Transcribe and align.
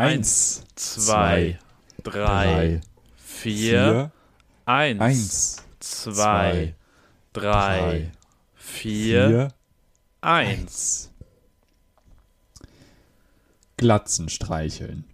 Eins, 0.00 0.64
zwei, 0.76 1.58
drei, 2.02 2.80
vier, 3.18 4.10
eins, 4.64 5.62
zwei, 5.78 6.74
drei, 7.34 8.10
vier, 8.54 9.52
eins. 10.22 11.10
Glatzen 13.76 14.30
streicheln. 14.30 15.04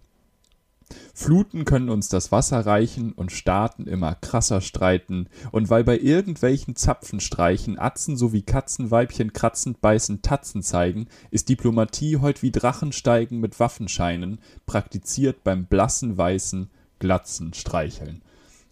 Fluten 1.19 1.65
können 1.65 1.89
uns 1.89 2.09
das 2.09 2.31
Wasser 2.31 2.63
reichen 2.67 3.11
und 3.11 3.31
Staaten 3.31 3.87
immer 3.87 4.13
krasser 4.13 4.61
streiten, 4.61 5.29
und 5.51 5.67
weil 5.67 5.83
bei 5.83 5.97
irgendwelchen 5.97 6.75
Zapfen 6.75 7.19
streichen 7.19 7.79
Atzen 7.79 8.15
sowie 8.15 8.43
Katzenweibchen 8.43 9.33
kratzend 9.33 9.81
beißend 9.81 10.21
Tatzen 10.21 10.61
zeigen, 10.61 11.07
ist 11.31 11.49
Diplomatie 11.49 12.17
heut 12.17 12.43
wie 12.43 12.51
Drachensteigen 12.51 13.39
mit 13.39 13.59
Waffenscheinen, 13.59 14.37
praktiziert 14.67 15.43
beim 15.43 15.65
blassen 15.65 16.19
weißen 16.19 16.69
Glatzen 16.99 17.55
streicheln. 17.55 18.21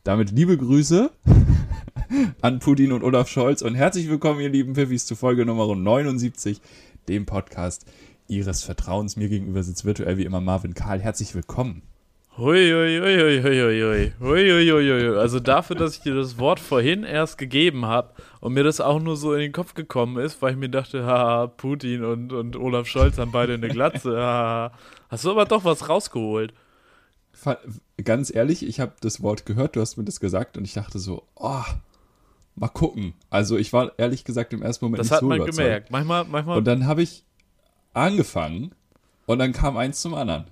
Damit 0.03 0.29
liebe 0.29 0.55
Grüße 0.55 1.09
an 2.41 2.59
Putin 2.59 2.91
und 2.91 3.03
Olaf 3.03 3.27
Scholz 3.27 3.63
und 3.63 3.73
herzlich 3.73 4.07
willkommen, 4.07 4.39
ihr 4.39 4.49
lieben 4.49 4.75
Pfiffis, 4.75 5.07
zu 5.07 5.15
Folge 5.15 5.47
Nummer 5.47 5.75
79, 5.75 6.61
dem 7.07 7.25
Podcast 7.25 7.87
Ihres 8.27 8.61
Vertrauens. 8.61 9.15
Mir 9.15 9.29
gegenüber 9.29 9.63
sitzt 9.63 9.83
virtuell 9.83 10.19
wie 10.19 10.25
immer 10.25 10.41
Marvin 10.41 10.75
Karl. 10.75 10.99
Herzlich 10.99 11.33
willkommen. 11.33 11.81
Huiuiuiuiuiui. 12.37 14.11
Also 15.17 15.39
dafür, 15.39 15.77
dass 15.77 15.95
ich 15.95 16.01
dir 16.01 16.15
das 16.15 16.37
Wort 16.37 16.59
vorhin 16.59 17.03
erst 17.03 17.37
gegeben 17.37 17.85
habe 17.85 18.09
und 18.41 18.53
mir 18.53 18.63
das 18.63 18.81
auch 18.81 18.99
nur 18.99 19.15
so 19.15 19.33
in 19.33 19.39
den 19.39 19.51
Kopf 19.53 19.73
gekommen 19.73 20.17
ist, 20.17 20.41
weil 20.41 20.51
ich 20.51 20.57
mir 20.57 20.69
dachte, 20.69 21.05
haha, 21.05 21.47
Putin 21.47 22.03
und, 22.03 22.33
und 22.33 22.57
Olaf 22.57 22.87
Scholz 22.87 23.17
haben 23.17 23.31
beide 23.31 23.53
eine 23.53 23.69
Glatze. 23.69 24.17
Haha. 24.17 24.73
Hast 25.09 25.23
du 25.23 25.31
aber 25.31 25.45
doch 25.45 25.63
was 25.63 25.87
rausgeholt. 25.87 26.53
Ganz 28.03 28.33
ehrlich, 28.33 28.65
ich 28.65 28.79
habe 28.79 28.93
das 29.01 29.21
Wort 29.21 29.45
gehört, 29.45 29.75
du 29.75 29.81
hast 29.81 29.97
mir 29.97 30.03
das 30.03 30.19
gesagt 30.19 30.57
und 30.57 30.65
ich 30.65 30.73
dachte 30.73 30.99
so, 30.99 31.23
oh, 31.35 31.63
mal 32.55 32.67
gucken. 32.69 33.13
Also 33.29 33.57
ich 33.57 33.71
war 33.71 33.97
ehrlich 33.97 34.25
gesagt 34.25 34.51
im 34.53 34.61
ersten 34.61 34.85
Moment 34.85 34.99
das 34.99 35.09
nicht 35.09 35.19
so 35.19 35.25
überzeugt. 35.27 35.49
Das 35.49 35.57
hat 35.57 35.63
man 35.63 35.65
gemerkt. 35.65 35.91
Manchmal, 35.91 36.25
manchmal. 36.25 36.57
Und 36.57 36.65
dann 36.65 36.85
habe 36.85 37.01
ich 37.01 37.23
angefangen 37.93 38.73
und 39.25 39.39
dann 39.39 39.53
kam 39.53 39.77
eins 39.77 40.01
zum 40.01 40.13
anderen 40.13 40.45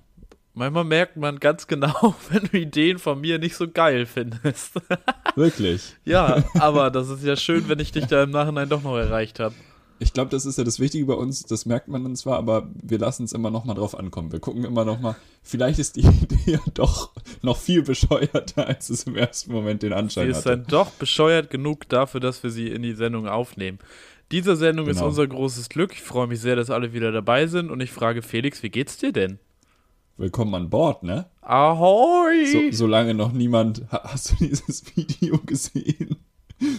manchmal 0.54 0.84
merkt 0.84 1.16
man 1.16 1.38
ganz 1.40 1.66
genau, 1.66 2.14
wenn 2.30 2.44
du 2.50 2.58
Ideen 2.58 2.98
von 2.98 3.20
mir 3.20 3.38
nicht 3.38 3.56
so 3.56 3.68
geil 3.68 4.06
findest. 4.06 4.74
Wirklich. 5.36 5.94
ja, 6.04 6.42
aber 6.58 6.90
das 6.90 7.08
ist 7.08 7.24
ja 7.24 7.36
schön, 7.36 7.68
wenn 7.68 7.78
ich 7.80 7.92
dich 7.92 8.06
da 8.06 8.22
im 8.22 8.30
Nachhinein 8.30 8.68
doch 8.68 8.82
noch 8.82 8.96
erreicht 8.96 9.40
habe. 9.40 9.54
Ich 10.00 10.12
glaube, 10.12 10.28
das 10.30 10.44
ist 10.44 10.58
ja 10.58 10.64
das 10.64 10.80
Wichtige 10.80 11.06
bei 11.06 11.14
uns, 11.14 11.44
das 11.44 11.66
merkt 11.66 11.86
man 11.86 12.02
dann 12.02 12.16
zwar, 12.16 12.36
aber 12.36 12.68
wir 12.82 12.98
lassen 12.98 13.24
es 13.24 13.32
immer 13.32 13.50
noch 13.50 13.64
mal 13.64 13.74
drauf 13.74 13.96
ankommen. 13.96 14.32
Wir 14.32 14.40
gucken 14.40 14.64
immer 14.64 14.84
noch 14.84 15.00
mal, 15.00 15.14
vielleicht 15.42 15.78
ist 15.78 15.94
die 15.96 16.00
Idee 16.22 16.36
ja 16.52 16.58
doch 16.74 17.12
noch 17.42 17.56
viel 17.56 17.82
bescheuerter, 17.82 18.66
als 18.66 18.90
es 18.90 19.04
im 19.04 19.16
ersten 19.16 19.52
Moment 19.52 19.82
den 19.82 19.90
Sie 19.90 19.96
Anschein 19.96 20.28
ist 20.30 20.38
hatte. 20.38 20.48
dann 20.58 20.66
doch 20.66 20.90
bescheuert 20.90 21.48
genug 21.48 21.88
dafür, 21.88 22.20
dass 22.20 22.42
wir 22.42 22.50
sie 22.50 22.68
in 22.70 22.82
die 22.82 22.94
Sendung 22.94 23.28
aufnehmen. 23.28 23.78
Diese 24.32 24.56
Sendung 24.56 24.88
ist 24.88 24.96
Genau. 24.96 25.08
unser 25.08 25.26
großes 25.28 25.68
Glück. 25.68 25.92
Ich 25.92 26.02
freue 26.02 26.26
mich 26.26 26.40
sehr, 26.40 26.56
dass 26.56 26.70
alle 26.70 26.92
wieder 26.92 27.12
dabei 27.12 27.46
sind 27.46 27.70
und 27.70 27.80
ich 27.80 27.92
frage 27.92 28.22
Felix, 28.22 28.62
wie 28.64 28.70
geht's 28.70 28.96
dir 28.96 29.12
denn? 29.12 29.38
Willkommen 30.16 30.54
an 30.54 30.70
Bord, 30.70 31.02
ne? 31.02 31.26
Ahoi! 31.42 32.46
So, 32.46 32.58
solange 32.76 33.14
noch 33.14 33.32
niemand. 33.32 33.82
Ha- 33.90 34.02
Hast 34.12 34.30
du 34.30 34.36
dieses 34.46 34.84
Video 34.96 35.38
gesehen? 35.38 36.16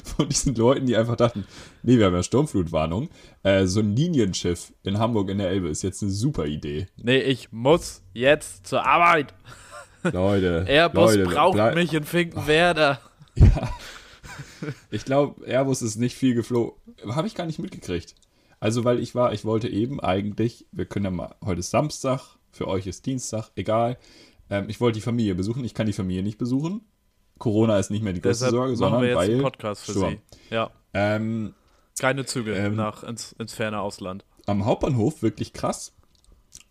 Von 0.05 0.29
diesen 0.29 0.55
Leuten, 0.55 0.85
die 0.85 0.95
einfach 0.95 1.17
dachten, 1.17 1.45
nee, 1.83 1.97
wir 1.97 2.05
haben 2.05 2.13
ja 2.13 2.23
Sturmflutwarnung. 2.23 3.09
Äh, 3.43 3.65
so 3.65 3.81
ein 3.81 3.93
Linienschiff 3.95 4.73
in 4.83 4.97
Hamburg 4.99 5.29
in 5.29 5.37
der 5.39 5.49
Elbe 5.49 5.67
ist 5.67 5.81
jetzt 5.83 6.01
eine 6.01 6.11
super 6.11 6.45
Idee. 6.45 6.87
nee, 6.95 7.19
ich 7.19 7.51
muss 7.51 8.01
jetzt 8.13 8.67
zur 8.67 8.85
Arbeit. 8.85 9.33
Leute. 10.03 10.63
Airbus 10.67 11.15
Leute, 11.15 11.29
braucht 11.29 11.53
bleib- 11.55 11.75
mich 11.75 11.93
in 11.93 12.03
Finkenwerder. 12.03 12.99
Ja. 13.37 13.69
Ich 14.91 15.03
glaube, 15.03 15.45
Airbus 15.45 15.81
ist 15.81 15.97
nicht 15.97 16.15
viel 16.15 16.35
geflogen. 16.35 16.73
Habe 17.13 17.27
ich 17.27 17.35
gar 17.35 17.45
nicht 17.45 17.59
mitgekriegt. 17.59 18.15
Also, 18.61 18.85
weil 18.85 18.99
ich 18.99 19.13
war, 19.13 19.33
ich 19.33 19.43
wollte 19.43 19.67
eben 19.67 19.99
eigentlich, 19.99 20.65
wir 20.71 20.85
können 20.85 21.03
ja 21.03 21.11
mal, 21.11 21.35
heute 21.43 21.59
ist 21.59 21.69
Samstag, 21.69 22.21
für 22.55 22.67
euch 22.67 22.87
ist 22.87 23.05
Dienstag, 23.05 23.49
egal. 23.55 23.97
Ähm, 24.49 24.65
ich 24.69 24.79
wollte 24.79 24.95
die 24.97 25.01
Familie 25.01 25.35
besuchen. 25.35 25.63
Ich 25.65 25.73
kann 25.73 25.87
die 25.87 25.93
Familie 25.93 26.23
nicht 26.23 26.37
besuchen. 26.37 26.81
Corona 27.37 27.77
ist 27.79 27.91
nicht 27.91 28.01
mehr 28.03 28.13
die 28.13 28.21
größte 28.21 28.45
Deshalb 28.45 28.51
Sorge, 28.55 28.75
sondern 28.77 29.01
wir 29.01 29.09
jetzt 29.09 29.17
weil. 29.17 29.31
einen 29.31 29.41
Podcast 29.41 29.83
für 29.85 29.91
Sturm. 29.91 30.17
Sie. 30.49 30.55
Ja, 30.55 30.71
Ähm, 30.93 31.53
keine 31.99 32.25
Züge 32.25 32.53
Ähm. 32.55 32.75
nach 32.75 33.03
ins, 33.03 33.33
ins 33.33 33.53
ferne 33.53 33.81
Ausland. 33.81 34.23
am 34.45 34.63
Hauptbahnhof 34.65 35.21
wirklich 35.21 35.51
krass. 35.51 35.93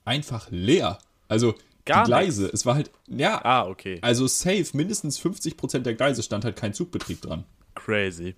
Einfach 0.06 0.48
leer. 0.50 0.98
Also 1.28 1.54
Gar 1.84 2.04
die 2.04 2.08
Gleise, 2.08 2.48
es 2.50 2.64
war 2.64 2.76
halt, 2.76 2.90
ja, 3.08 3.44
Ah, 3.44 3.66
okay. 3.66 3.98
also 4.00 4.26
safe, 4.26 4.64
mindestens 4.72 5.18
50% 5.20 5.80
der 5.80 5.94
Gleise 5.94 6.22
stand 6.22 6.44
halt 6.46 6.56
kein 6.56 6.72
Zugbetrieb 6.72 7.20
dran. 7.20 7.44
Crazy. 7.74 8.34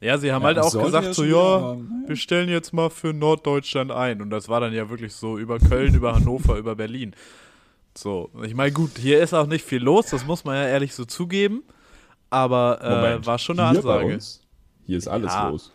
Ja, 0.00 0.16
sie 0.18 0.32
haben 0.32 0.42
Ja, 0.42 0.46
halt 0.48 0.58
auch 0.60 0.72
gesagt, 0.84 1.14
so, 1.14 1.24
ja, 1.24 1.74
naja. 1.74 1.78
wir 2.06 2.16
stellen 2.16 2.48
jetzt 2.48 2.72
mal 2.72 2.88
für 2.88 3.12
Norddeutschland 3.12 3.90
ein. 3.90 4.22
Und 4.22 4.30
das 4.30 4.48
war 4.48 4.60
dann 4.60 4.72
ja 4.72 4.88
wirklich 4.90 5.12
so 5.12 5.38
über 5.38 5.58
Köln, 5.58 5.94
über 5.94 6.14
Hannover, 6.14 6.56
über 6.56 6.76
Berlin. 6.76 7.14
So, 7.96 8.30
ich 8.44 8.54
meine, 8.54 8.70
gut, 8.72 8.92
hier 8.96 9.20
ist 9.20 9.34
auch 9.34 9.46
nicht 9.46 9.64
viel 9.64 9.82
los, 9.82 10.06
das 10.06 10.24
muss 10.24 10.44
man 10.44 10.54
ja 10.54 10.68
ehrlich 10.68 10.94
so 10.94 11.04
zugeben. 11.04 11.64
Aber 12.30 12.78
äh, 12.82 12.94
Moment, 12.94 13.26
war 13.26 13.38
schon 13.38 13.58
eine 13.58 13.70
hier 13.70 13.78
Ansage. 13.80 14.14
uns, 14.14 14.40
hier 14.86 14.98
ist 14.98 15.08
alles 15.08 15.32
Ja. 15.32 15.48
los. 15.48 15.72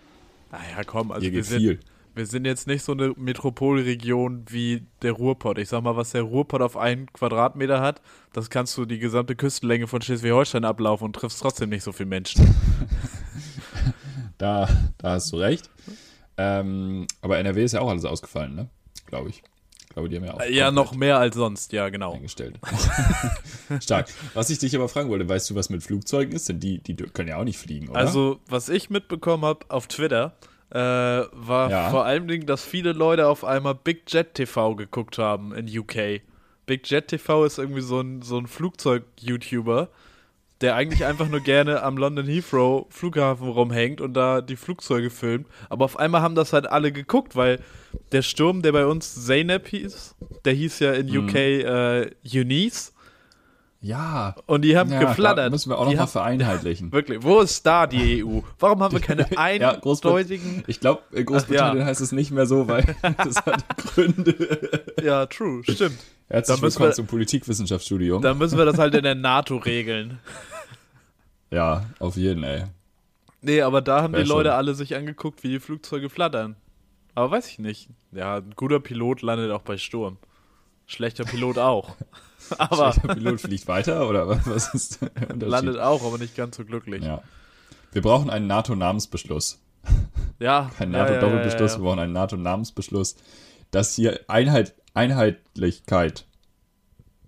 Naja, 0.51 0.83
komm, 0.85 1.11
also 1.11 1.21
Hier 1.23 1.33
wir 1.33 1.43
sind, 1.43 1.59
viel. 1.59 1.79
wir 2.15 2.25
sind 2.27 2.45
jetzt 2.45 2.67
nicht 2.67 2.83
so 2.85 2.91
eine 2.93 3.13
Metropolregion 3.17 4.45
wie 4.49 4.83
der 5.01 5.13
Ruhrpott. 5.13 5.57
Ich 5.57 5.67
sag 5.67 5.81
mal, 5.83 5.97
was 5.97 6.11
der 6.11 6.21
Ruhrpott 6.21 6.61
auf 6.61 6.77
einen 6.77 7.11
Quadratmeter 7.11 7.81
hat, 7.81 8.01
das 8.31 8.49
kannst 8.51 8.77
du 8.77 8.85
die 8.85 8.99
gesamte 8.99 9.35
Küstenlänge 9.35 9.87
von 9.87 10.01
Schleswig-Holstein 10.01 10.63
ablaufen 10.63 11.05
und 11.05 11.13
triffst 11.15 11.41
trotzdem 11.41 11.69
nicht 11.71 11.83
so 11.83 11.91
viele 11.91 12.07
Menschen. 12.09 12.55
Da, 14.43 14.67
da 14.97 15.11
hast 15.11 15.31
du 15.31 15.37
recht. 15.37 15.69
Ähm, 16.35 17.07
aber 17.21 17.37
NRW 17.37 17.63
ist 17.63 17.71
ja 17.71 17.79
auch 17.79 17.87
alles 17.87 18.03
ausgefallen, 18.03 18.55
ne? 18.55 18.69
Glaube 19.05 19.29
ich. 19.29 19.41
Ich 19.83 19.89
glaube, 19.89 20.09
die 20.09 20.17
haben 20.17 20.25
ja 20.25 20.33
auch 20.33 20.43
ja, 20.49 20.69
noch 20.69 20.93
mehr 20.93 21.17
als 21.17 21.35
sonst, 21.35 21.71
ja, 21.71 21.87
genau. 21.87 22.13
eingestellt. 22.13 22.59
Stark. 23.79 24.09
Was 24.33 24.49
ich 24.49 24.59
dich 24.59 24.75
aber 24.75 24.89
fragen 24.89 25.09
wollte, 25.09 25.29
weißt 25.29 25.49
du, 25.49 25.55
was 25.55 25.69
mit 25.69 25.81
Flugzeugen 25.81 26.35
ist? 26.35 26.49
Denn 26.49 26.59
die, 26.59 26.79
die 26.79 26.93
können 26.95 27.29
ja 27.29 27.37
auch 27.37 27.45
nicht 27.45 27.57
fliegen, 27.57 27.87
oder? 27.87 27.99
Also, 27.99 28.41
was 28.47 28.67
ich 28.67 28.89
mitbekommen 28.89 29.45
habe 29.45 29.65
auf 29.69 29.87
Twitter, 29.87 30.33
äh, 30.71 30.77
war 30.77 31.69
Ja. 31.69 31.89
vor 31.89 32.03
allem, 32.03 32.27
Dingen, 32.27 32.45
dass 32.45 32.65
viele 32.65 32.91
Leute 32.91 33.29
auf 33.29 33.45
einmal 33.45 33.75
Big 33.75 34.11
Jet 34.11 34.33
TV 34.33 34.75
geguckt 34.75 35.19
haben 35.19 35.53
in 35.53 35.67
UK. 35.69 36.21
Big 36.65 36.89
Jet 36.89 37.07
TV 37.07 37.45
ist 37.45 37.59
irgendwie 37.59 37.81
so 37.81 38.01
ein, 38.01 38.23
so 38.23 38.37
ein 38.37 38.47
Flugzeug-YouTuber, 38.47 39.87
der 40.63 40.75
eigentlich 40.75 41.05
einfach 41.05 41.27
nur 41.29 41.41
gerne 41.41 41.83
am 41.83 41.97
London 41.97 42.25
Heathrow 42.25 42.87
Flughafen 42.89 43.47
rumhängt 43.49 44.01
und 44.01 44.13
da 44.15 44.41
die 44.41 44.55
Flugzeuge 44.55 45.09
filmt. 45.11 45.45
Aber 45.69 45.85
auf 45.85 45.99
einmal 45.99 46.21
haben 46.21 46.33
das 46.35 46.53
halt 46.53 46.65
alle 46.67 46.91
geguckt, 46.91 47.35
weil 47.35 47.59
der 48.11 48.21
Sturm, 48.23 48.61
der 48.63 48.71
bei 48.71 48.85
uns 48.87 49.25
Zeynep 49.25 49.67
hieß, 49.67 50.15
der 50.45 50.53
hieß 50.53 50.79
ja 50.79 50.93
in 50.93 51.15
UK 51.15 51.35
äh, 51.35 52.11
Eunice 52.33 52.93
ja. 53.81 54.35
und 54.45 54.61
die 54.61 54.77
haben 54.77 54.89
ja, 54.91 55.01
Da 55.01 55.07
geflattert. 55.09 55.51
müssen 55.51 55.69
wir 55.69 55.77
auch 55.77 55.83
die 55.89 55.91
noch 55.91 55.95
mal 55.97 56.01
haben, 56.03 56.11
vereinheitlichen. 56.11 56.91
Wirklich, 56.93 57.21
wo 57.21 57.41
ist 57.41 57.65
da 57.65 57.85
die 57.85 58.23
EU? 58.23 58.39
Warum 58.57 58.81
haben 58.81 58.93
wir 58.93 59.01
keine 59.01 59.23
Ja, 59.31 59.37
eindeutigen. 59.37 60.63
Ich 60.67 60.79
glaube, 60.79 61.01
in 61.11 61.25
Großbritannien 61.25 61.77
Ach, 61.79 61.81
ja. 61.81 61.85
heißt 61.87 61.99
es 62.01 62.13
nicht 62.13 62.31
mehr 62.31 62.45
so, 62.45 62.67
weil 62.69 62.95
das 63.17 63.35
hat 63.45 63.65
Gründe. 63.77 64.85
Ja, 65.03 65.25
true, 65.25 65.61
stimmt. 65.63 65.97
Herzlich 66.29 66.57
Da 66.57 66.65
müssen 66.65 66.75
willkommen 66.75 66.89
wir- 66.89 66.93
zum 66.95 67.05
Politikwissenschaftsstudium. 67.07 68.21
Dann 68.21 68.37
müssen 68.37 68.57
wir 68.57 68.63
das 68.65 68.77
halt 68.79 68.95
in 68.95 69.03
der 69.03 69.15
NATO 69.15 69.57
regeln. 69.57 70.19
Ja, 71.53 71.85
auf 71.99 72.17
jeden, 72.17 72.43
ey. 72.43 72.63
Nee, 73.41 73.61
aber 73.61 73.81
da 73.81 74.01
haben 74.01 74.13
Wär 74.13 74.23
die 74.23 74.29
Leute 74.29 74.49
schon. 74.49 74.57
alle 74.57 74.73
sich 74.73 74.95
angeguckt, 74.95 75.43
wie 75.43 75.49
die 75.49 75.59
Flugzeuge 75.59 76.09
flattern. 76.09 76.55
Aber 77.13 77.29
weiß 77.29 77.47
ich 77.49 77.59
nicht. 77.59 77.89
Ja, 78.11 78.37
ein 78.37 78.53
guter 78.55 78.79
Pilot 78.79 79.21
landet 79.21 79.51
auch 79.51 79.61
bei 79.61 79.77
Sturm. 79.77 80.17
Schlechter 80.87 81.25
Pilot 81.25 81.57
auch. 81.57 81.95
aber 82.57 82.93
Schlechter 82.93 83.13
Pilot 83.15 83.41
fliegt 83.41 83.67
weiter 83.67 84.07
oder 84.09 84.27
was 84.45 84.73
ist 84.73 85.01
der 85.01 85.11
Unterschied? 85.29 85.41
landet 85.43 85.77
auch, 85.77 86.03
aber 86.05 86.17
nicht 86.17 86.35
ganz 86.35 86.57
so 86.57 86.65
glücklich. 86.65 87.03
Ja. 87.03 87.21
Wir 87.91 88.01
brauchen 88.01 88.29
einen 88.29 88.47
NATO-Namensbeschluss. 88.47 89.61
ja 90.39 90.71
Kein 90.77 90.91
NATO-Doppelbeschluss, 90.91 91.73
Ja, 91.73 91.77
wir 91.77 91.83
ja, 91.83 91.89
brauchen 91.89 91.99
einen 91.99 92.13
NATO-Namensbeschluss. 92.13 93.15
Dass 93.69 93.95
hier 93.95 94.19
Einheit, 94.27 94.73
Einheitlichkeit, 94.93 96.25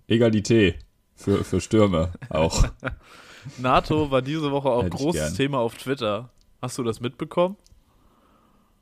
Egalität 0.08 0.78
für, 1.14 1.44
für 1.44 1.60
Stürme 1.60 2.12
auch. 2.28 2.64
NATO 3.58 4.10
war 4.10 4.22
diese 4.22 4.50
Woche 4.50 4.68
auch 4.68 4.84
Hätte 4.84 4.96
großes. 4.96 5.34
Thema 5.34 5.58
auf 5.58 5.74
Twitter. 5.76 6.30
Hast 6.62 6.78
du 6.78 6.82
das 6.82 7.00
mitbekommen? 7.00 7.56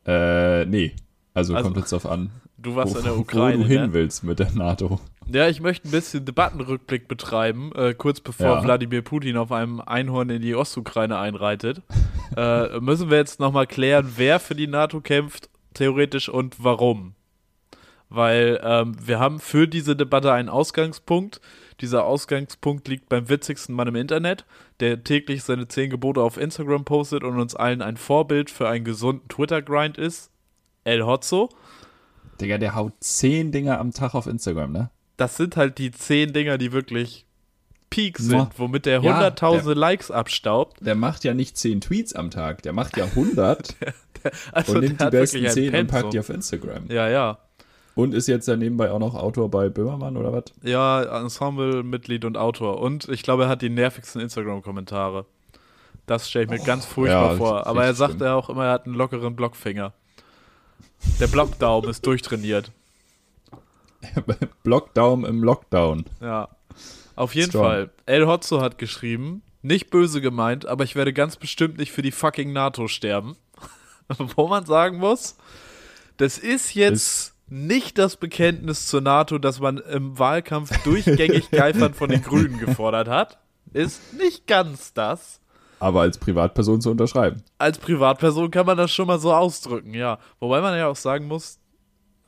äh, 0.06 0.64
nee. 0.66 0.94
Also, 1.32 1.54
Also, 1.54 1.64
kommt 1.68 1.76
jetzt 1.78 1.92
drauf 1.92 2.06
an, 2.06 2.30
Du 2.58 2.76
warst 2.76 2.94
wo, 2.94 2.98
in 2.98 3.04
der 3.04 3.16
wo 3.16 3.20
Ukraine. 3.20 3.62
du 3.64 3.68
hin 3.68 3.82
ne? 3.82 3.92
willst 3.92 4.22
mit 4.24 4.38
der 4.38 4.50
NATO. 4.52 5.00
Ja, 5.26 5.48
ich 5.48 5.60
möchte 5.60 5.88
ein 5.88 5.90
bisschen 5.90 6.24
Debattenrückblick 6.24 7.08
betreiben, 7.08 7.72
äh, 7.74 7.94
kurz 7.94 8.20
bevor 8.20 8.46
Ja. 8.58 8.62
Wladimir 8.64 9.02
Putin 9.02 9.36
auf 9.36 9.50
einem 9.52 9.80
Einhorn 9.80 10.30
in 10.30 10.40
die 10.42 10.54
Ostukraine 10.54 11.18
einreitet. 11.18 11.82
äh, 12.36 12.78
müssen 12.80 13.10
wir 13.10 13.18
jetzt 13.18 13.40
nochmal 13.40 13.66
klären, 13.66 14.12
wer 14.16 14.38
für 14.38 14.54
die 14.54 14.66
NATO 14.66 15.00
kämpft, 15.00 15.48
theoretisch 15.74 16.28
und 16.28 16.62
warum. 16.62 17.14
weil 18.10 18.60
ähm, 18.62 18.94
wir 19.04 19.18
haben 19.18 19.40
für 19.40 19.66
diese 19.66 19.96
Debatte 19.96 20.32
einen 20.32 20.48
Ausgangspunkt. 20.48 21.40
Dieser 21.80 22.04
Ausgangspunkt 22.04 22.88
liegt 22.88 23.08
beim 23.08 23.28
witzigsten 23.28 23.74
Mann 23.74 23.88
im 23.88 23.96
Internet, 23.96 24.44
der 24.80 25.02
täglich 25.02 25.42
seine 25.42 25.68
zehn 25.68 25.90
Gebote 25.90 26.22
auf 26.22 26.36
Instagram 26.36 26.84
postet 26.84 27.24
und 27.24 27.38
uns 27.40 27.54
allen 27.54 27.82
ein 27.82 27.96
Vorbild 27.96 28.50
für 28.50 28.68
einen 28.68 28.84
gesunden 28.84 29.28
Twitter-Grind 29.28 29.98
ist. 29.98 30.30
El 30.84 31.04
Hotzo. 31.04 31.48
Digga, 32.40 32.58
der 32.58 32.74
haut 32.74 32.92
zehn 33.00 33.52
Dinger 33.52 33.78
am 33.78 33.92
Tag 33.92 34.14
auf 34.14 34.26
Instagram, 34.26 34.72
ne? 34.72 34.90
Das 35.16 35.36
sind 35.36 35.56
halt 35.56 35.78
die 35.78 35.90
zehn 35.92 36.32
Dinger, 36.32 36.58
die 36.58 36.72
wirklich 36.72 37.26
Peak 37.90 38.18
sind, 38.18 38.32
Mua. 38.36 38.50
womit 38.56 38.86
der 38.86 39.00
Ja, 39.02 39.14
hunderttausende 39.14 39.74
Likes 39.74 40.10
abstaubt. 40.10 40.84
Der 40.84 40.96
macht 40.96 41.22
ja 41.22 41.32
nicht 41.32 41.56
zehn 41.56 41.80
Tweets 41.80 42.12
am 42.14 42.30
Tag, 42.30 42.62
der 42.62 42.72
macht 42.72 42.96
ja 42.96 43.04
100 43.04 43.76
Also 44.52 44.72
und 44.74 44.80
der 44.80 44.88
nimmt 44.88 45.00
die 45.00 45.10
besten 45.10 45.48
zehn 45.48 45.74
und 45.74 45.86
packt 45.86 45.90
Pensum. 45.90 46.10
die 46.10 46.18
auf 46.18 46.28
Instagram. 46.30 46.90
Ja, 46.90 47.08
ja. 47.08 47.38
Und 47.94 48.12
ist 48.12 48.26
jetzt 48.26 48.48
ja 48.48 48.56
nebenbei 48.56 48.90
auch 48.90 48.98
noch 48.98 49.14
Autor 49.14 49.50
bei 49.50 49.68
Böhmermann 49.68 50.16
oder 50.16 50.32
was? 50.32 50.44
Ja, 50.62 51.02
Ensemble-Mitglied 51.22 52.24
und 52.24 52.36
Autor. 52.36 52.80
Und 52.80 53.08
ich 53.08 53.22
glaube, 53.22 53.44
er 53.44 53.48
hat 53.48 53.62
die 53.62 53.70
nervigsten 53.70 54.20
Instagram-Kommentare. 54.20 55.26
Das 56.06 56.28
stelle 56.28 56.44
ich 56.44 56.50
mir 56.50 56.58
ganz 56.58 56.84
furchtbar 56.84 57.32
ja, 57.32 57.36
vor. 57.36 57.66
Aber 57.66 57.84
er 57.84 57.94
sagt 57.94 58.20
ja 58.20 58.34
auch 58.34 58.50
immer, 58.50 58.66
er 58.66 58.72
hat 58.72 58.86
einen 58.86 58.94
lockeren 58.94 59.36
Blockfinger. 59.36 59.92
Der 61.20 61.28
Blockdaum 61.28 61.88
ist 61.88 62.04
durchtrainiert. 62.06 62.72
Blockdown 64.64 65.24
im 65.24 65.42
Lockdown. 65.42 66.04
Ja. 66.20 66.48
Auf 67.16 67.34
jeden 67.34 67.50
Strong. 67.50 67.64
Fall. 67.64 67.90
El 68.06 68.26
Hotzo 68.26 68.60
hat 68.60 68.76
geschrieben, 68.78 69.42
nicht 69.62 69.90
böse 69.90 70.20
gemeint, 70.20 70.66
aber 70.66 70.84
ich 70.84 70.96
werde 70.96 71.12
ganz 71.12 71.36
bestimmt 71.36 71.78
nicht 71.78 71.92
für 71.92 72.02
die 72.02 72.12
fucking 72.12 72.52
NATO 72.52 72.88
sterben. 72.88 73.36
Wo 74.36 74.48
man 74.48 74.66
sagen 74.66 74.98
muss, 74.98 75.36
das 76.16 76.38
ist 76.38 76.74
jetzt 76.74 77.33
nicht 77.46 77.98
das 77.98 78.16
Bekenntnis 78.16 78.86
zur 78.86 79.00
NATO, 79.00 79.38
das 79.38 79.60
man 79.60 79.78
im 79.78 80.18
Wahlkampf 80.18 80.82
durchgängig 80.82 81.50
geifern 81.50 81.94
von 81.94 82.08
den 82.08 82.22
Grünen 82.22 82.58
gefordert 82.58 83.08
hat. 83.08 83.38
Ist 83.72 84.14
nicht 84.14 84.46
ganz 84.46 84.92
das. 84.92 85.40
Aber 85.80 86.02
als 86.02 86.18
Privatperson 86.18 86.80
zu 86.80 86.90
unterschreiben. 86.90 87.42
Als 87.58 87.78
Privatperson 87.78 88.50
kann 88.50 88.66
man 88.66 88.76
das 88.76 88.92
schon 88.92 89.06
mal 89.06 89.18
so 89.18 89.34
ausdrücken, 89.34 89.92
ja. 89.92 90.18
Wobei 90.40 90.60
man 90.60 90.76
ja 90.76 90.86
auch 90.86 90.96
sagen 90.96 91.26
muss, 91.26 91.58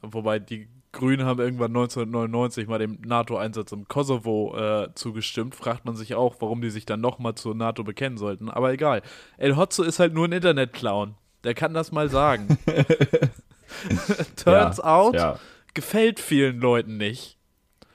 wobei 0.03 0.39
die 0.39 0.69
Grünen 0.93 1.27
haben 1.27 1.41
irgendwann 1.41 1.71
1999 1.71 2.69
mal 2.69 2.79
dem 2.79 2.99
NATO-Einsatz 3.05 3.73
im 3.73 3.87
Kosovo 3.87 4.57
äh, 4.57 4.89
zugestimmt, 4.95 5.55
fragt 5.55 5.85
man 5.85 5.95
sich 5.95 6.15
auch, 6.15 6.37
warum 6.41 6.63
die 6.63 6.71
sich 6.71 6.87
dann 6.87 7.01
nochmal 7.01 7.35
zur 7.35 7.55
NATO 7.55 7.85
bekennen 7.85 8.19
sollten. 8.19 8.51
Aber 8.51 8.73
egal. 8.73 9.03
El 9.37 9.57
Hotzo 9.57 9.83
ist 9.83 9.99
halt 9.99 10.15
nur 10.15 10.27
ein 10.27 10.33
Internet-Clown. 10.33 11.15
Der 11.45 11.55
kann 11.55 11.75
das 11.75 11.93
mal 11.93 12.09
sagen. 12.09 12.59
Turns 14.37 14.79
Ja, 14.79 14.85
out, 14.85 15.15
Ja. 15.15 15.39
gefällt 15.75 16.21
vielen 16.21 16.61
Leuten 16.61 16.97
nicht, 16.97 17.39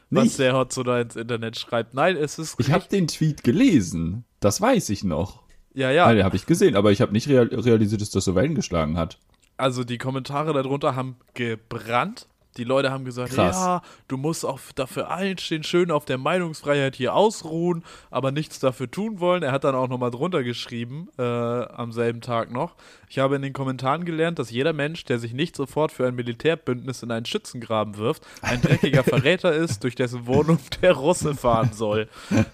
was 0.09 0.23
Nicht? 0.25 0.39
der 0.39 0.55
Hotzo 0.55 0.83
da 0.83 0.99
ins 1.01 1.15
Internet 1.15 1.57
schreibt. 1.57 1.93
Nein, 1.93 2.17
es 2.17 2.37
ist. 2.39 2.59
Ich 2.59 2.71
habe 2.71 2.85
den 2.89 3.07
Tweet 3.07 3.43
gelesen. 3.43 4.25
Das 4.39 4.59
weiß 4.61 4.89
ich 4.89 5.03
noch. 5.03 5.43
ja, 5.73 5.91
ja. 5.91 6.05
Nein, 6.07 6.17
den 6.17 6.25
habe 6.25 6.35
ich 6.35 6.45
gesehen, 6.45 6.75
aber 6.75 6.91
ich 6.91 7.01
habe 7.01 7.11
nicht 7.13 7.27
real 7.27 7.47
realisiert, 7.47 8.01
dass 8.01 8.09
das 8.09 8.25
so 8.25 8.35
Wellen 8.35 8.55
geschlagen 8.55 8.97
hat. 8.97 9.19
Also 9.57 9.83
die 9.83 9.97
Kommentare 9.99 10.53
darunter 10.53 10.95
haben 10.95 11.17
gebrannt. 11.35 12.27
Die 12.57 12.65
Leute 12.65 12.91
haben 12.91 13.05
gesagt, 13.05 13.33
Krass. 13.33 13.55
ja, 13.55 13.81
du 14.09 14.17
musst 14.17 14.45
auch 14.45 14.59
dafür 14.75 15.09
einstehen, 15.09 15.63
schön 15.63 15.89
auf 15.89 16.03
der 16.03 16.17
Meinungsfreiheit 16.17 16.95
hier 16.95 17.13
ausruhen, 17.13 17.83
aber 18.09 18.31
nichts 18.31 18.59
dafür 18.59 18.91
tun 18.91 19.21
wollen. 19.21 19.41
Er 19.41 19.53
hat 19.53 19.63
dann 19.63 19.73
auch 19.73 19.87
nochmal 19.87 20.11
drunter 20.11 20.43
geschrieben, 20.43 21.07
äh, 21.17 21.21
am 21.23 21.93
selben 21.93 22.19
Tag 22.19 22.51
noch. 22.51 22.75
Ich 23.09 23.19
habe 23.19 23.37
in 23.37 23.41
den 23.41 23.53
Kommentaren 23.53 24.03
gelernt, 24.03 24.37
dass 24.37 24.51
jeder 24.51 24.73
Mensch, 24.73 25.05
der 25.05 25.17
sich 25.17 25.33
nicht 25.33 25.55
sofort 25.55 25.93
für 25.93 26.05
ein 26.07 26.15
Militärbündnis 26.15 27.03
in 27.03 27.11
einen 27.11 27.25
Schützengraben 27.25 27.97
wirft, 27.97 28.23
ein 28.41 28.61
dreckiger 28.61 29.03
Verräter 29.03 29.53
ist, 29.53 29.83
durch 29.85 29.95
dessen 29.95 30.27
Wohnung 30.27 30.59
der 30.81 30.93
Russe 30.93 31.35
fahren 31.35 31.71
soll. 31.73 32.09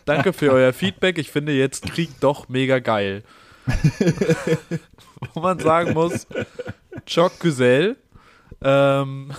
Danke 0.06 0.32
für 0.32 0.52
euer 0.52 0.74
Feedback. 0.74 1.18
Ich 1.18 1.32
finde 1.32 1.54
jetzt 1.54 1.86
Krieg 1.92 2.12
doch 2.20 2.50
mega 2.50 2.80
geil. 2.80 3.24
Wo 5.34 5.42
man 5.42 5.60
sagen 5.60 5.94
muss, 5.94 6.28
Choc 7.12 7.40
Güzel. 7.40 7.98
Ähm, 8.62 9.32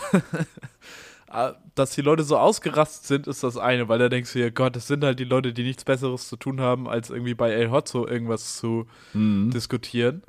ah, 1.28 1.54
dass 1.74 1.92
die 1.92 2.02
Leute 2.02 2.22
so 2.22 2.36
ausgerastet 2.36 3.06
sind, 3.06 3.26
ist 3.26 3.42
das 3.42 3.56
eine, 3.56 3.88
weil 3.88 3.98
da 3.98 4.08
denkst 4.08 4.32
du 4.32 4.38
dir, 4.38 4.50
Gott, 4.50 4.76
das 4.76 4.86
sind 4.86 5.04
halt 5.04 5.18
die 5.18 5.24
Leute, 5.24 5.52
die 5.52 5.64
nichts 5.64 5.84
Besseres 5.84 6.28
zu 6.28 6.36
tun 6.36 6.60
haben, 6.60 6.88
als 6.88 7.10
irgendwie 7.10 7.34
bei 7.34 7.50
El 7.50 7.70
Hotzo 7.70 8.06
irgendwas 8.06 8.56
zu 8.56 8.86
diskutieren. 9.50 10.22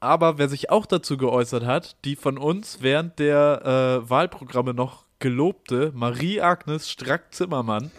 Aber 0.00 0.36
wer 0.36 0.48
sich 0.48 0.68
auch 0.68 0.84
dazu 0.84 1.16
geäußert 1.16 1.64
hat, 1.64 1.96
die 2.04 2.16
von 2.16 2.36
uns 2.36 2.78
während 2.80 3.20
der 3.20 4.02
äh, 4.04 4.10
Wahlprogramme 4.10 4.74
noch 4.74 5.04
gelobte 5.20 5.92
Marie-Agnes 5.94 6.90
Strack-Zimmermann. 6.90 7.92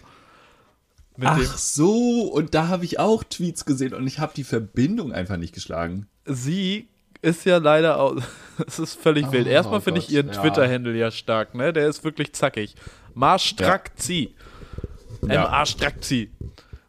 Ach 1.22 1.58
so, 1.58 2.24
und 2.24 2.54
da 2.54 2.68
habe 2.68 2.84
ich 2.84 3.00
auch 3.00 3.24
Tweets 3.24 3.64
gesehen 3.66 3.94
und 3.94 4.06
ich 4.06 4.20
habe 4.20 4.34
die 4.36 4.44
Verbindung 4.44 5.14
einfach 5.14 5.38
nicht 5.38 5.54
geschlagen. 5.54 6.08
sie 6.26 6.90
ist 7.24 7.46
ja 7.46 7.58
leider 7.58 8.00
auch. 8.00 8.16
Es 8.68 8.78
ist 8.78 9.02
völlig 9.02 9.31
wild. 9.31 9.48
Oh 9.48 9.50
Erstmal 9.50 9.81
finde 9.81 10.00
ich 10.00 10.12
ihren 10.12 10.28
ja. 10.28 10.34
Twitter-Handle 10.34 10.96
ja 10.96 11.10
stark, 11.10 11.56
ne? 11.56 11.74
Der 11.74 11.88
ist 11.88 12.04
wirklich 12.04 12.34
zackig. 12.34 12.75
Marstrakzi. 13.16 14.36
Ja. 15.24 15.46
M.A. 15.46 15.66
Strakzi. 15.66 16.30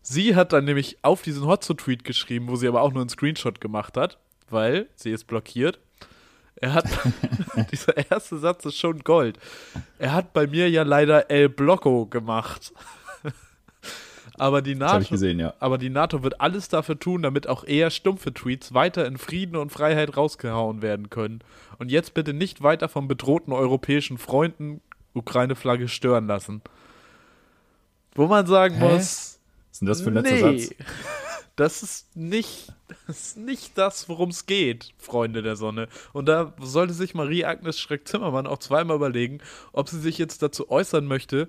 Sie 0.02 0.36
hat 0.36 0.52
dann 0.52 0.66
nämlich 0.66 0.98
auf 1.00 1.22
diesen 1.22 1.46
Hotzo-Tweet 1.46 2.04
geschrieben, 2.04 2.48
wo 2.48 2.56
sie 2.56 2.68
aber 2.68 2.82
auch 2.82 2.92
nur 2.92 3.00
einen 3.00 3.08
Screenshot 3.08 3.62
gemacht 3.62 3.96
hat, 3.96 4.18
weil 4.50 4.88
sie 4.94 5.10
ist 5.10 5.24
blockiert. 5.24 5.78
Er 6.56 6.74
hat, 6.74 6.84
dieser 7.72 8.10
erste 8.10 8.36
Satz 8.36 8.66
ist 8.66 8.76
schon 8.76 8.98
Gold. 8.98 9.38
Er 9.98 10.12
hat 10.12 10.34
bei 10.34 10.46
mir 10.46 10.68
ja 10.68 10.82
leider 10.82 11.30
El 11.30 11.48
Blocco 11.48 12.04
gemacht. 12.04 12.74
Aber 14.36 14.62
die 14.62 14.74
NATO, 14.74 15.08
gesehen, 15.08 15.38
ja. 15.38 15.54
aber 15.60 15.78
die 15.78 15.90
NATO 15.90 16.22
wird 16.22 16.40
alles 16.40 16.68
dafür 16.68 16.98
tun, 16.98 17.22
damit 17.22 17.48
auch 17.48 17.64
eher 17.64 17.90
stumpfe 17.90 18.34
Tweets 18.34 18.74
weiter 18.74 19.06
in 19.06 19.16
Frieden 19.16 19.56
und 19.56 19.70
Freiheit 19.70 20.16
rausgehauen 20.16 20.82
werden 20.82 21.10
können. 21.10 21.40
Und 21.78 21.90
jetzt 21.90 22.14
bitte 22.14 22.34
nicht 22.34 22.62
weiter 22.62 22.88
von 22.88 23.06
bedrohten 23.06 23.52
europäischen 23.52 24.18
Freunden 24.18 24.80
Ukraine-Flagge 25.12 25.88
stören 25.88 26.26
lassen. 26.26 26.62
Wo 28.14 28.26
man 28.26 28.46
sagen 28.46 28.76
Hä? 28.76 28.84
muss, 28.84 28.92
Was 28.92 29.40
ist 29.72 29.80
denn 29.80 29.88
das 29.88 30.02
für 30.02 30.10
ein 30.10 30.14
letzter 30.14 30.50
nee, 30.50 30.58
Satz? 30.58 30.74
das 31.56 31.82
ist 31.82 32.16
nicht 32.16 32.72
das, 32.88 33.18
ist 33.18 33.36
nicht 33.36 33.78
das 33.78 34.08
worum 34.08 34.30
es 34.30 34.46
geht, 34.46 34.92
Freunde 34.98 35.42
der 35.42 35.56
Sonne. 35.56 35.88
Und 36.12 36.26
da 36.26 36.52
sollte 36.60 36.92
sich 36.92 37.14
Marie-Agnes 37.14 37.78
Schreck-Zimmermann 37.78 38.46
auch 38.46 38.58
zweimal 38.58 38.96
überlegen, 38.96 39.38
ob 39.72 39.88
sie 39.88 40.00
sich 40.00 40.18
jetzt 40.18 40.42
dazu 40.42 40.70
äußern 40.70 41.06
möchte, 41.06 41.48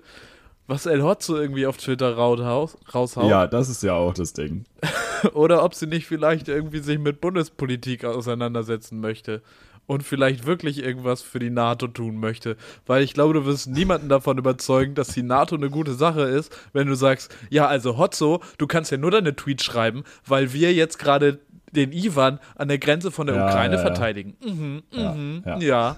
was 0.66 0.86
El 0.86 1.02
Hotzo 1.02 1.36
irgendwie 1.36 1.66
auf 1.66 1.76
Twitter 1.76 2.16
raushaut, 2.16 3.28
Ja, 3.28 3.46
das 3.46 3.68
ist 3.68 3.82
ja 3.82 3.94
auch 3.94 4.14
das 4.14 4.32
Ding. 4.32 4.64
oder 5.34 5.62
ob 5.64 5.74
sie 5.74 5.86
nicht 5.86 6.06
vielleicht 6.06 6.48
irgendwie 6.48 6.80
sich 6.80 6.98
mit 6.98 7.20
Bundespolitik 7.20 8.04
auseinandersetzen 8.04 9.00
möchte 9.00 9.42
und 9.86 10.02
vielleicht 10.02 10.46
wirklich 10.46 10.82
irgendwas 10.82 11.22
für 11.22 11.38
die 11.38 11.50
NATO 11.50 11.86
tun 11.86 12.18
möchte. 12.18 12.56
Weil 12.86 13.02
ich 13.02 13.14
glaube, 13.14 13.34
du 13.34 13.46
wirst 13.46 13.68
niemanden 13.68 14.08
davon 14.08 14.38
überzeugen, 14.38 14.94
dass 14.94 15.08
die 15.08 15.22
NATO 15.22 15.54
eine 15.54 15.70
gute 15.70 15.94
Sache 15.94 16.22
ist, 16.22 16.52
wenn 16.72 16.88
du 16.88 16.94
sagst, 16.94 17.34
ja, 17.50 17.66
also 17.66 17.96
Hotzo, 17.96 18.42
du 18.58 18.66
kannst 18.66 18.90
ja 18.90 18.98
nur 18.98 19.12
deine 19.12 19.36
Tweets 19.36 19.64
schreiben, 19.64 20.02
weil 20.26 20.52
wir 20.52 20.72
jetzt 20.74 20.98
gerade 20.98 21.38
den 21.70 21.92
Ivan 21.92 22.40
an 22.56 22.68
der 22.68 22.78
Grenze 22.78 23.10
von 23.10 23.26
der 23.26 23.36
Ja, 23.36 23.46
Ukraine 23.46 23.74
ja, 23.76 23.80
ja. 23.80 23.86
verteidigen. 23.86 24.36
Mhm, 24.44 24.82
mhm, 24.92 25.42
ja. 25.44 25.58
ja. 25.58 25.96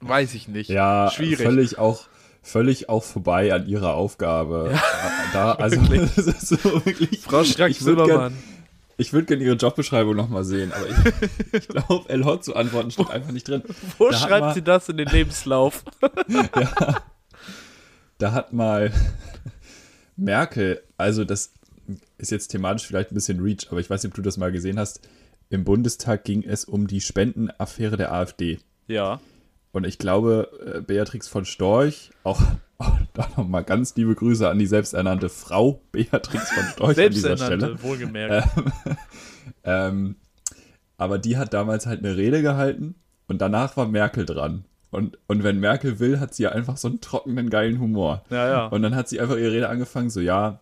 Weiß 0.00 0.34
ich 0.34 0.48
nicht. 0.48 0.68
Ja, 0.68 1.10
Schwierig. 1.10 1.44
völlig 1.46 1.78
auch 1.78 2.06
völlig 2.42 2.88
auch 2.88 3.04
vorbei 3.04 3.52
an 3.54 3.66
ihrer 3.66 3.94
Aufgabe. 3.94 4.78
Da, 5.32 5.52
also 5.58 5.80
Wirklich. 5.88 6.10
das 6.16 6.26
ist 6.26 6.48
so 6.48 6.84
wirklich. 6.84 7.20
Frau 7.20 7.42
ich 7.42 7.84
würde 7.84 8.04
gern, 8.04 8.36
ich 8.98 9.12
würd 9.12 9.26
gern 9.28 9.40
ihre 9.40 9.54
Jobbeschreibung 9.56 10.14
nochmal 10.14 10.44
sehen, 10.44 10.72
aber 10.72 10.86
ich, 10.88 11.60
ich 11.62 11.68
glaube, 11.68 12.08
El 12.08 12.24
Hot 12.24 12.44
zu 12.44 12.54
antworten 12.54 12.90
steht 12.90 13.10
einfach 13.10 13.32
nicht 13.32 13.48
drin. 13.48 13.62
Wo 13.98 14.10
Da 14.10 14.16
schreibt 14.18 14.40
mal- 14.40 14.54
sie 14.54 14.62
das 14.62 14.88
in 14.88 14.96
den 14.98 15.08
Lebenslauf? 15.08 15.84
Da 18.18 18.32
hat 18.32 18.52
mal 18.52 18.92
Merkel, 20.16 20.82
also 20.96 21.24
das 21.24 21.52
ist 22.18 22.30
jetzt 22.30 22.48
thematisch 22.48 22.86
vielleicht 22.86 23.10
ein 23.10 23.16
bisschen 23.16 23.40
Reach, 23.40 23.66
aber 23.70 23.80
ich 23.80 23.90
weiß 23.90 24.02
nicht, 24.04 24.12
ob 24.12 24.14
du 24.16 24.22
das 24.22 24.36
mal 24.36 24.52
gesehen 24.52 24.78
hast. 24.78 25.00
Im 25.50 25.64
Bundestag 25.64 26.22
ging 26.24 26.44
es 26.44 26.64
um 26.64 26.86
die 26.86 27.00
Spendenaffäre 27.00 27.96
der 27.96 28.12
AfD. 28.12 28.60
ja. 28.86 29.20
Und 29.72 29.86
ich 29.86 29.98
glaube, 29.98 30.76
äh, 30.76 30.80
Beatrix 30.82 31.28
von 31.28 31.44
Storch, 31.44 32.10
auch, 32.24 32.40
auch 32.78 32.96
da 33.14 33.28
nochmal 33.36 33.64
ganz 33.64 33.96
liebe 33.96 34.14
Grüße 34.14 34.48
an 34.48 34.58
die 34.58 34.66
selbsternannte 34.66 35.28
Frau 35.28 35.82
Beatrix 35.92 36.50
von 36.50 36.64
Storch 36.64 36.98
an 36.98 37.10
dieser 37.10 37.36
Stelle. 37.36 37.82
Wohlgemerkt. 37.82 38.48
Ähm, 39.64 40.16
aber 40.96 41.18
die 41.18 41.36
hat 41.36 41.54
damals 41.54 41.86
halt 41.86 42.04
eine 42.04 42.16
Rede 42.16 42.42
gehalten 42.42 42.94
und 43.28 43.40
danach 43.40 43.76
war 43.76 43.86
Merkel 43.86 44.24
dran. 44.24 44.64
Und, 44.90 45.18
und 45.26 45.42
wenn 45.42 45.58
Merkel 45.58 45.98
will, 46.00 46.20
hat 46.20 46.34
sie 46.34 46.44
ja 46.44 46.50
einfach 46.50 46.76
so 46.76 46.88
einen 46.88 47.00
trockenen, 47.00 47.48
geilen 47.48 47.80
Humor. 47.80 48.24
Ja, 48.30 48.48
ja. 48.48 48.66
Und 48.66 48.82
dann 48.82 48.94
hat 48.94 49.08
sie 49.08 49.20
einfach 49.20 49.36
ihre 49.36 49.52
Rede 49.52 49.68
angefangen, 49.68 50.10
so 50.10 50.20
ja, 50.20 50.60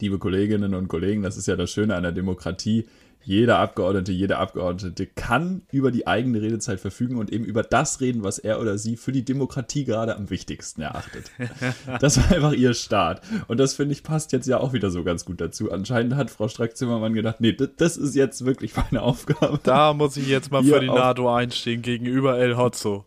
liebe 0.00 0.18
Kolleginnen 0.18 0.74
und 0.74 0.88
Kollegen, 0.88 1.22
das 1.22 1.36
ist 1.36 1.46
ja 1.46 1.56
das 1.56 1.70
Schöne 1.70 1.94
an 1.94 2.02
der 2.02 2.12
Demokratie. 2.12 2.86
Jeder 3.26 3.58
Abgeordnete, 3.58 4.12
jede 4.12 4.38
Abgeordnete 4.38 5.04
kann 5.04 5.62
über 5.72 5.90
die 5.90 6.06
eigene 6.06 6.40
Redezeit 6.40 6.78
verfügen 6.78 7.16
und 7.16 7.32
eben 7.32 7.44
über 7.44 7.64
das 7.64 8.00
reden, 8.00 8.22
was 8.22 8.38
er 8.38 8.60
oder 8.60 8.78
sie 8.78 8.96
für 8.96 9.10
die 9.10 9.24
Demokratie 9.24 9.84
gerade 9.84 10.14
am 10.14 10.30
wichtigsten 10.30 10.82
erachtet. 10.82 11.32
Das 12.00 12.18
war 12.18 12.30
einfach 12.30 12.52
ihr 12.52 12.74
Start. 12.74 13.22
Und 13.48 13.58
das 13.58 13.74
finde 13.74 13.92
ich 13.92 14.04
passt 14.04 14.30
jetzt 14.32 14.46
ja 14.46 14.58
auch 14.58 14.72
wieder 14.72 14.90
so 14.90 15.02
ganz 15.02 15.24
gut 15.24 15.40
dazu. 15.40 15.72
Anscheinend 15.72 16.14
hat 16.14 16.30
Frau 16.30 16.46
Strack-Zimmermann 16.46 17.14
gedacht, 17.14 17.40
nee, 17.40 17.52
das 17.52 17.96
ist 17.96 18.14
jetzt 18.14 18.44
wirklich 18.44 18.76
meine 18.76 19.02
Aufgabe. 19.02 19.58
Da 19.62 19.92
muss 19.92 20.16
ich 20.16 20.28
jetzt 20.28 20.52
mal 20.52 20.62
für 20.62 20.78
die 20.78 20.86
NATO 20.86 21.34
einstehen 21.34 21.82
gegenüber 21.82 22.38
El 22.38 22.56
Hotzo. 22.56 23.04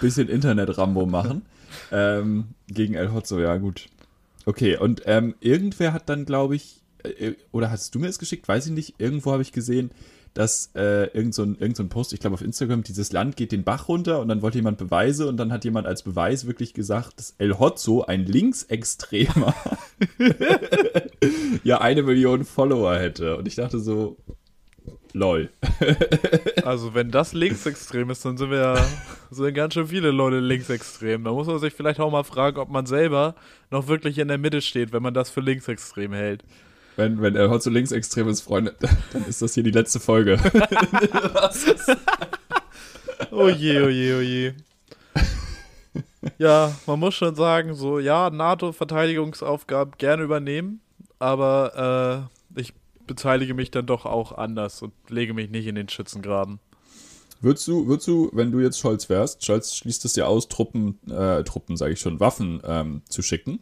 Bisschen 0.00 0.28
Internet-Rambo 0.28 1.06
machen. 1.06 1.42
ähm, 1.92 2.48
gegen 2.66 2.94
El 2.94 3.12
Hotzo, 3.12 3.38
ja 3.38 3.56
gut. 3.56 3.86
Okay, 4.46 4.76
und 4.76 5.02
ähm, 5.04 5.34
irgendwer 5.40 5.92
hat 5.92 6.08
dann, 6.08 6.24
glaube 6.24 6.56
ich, 6.56 6.79
oder 7.52 7.70
hast 7.70 7.94
du 7.94 7.98
mir 7.98 8.08
es 8.08 8.18
geschickt? 8.18 8.46
Weiß 8.48 8.66
ich 8.66 8.72
nicht. 8.72 8.94
Irgendwo 8.98 9.32
habe 9.32 9.42
ich 9.42 9.52
gesehen, 9.52 9.90
dass 10.34 10.70
äh, 10.74 11.06
irgend, 11.08 11.34
so 11.34 11.42
ein, 11.42 11.56
irgend 11.58 11.76
so 11.76 11.86
Post, 11.86 12.12
ich 12.12 12.20
glaube 12.20 12.34
auf 12.34 12.42
Instagram, 12.42 12.82
dieses 12.82 13.12
Land 13.12 13.36
geht 13.36 13.52
den 13.52 13.64
Bach 13.64 13.88
runter 13.88 14.20
und 14.20 14.28
dann 14.28 14.42
wollte 14.42 14.58
jemand 14.58 14.78
Beweise 14.78 15.26
und 15.28 15.36
dann 15.36 15.52
hat 15.52 15.64
jemand 15.64 15.86
als 15.86 16.02
Beweis 16.02 16.46
wirklich 16.46 16.72
gesagt, 16.72 17.18
dass 17.18 17.34
El 17.38 17.58
Hotzo, 17.58 18.02
ein 18.02 18.24
Linksextremer, 18.26 19.54
ja 21.64 21.80
eine 21.80 22.02
Million 22.02 22.44
Follower 22.44 22.96
hätte. 22.96 23.36
Und 23.36 23.48
ich 23.48 23.56
dachte 23.56 23.80
so, 23.80 24.16
lol. 25.12 25.50
also 26.64 26.94
wenn 26.94 27.10
das 27.10 27.32
linksextrem 27.32 28.10
ist, 28.10 28.24
dann 28.24 28.36
sind 28.36 28.50
wir 28.50 28.58
ja 28.58 28.86
sind 29.30 29.54
ganz 29.54 29.74
schön 29.74 29.88
viele 29.88 30.12
Leute 30.12 30.38
linksextrem. 30.38 31.24
Da 31.24 31.32
muss 31.32 31.48
man 31.48 31.58
sich 31.58 31.74
vielleicht 31.74 31.98
auch 31.98 32.10
mal 32.10 32.22
fragen, 32.22 32.58
ob 32.58 32.70
man 32.70 32.86
selber 32.86 33.34
noch 33.70 33.88
wirklich 33.88 34.18
in 34.18 34.28
der 34.28 34.38
Mitte 34.38 34.62
steht, 34.62 34.92
wenn 34.92 35.02
man 35.02 35.14
das 35.14 35.28
für 35.28 35.40
linksextrem 35.40 36.12
hält 36.12 36.44
wenn, 36.96 37.20
wenn 37.22 37.36
er 37.36 37.50
heute 37.50 37.64
so 37.64 37.70
linksextrem 37.70 38.28
ist, 38.28 38.42
Freunde, 38.42 38.74
dann 39.12 39.24
ist 39.24 39.42
das 39.42 39.54
hier 39.54 39.62
die 39.62 39.70
letzte 39.70 40.00
Folge. 40.00 40.38
oh 43.30 43.48
je, 43.48 43.80
oh 43.80 43.88
je, 43.88 44.14
oh 44.14 44.20
je. 44.20 44.52
Ja, 46.38 46.74
man 46.86 47.00
muss 47.00 47.14
schon 47.14 47.34
sagen, 47.34 47.74
so, 47.74 47.98
ja, 47.98 48.30
NATO-Verteidigungsaufgaben 48.30 49.94
gerne 49.98 50.22
übernehmen, 50.22 50.80
aber 51.18 52.28
äh, 52.56 52.60
ich 52.60 52.74
beteilige 53.06 53.54
mich 53.54 53.70
dann 53.70 53.86
doch 53.86 54.06
auch 54.06 54.32
anders 54.32 54.82
und 54.82 54.92
lege 55.08 55.34
mich 55.34 55.50
nicht 55.50 55.66
in 55.66 55.74
den 55.74 55.88
Schützengraben. 55.88 56.60
Würdest 57.40 57.66
du, 57.66 57.86
würdest 57.86 58.06
du, 58.06 58.30
wenn 58.34 58.52
du 58.52 58.60
jetzt 58.60 58.78
Scholz 58.78 59.08
wärst, 59.08 59.44
Scholz 59.44 59.74
schließt 59.74 60.04
es 60.04 60.14
ja 60.14 60.26
aus, 60.26 60.48
Truppen, 60.48 60.98
äh, 61.10 61.42
Truppen, 61.42 61.78
sage 61.78 61.94
ich 61.94 62.00
schon, 62.00 62.20
Waffen 62.20 62.60
ähm, 62.64 63.02
zu 63.08 63.22
schicken. 63.22 63.60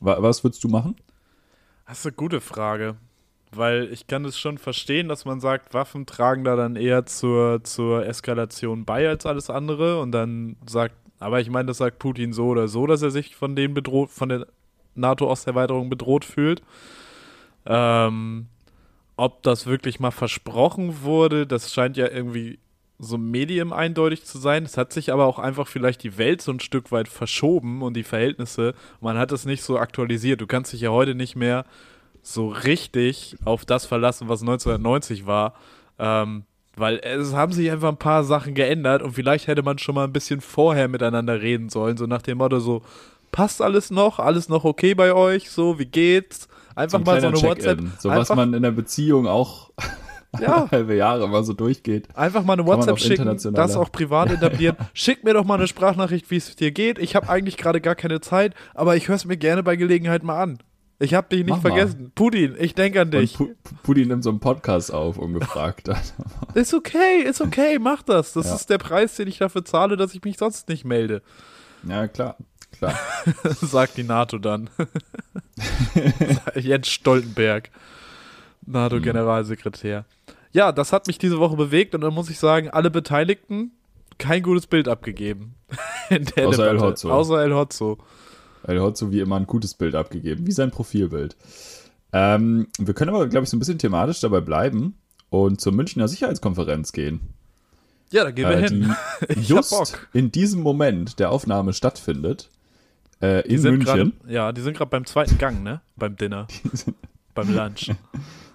Was 0.00 0.42
würdest 0.42 0.64
du 0.64 0.68
machen? 0.68 0.96
Das 1.90 1.98
ist 1.98 2.06
eine 2.06 2.14
gute 2.14 2.40
Frage. 2.40 2.94
Weil 3.50 3.92
ich 3.92 4.06
kann 4.06 4.24
es 4.24 4.38
schon 4.38 4.58
verstehen, 4.58 5.08
dass 5.08 5.24
man 5.24 5.40
sagt, 5.40 5.74
Waffen 5.74 6.06
tragen 6.06 6.44
da 6.44 6.54
dann 6.54 6.76
eher 6.76 7.04
zur, 7.04 7.64
zur 7.64 8.06
Eskalation 8.06 8.84
bei 8.84 9.08
als 9.08 9.26
alles 9.26 9.50
andere. 9.50 10.00
Und 10.00 10.12
dann 10.12 10.54
sagt, 10.68 10.94
aber 11.18 11.40
ich 11.40 11.50
meine, 11.50 11.66
das 11.66 11.78
sagt 11.78 11.98
Putin 11.98 12.32
so 12.32 12.46
oder 12.46 12.68
so, 12.68 12.86
dass 12.86 13.02
er 13.02 13.10
sich 13.10 13.34
von 13.34 13.56
denen 13.56 13.74
bedroht, 13.74 14.10
von 14.10 14.28
der 14.28 14.46
NATO-Osterweiterung 14.94 15.90
bedroht 15.90 16.24
fühlt. 16.24 16.62
Ähm, 17.66 18.46
ob 19.16 19.42
das 19.42 19.66
wirklich 19.66 19.98
mal 19.98 20.12
versprochen 20.12 21.02
wurde, 21.02 21.44
das 21.44 21.72
scheint 21.72 21.96
ja 21.96 22.06
irgendwie 22.06 22.60
so 23.00 23.16
medium 23.16 23.72
eindeutig 23.72 24.24
zu 24.24 24.38
sein. 24.38 24.64
Es 24.64 24.76
hat 24.76 24.92
sich 24.92 25.12
aber 25.12 25.24
auch 25.24 25.38
einfach 25.38 25.66
vielleicht 25.66 26.02
die 26.02 26.18
Welt 26.18 26.42
so 26.42 26.52
ein 26.52 26.60
Stück 26.60 26.92
weit 26.92 27.08
verschoben 27.08 27.82
und 27.82 27.94
die 27.94 28.02
Verhältnisse. 28.02 28.74
Man 29.00 29.16
hat 29.18 29.32
es 29.32 29.46
nicht 29.46 29.62
so 29.62 29.78
aktualisiert. 29.78 30.40
Du 30.40 30.46
kannst 30.46 30.72
dich 30.72 30.82
ja 30.82 30.90
heute 30.90 31.14
nicht 31.14 31.34
mehr 31.34 31.64
so 32.22 32.48
richtig 32.48 33.36
auf 33.44 33.64
das 33.64 33.86
verlassen, 33.86 34.28
was 34.28 34.42
1990 34.42 35.26
war. 35.26 35.54
Ähm, 35.98 36.44
weil 36.76 37.00
es 37.02 37.32
haben 37.34 37.52
sich 37.52 37.70
einfach 37.70 37.88
ein 37.88 37.96
paar 37.96 38.22
Sachen 38.22 38.54
geändert 38.54 39.02
und 39.02 39.12
vielleicht 39.12 39.46
hätte 39.46 39.62
man 39.62 39.78
schon 39.78 39.94
mal 39.94 40.04
ein 40.04 40.12
bisschen 40.12 40.40
vorher 40.40 40.88
miteinander 40.88 41.40
reden 41.40 41.68
sollen, 41.68 41.96
so 41.96 42.06
nach 42.06 42.22
dem 42.22 42.38
Motto 42.38 42.60
so, 42.60 42.82
passt 43.32 43.60
alles 43.60 43.90
noch, 43.90 44.18
alles 44.18 44.48
noch 44.48 44.64
okay 44.64 44.94
bei 44.94 45.12
euch, 45.12 45.50
so, 45.50 45.78
wie 45.78 45.86
geht's? 45.86 46.48
Einfach 46.74 47.00
so 47.00 47.04
mal 47.04 47.20
so 47.20 47.26
eine 47.26 47.42
WhatsApp. 47.42 47.80
So 47.98 48.08
was 48.08 48.28
man 48.30 48.54
in 48.54 48.62
der 48.62 48.70
Beziehung 48.70 49.26
auch 49.26 49.70
ja. 50.40 50.70
halbe 50.70 50.94
Jahre 50.94 51.28
mal 51.28 51.42
so 51.42 51.52
durchgeht. 51.52 52.08
Einfach 52.16 52.44
mal 52.44 52.52
eine 52.52 52.66
WhatsApp 52.66 53.00
schicken, 53.00 53.36
das 53.52 53.76
auch 53.76 53.90
privat 53.90 54.30
etablieren. 54.30 54.76
Schick 54.94 55.24
mir 55.24 55.34
doch 55.34 55.44
mal 55.44 55.56
eine 55.56 55.66
Sprachnachricht, 55.66 56.30
wie 56.30 56.36
es 56.36 56.54
dir 56.54 56.70
geht. 56.70 56.98
Ich 56.98 57.16
habe 57.16 57.28
eigentlich 57.28 57.56
gerade 57.56 57.80
gar 57.80 57.96
keine 57.96 58.20
Zeit, 58.20 58.54
aber 58.74 58.96
ich 58.96 59.08
höre 59.08 59.16
es 59.16 59.24
mir 59.24 59.36
gerne 59.36 59.62
bei 59.62 59.76
Gelegenheit 59.76 60.22
mal 60.22 60.40
an. 60.40 60.58
Ich 61.00 61.14
habe 61.14 61.28
dich 61.28 61.40
nicht 61.40 61.48
Mach 61.48 61.62
vergessen. 61.62 62.02
Mal. 62.02 62.10
Putin, 62.14 62.56
ich 62.58 62.74
denke 62.74 63.00
an 63.00 63.10
dich. 63.10 63.34
Pu 63.34 63.48
Putin 63.82 64.08
nimmt 64.08 64.22
so 64.22 64.30
einen 64.30 64.38
Podcast 64.38 64.92
auf, 64.92 65.16
ungefragt. 65.18 65.88
ist 66.54 66.74
okay, 66.74 67.22
ist 67.24 67.40
okay, 67.40 67.78
mach 67.78 68.02
das. 68.02 68.34
Das 68.34 68.46
ja. 68.46 68.54
ist 68.54 68.70
der 68.70 68.78
Preis, 68.78 69.16
den 69.16 69.26
ich 69.26 69.38
dafür 69.38 69.64
zahle, 69.64 69.96
dass 69.96 70.14
ich 70.14 70.22
mich 70.22 70.36
sonst 70.36 70.68
nicht 70.68 70.84
melde. 70.84 71.22
Ja, 71.88 72.06
klar. 72.06 72.36
klar. 72.70 72.94
Sagt 73.62 73.96
die 73.96 74.02
NATO 74.04 74.38
dann. 74.38 74.68
Jens 76.54 76.88
Stoltenberg, 76.88 77.70
NATO-Generalsekretär. 78.66 80.00
Mhm 80.00 80.19
ja, 80.52 80.72
das 80.72 80.92
hat 80.92 81.06
mich 81.06 81.18
diese 81.18 81.38
Woche 81.38 81.56
bewegt 81.56 81.94
und 81.94 82.00
dann 82.00 82.14
muss 82.14 82.30
ich 82.30 82.38
sagen, 82.38 82.70
alle 82.70 82.90
Beteiligten 82.90 83.72
kein 84.18 84.42
gutes 84.42 84.66
Bild 84.66 84.88
abgegeben. 84.88 85.54
Außer 86.36 86.68
El 86.68 86.80
Hotzo. 86.80 87.10
Außer 87.10 87.42
El 87.42 87.54
Hotzo. 87.54 87.98
El 88.64 88.80
Hotzo 88.80 89.10
wie 89.10 89.20
immer 89.20 89.36
ein 89.36 89.46
gutes 89.46 89.74
Bild 89.74 89.94
abgegeben, 89.94 90.46
wie 90.46 90.52
sein 90.52 90.70
Profilbild. 90.70 91.36
Ähm, 92.12 92.66
wir 92.78 92.94
können 92.94 93.14
aber, 93.14 93.28
glaube 93.28 93.44
ich, 93.44 93.50
so 93.50 93.56
ein 93.56 93.60
bisschen 93.60 93.78
thematisch 93.78 94.20
dabei 94.20 94.40
bleiben 94.40 94.94
und 95.30 95.60
zur 95.60 95.72
Münchner 95.72 96.08
Sicherheitskonferenz 96.08 96.92
gehen. 96.92 97.20
Ja, 98.12 98.24
da 98.24 98.32
gehen 98.32 98.48
wir 98.48 98.58
äh, 98.58 98.68
hin. 98.68 98.94
just 99.42 99.98
in 100.12 100.32
diesem 100.32 100.62
Moment 100.62 101.18
der 101.20 101.30
Aufnahme 101.30 101.72
stattfindet. 101.72 102.50
Äh, 103.22 103.46
in 103.46 103.62
München. 103.62 103.84
Grad, 104.20 104.30
ja, 104.30 104.52
die 104.52 104.60
sind 104.62 104.76
gerade 104.76 104.90
beim 104.90 105.06
zweiten 105.06 105.38
Gang, 105.38 105.62
ne? 105.62 105.80
Beim 105.96 106.16
Dinner. 106.16 106.48
beim 107.34 107.54
Lunch. 107.54 107.92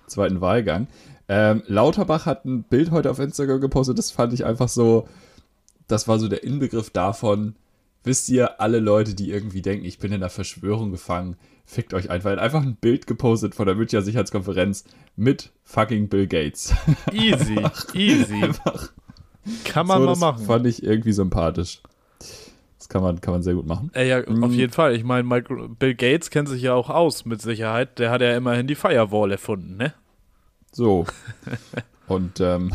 zweiten 0.08 0.42
Wahlgang. 0.42 0.88
Ähm, 1.28 1.64
Lauterbach 1.68 2.26
hat 2.26 2.46
ein 2.46 2.64
Bild 2.64 2.92
heute 2.92 3.10
auf 3.10 3.20
Instagram 3.20 3.62
gepostet, 3.62 3.98
das 3.98 4.12
fand 4.12 4.34
ich 4.34 4.46
einfach 4.46 4.70
so, 4.70 5.08
das 5.88 6.08
war 6.08 6.20
so 6.20 6.28
der 6.28 6.44
Inbegriff 6.44 6.92
davon, 6.92 7.56
wisst 8.04 8.30
ihr, 8.30 8.62
alle 8.62 8.80
Leute, 8.80 9.16
die 9.16 9.32
irgendwie 9.32 9.62
denken, 9.62 9.86
ich 9.86 10.00
bin 10.00 10.12
in 10.12 10.22
einer 10.22 10.30
Verschwörung 10.30 10.92
gefangen, 10.92 11.36
fickt 11.66 11.94
euch 11.94 12.10
einfach. 12.10 12.30
Er 12.30 12.38
hat 12.38 12.44
einfach 12.44 12.62
ein 12.62 12.76
Bild 12.76 13.08
gepostet 13.08 13.56
von 13.56 13.66
der 13.66 13.76
Münchner 13.76 14.02
Sicherheitskonferenz 14.02 14.86
mit 15.16 15.52
fucking 15.64 16.08
Bill 16.10 16.28
Gates. 16.28 16.74
Easy, 17.12 17.60
easy. 17.94 18.44
Einfach. 18.44 18.92
Kann 19.64 19.88
man 19.88 20.00
so, 20.00 20.06
mal 20.06 20.16
machen. 20.16 20.46
Fand 20.46 20.68
ich 20.68 20.84
irgendwie 20.84 21.12
sympathisch. 21.12 21.82
Das 22.78 22.90
kann 22.90 23.02
man, 23.02 23.20
kann 23.20 23.34
man 23.34 23.44
sehr 23.44 23.56
gut 23.56 23.66
machen. 23.66 23.92
Äh, 23.94 24.08
ja, 24.08 24.22
mhm. 24.28 24.44
auf 24.44 24.52
jeden 24.52 24.74
Fall. 24.74 24.96
Ich 24.96 25.04
meine, 25.04 25.24
Bill 25.24 25.96
Gates 25.96 26.30
kennt 26.30 26.50
sich 26.50 26.62
ja 26.62 26.74
auch 26.74 26.90
aus 26.90 27.26
mit 27.26 27.42
Sicherheit. 27.42 27.98
Der 28.00 28.12
hat 28.12 28.22
ja 28.22 28.36
immerhin 28.36 28.68
die 28.68 28.76
Firewall 28.76 29.32
erfunden, 29.32 29.78
ne? 29.78 29.94
So. 30.76 31.06
Und 32.08 32.42
ähm, 32.42 32.74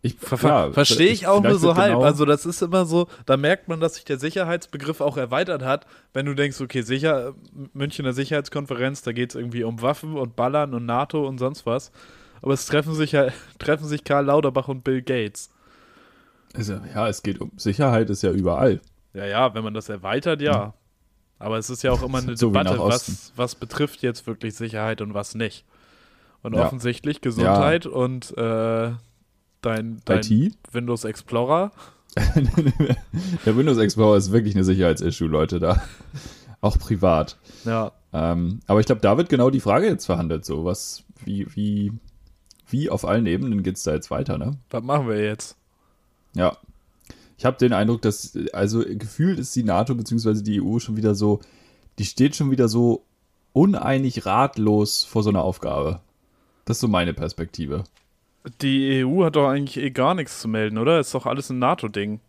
ich 0.00 0.14
Ver 0.18 0.38
ja, 0.42 0.72
verstehe 0.72 1.10
ich 1.10 1.26
auch 1.26 1.42
nur 1.42 1.58
so 1.58 1.74
halb. 1.74 1.94
Genau 1.94 2.04
also 2.04 2.24
das 2.24 2.46
ist 2.46 2.62
immer 2.62 2.86
so, 2.86 3.08
da 3.26 3.36
merkt 3.36 3.66
man, 3.66 3.80
dass 3.80 3.96
sich 3.96 4.04
der 4.04 4.20
Sicherheitsbegriff 4.20 5.00
auch 5.00 5.16
erweitert 5.16 5.62
hat, 5.62 5.86
wenn 6.12 6.24
du 6.26 6.34
denkst, 6.34 6.60
okay, 6.60 6.82
sicher, 6.82 7.34
Münchner 7.72 8.12
Sicherheitskonferenz, 8.12 9.02
da 9.02 9.10
geht 9.10 9.30
es 9.30 9.34
irgendwie 9.34 9.64
um 9.64 9.82
Waffen 9.82 10.16
und 10.16 10.36
Ballern 10.36 10.72
und 10.72 10.86
NATO 10.86 11.26
und 11.26 11.38
sonst 11.38 11.66
was. 11.66 11.90
Aber 12.42 12.54
es 12.54 12.64
treffen 12.66 12.94
sich 12.94 13.12
ja, 13.12 13.28
treffen 13.58 13.88
sich 13.88 14.04
Karl 14.04 14.26
Lauterbach 14.26 14.68
und 14.68 14.84
Bill 14.84 15.02
Gates. 15.02 15.50
Also, 16.54 16.78
ja, 16.94 17.08
es 17.08 17.24
geht 17.24 17.40
um 17.40 17.50
Sicherheit, 17.56 18.08
ist 18.08 18.22
ja 18.22 18.30
überall. 18.30 18.80
Ja, 19.14 19.26
ja, 19.26 19.54
wenn 19.54 19.64
man 19.64 19.74
das 19.74 19.88
erweitert, 19.88 20.40
ja. 20.40 20.66
Hm. 20.66 20.72
Aber 21.40 21.58
es 21.58 21.70
ist 21.70 21.82
ja 21.82 21.90
auch 21.90 22.04
immer 22.04 22.18
eine 22.22 22.36
so 22.36 22.50
Debatte, 22.50 22.78
was, 22.78 23.32
was 23.34 23.56
betrifft 23.56 24.02
jetzt 24.02 24.28
wirklich 24.28 24.54
Sicherheit 24.54 25.00
und 25.00 25.12
was 25.12 25.34
nicht. 25.34 25.64
Und 26.44 26.54
ja. 26.54 26.66
offensichtlich 26.66 27.22
Gesundheit 27.22 27.86
ja. 27.86 27.90
und 27.90 28.36
äh, 28.36 28.92
dein, 29.62 30.02
dein 30.04 30.54
Windows 30.72 31.04
Explorer. 31.04 31.72
Der 33.46 33.56
Windows 33.56 33.78
Explorer 33.78 34.18
ist 34.18 34.30
wirklich 34.30 34.54
eine 34.54 34.62
Sicherheitsissue, 34.62 35.26
Leute, 35.26 35.58
da. 35.58 35.82
Auch 36.60 36.78
privat. 36.78 37.38
Ja. 37.64 37.92
Ähm, 38.12 38.60
aber 38.66 38.80
ich 38.80 38.86
glaube, 38.86 39.00
da 39.00 39.16
wird 39.16 39.30
genau 39.30 39.48
die 39.48 39.60
Frage 39.60 39.86
jetzt 39.86 40.04
verhandelt, 40.04 40.44
so 40.44 40.66
was, 40.66 41.02
wie, 41.24 41.46
wie, 41.54 41.92
wie 42.68 42.90
auf 42.90 43.06
allen 43.06 43.24
Ebenen 43.24 43.62
geht 43.62 43.76
es 43.76 43.82
da 43.82 43.94
jetzt 43.94 44.10
weiter, 44.10 44.36
ne? 44.36 44.58
Was 44.68 44.82
machen 44.82 45.08
wir 45.08 45.24
jetzt? 45.24 45.56
Ja. 46.34 46.58
Ich 47.38 47.46
habe 47.46 47.56
den 47.56 47.72
Eindruck, 47.72 48.02
dass, 48.02 48.38
also 48.52 48.84
gefühlt 48.86 49.38
ist 49.38 49.56
die 49.56 49.64
NATO 49.64 49.94
bzw. 49.94 50.42
die 50.42 50.60
EU 50.60 50.78
schon 50.78 50.98
wieder 50.98 51.14
so, 51.14 51.40
die 51.98 52.04
steht 52.04 52.36
schon 52.36 52.50
wieder 52.50 52.68
so 52.68 53.02
uneinig 53.54 54.26
ratlos 54.26 55.04
vor 55.04 55.22
so 55.22 55.30
einer 55.30 55.42
Aufgabe. 55.42 56.00
Das 56.64 56.76
ist 56.78 56.80
so 56.80 56.88
meine 56.88 57.14
Perspektive. 57.14 57.84
Die 58.60 59.04
EU 59.04 59.24
hat 59.24 59.36
doch 59.36 59.48
eigentlich 59.48 59.82
eh 59.82 59.90
gar 59.90 60.14
nichts 60.14 60.40
zu 60.40 60.48
melden, 60.48 60.78
oder? 60.78 61.00
Ist 61.00 61.14
doch 61.14 61.26
alles 61.26 61.50
ein 61.50 61.58
NATO-Ding. 61.58 62.20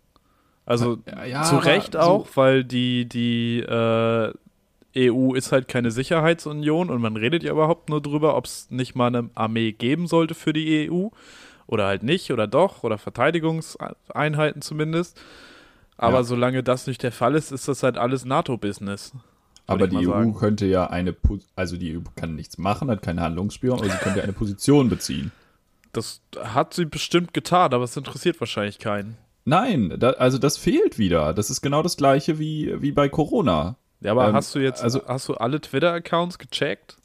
Also 0.65 0.97
ja, 1.05 1.25
ja, 1.25 1.43
zu 1.43 1.57
Recht 1.57 1.95
auch, 1.95 2.27
so 2.27 2.35
weil 2.35 2.63
die, 2.63 3.05
die 3.07 3.59
äh, 3.59 4.33
EU 4.97 5.33
ist 5.33 5.51
halt 5.51 5.67
keine 5.67 5.91
Sicherheitsunion 5.91 6.89
und 6.89 7.01
man 7.01 7.17
redet 7.17 7.43
ja 7.43 7.51
überhaupt 7.51 7.89
nur 7.89 8.01
drüber, 8.01 8.35
ob 8.35 8.45
es 8.45 8.71
nicht 8.71 8.95
mal 8.95 9.07
eine 9.07 9.29
Armee 9.35 9.73
geben 9.73 10.07
sollte 10.07 10.33
für 10.33 10.53
die 10.53 10.89
EU 10.89 11.09
oder 11.67 11.85
halt 11.85 12.03
nicht 12.03 12.31
oder 12.31 12.47
doch 12.47 12.83
oder 12.83 12.97
Verteidigungseinheiten 12.97 14.61
zumindest. 14.61 15.19
Aber 15.97 16.17
Ja. 16.17 16.23
solange 16.23 16.63
das 16.63 16.87
nicht 16.87 17.03
der 17.03 17.11
Fall 17.11 17.35
ist, 17.35 17.51
ist 17.51 17.67
das 17.67 17.83
halt 17.83 17.97
alles 17.97 18.25
NATO-Business. 18.25 19.13
Aber 19.67 19.87
die 19.87 19.97
EU 20.07 20.11
sagen. 20.11 20.35
könnte 20.35 20.65
ja 20.67 20.87
eine, 20.89 21.11
Po- 21.13 21.39
also 21.55 21.77
die 21.77 21.97
EU 21.97 22.01
kann 22.15 22.35
nichts 22.35 22.57
machen, 22.57 22.89
hat 22.91 23.01
keine 23.01 23.21
Handlungsspielraum, 23.21 23.79
aber 23.79 23.89
sie 23.89 23.97
könnte 23.97 24.21
eine 24.23 24.33
Position 24.33 24.89
beziehen. 24.89 25.31
Das 25.91 26.21
hat 26.39 26.73
sie 26.73 26.85
bestimmt 26.85 27.33
getan, 27.33 27.73
aber 27.73 27.83
es 27.85 27.95
interessiert 27.97 28.39
wahrscheinlich 28.39 28.79
keinen. 28.79 29.17
Nein, 29.45 29.95
da, 29.97 30.11
also 30.11 30.37
das 30.37 30.57
fehlt 30.57 30.97
wieder. 30.99 31.33
Das 31.33 31.49
ist 31.49 31.61
genau 31.61 31.81
das 31.83 31.97
gleiche 31.97 32.37
wie, 32.39 32.79
wie 32.81 32.91
bei 32.91 33.09
Corona. 33.09 33.75
Ja, 34.01 34.11
aber 34.11 34.27
Ähm, 34.27 34.35
hast 34.35 34.53
du 34.55 34.59
jetzt, 34.59 34.83
also- 34.83 35.05
hast 35.07 35.27
du 35.29 35.35
alle 35.35 35.61
Twitter-Accounts 35.61 36.37
gecheckt, 36.37 36.97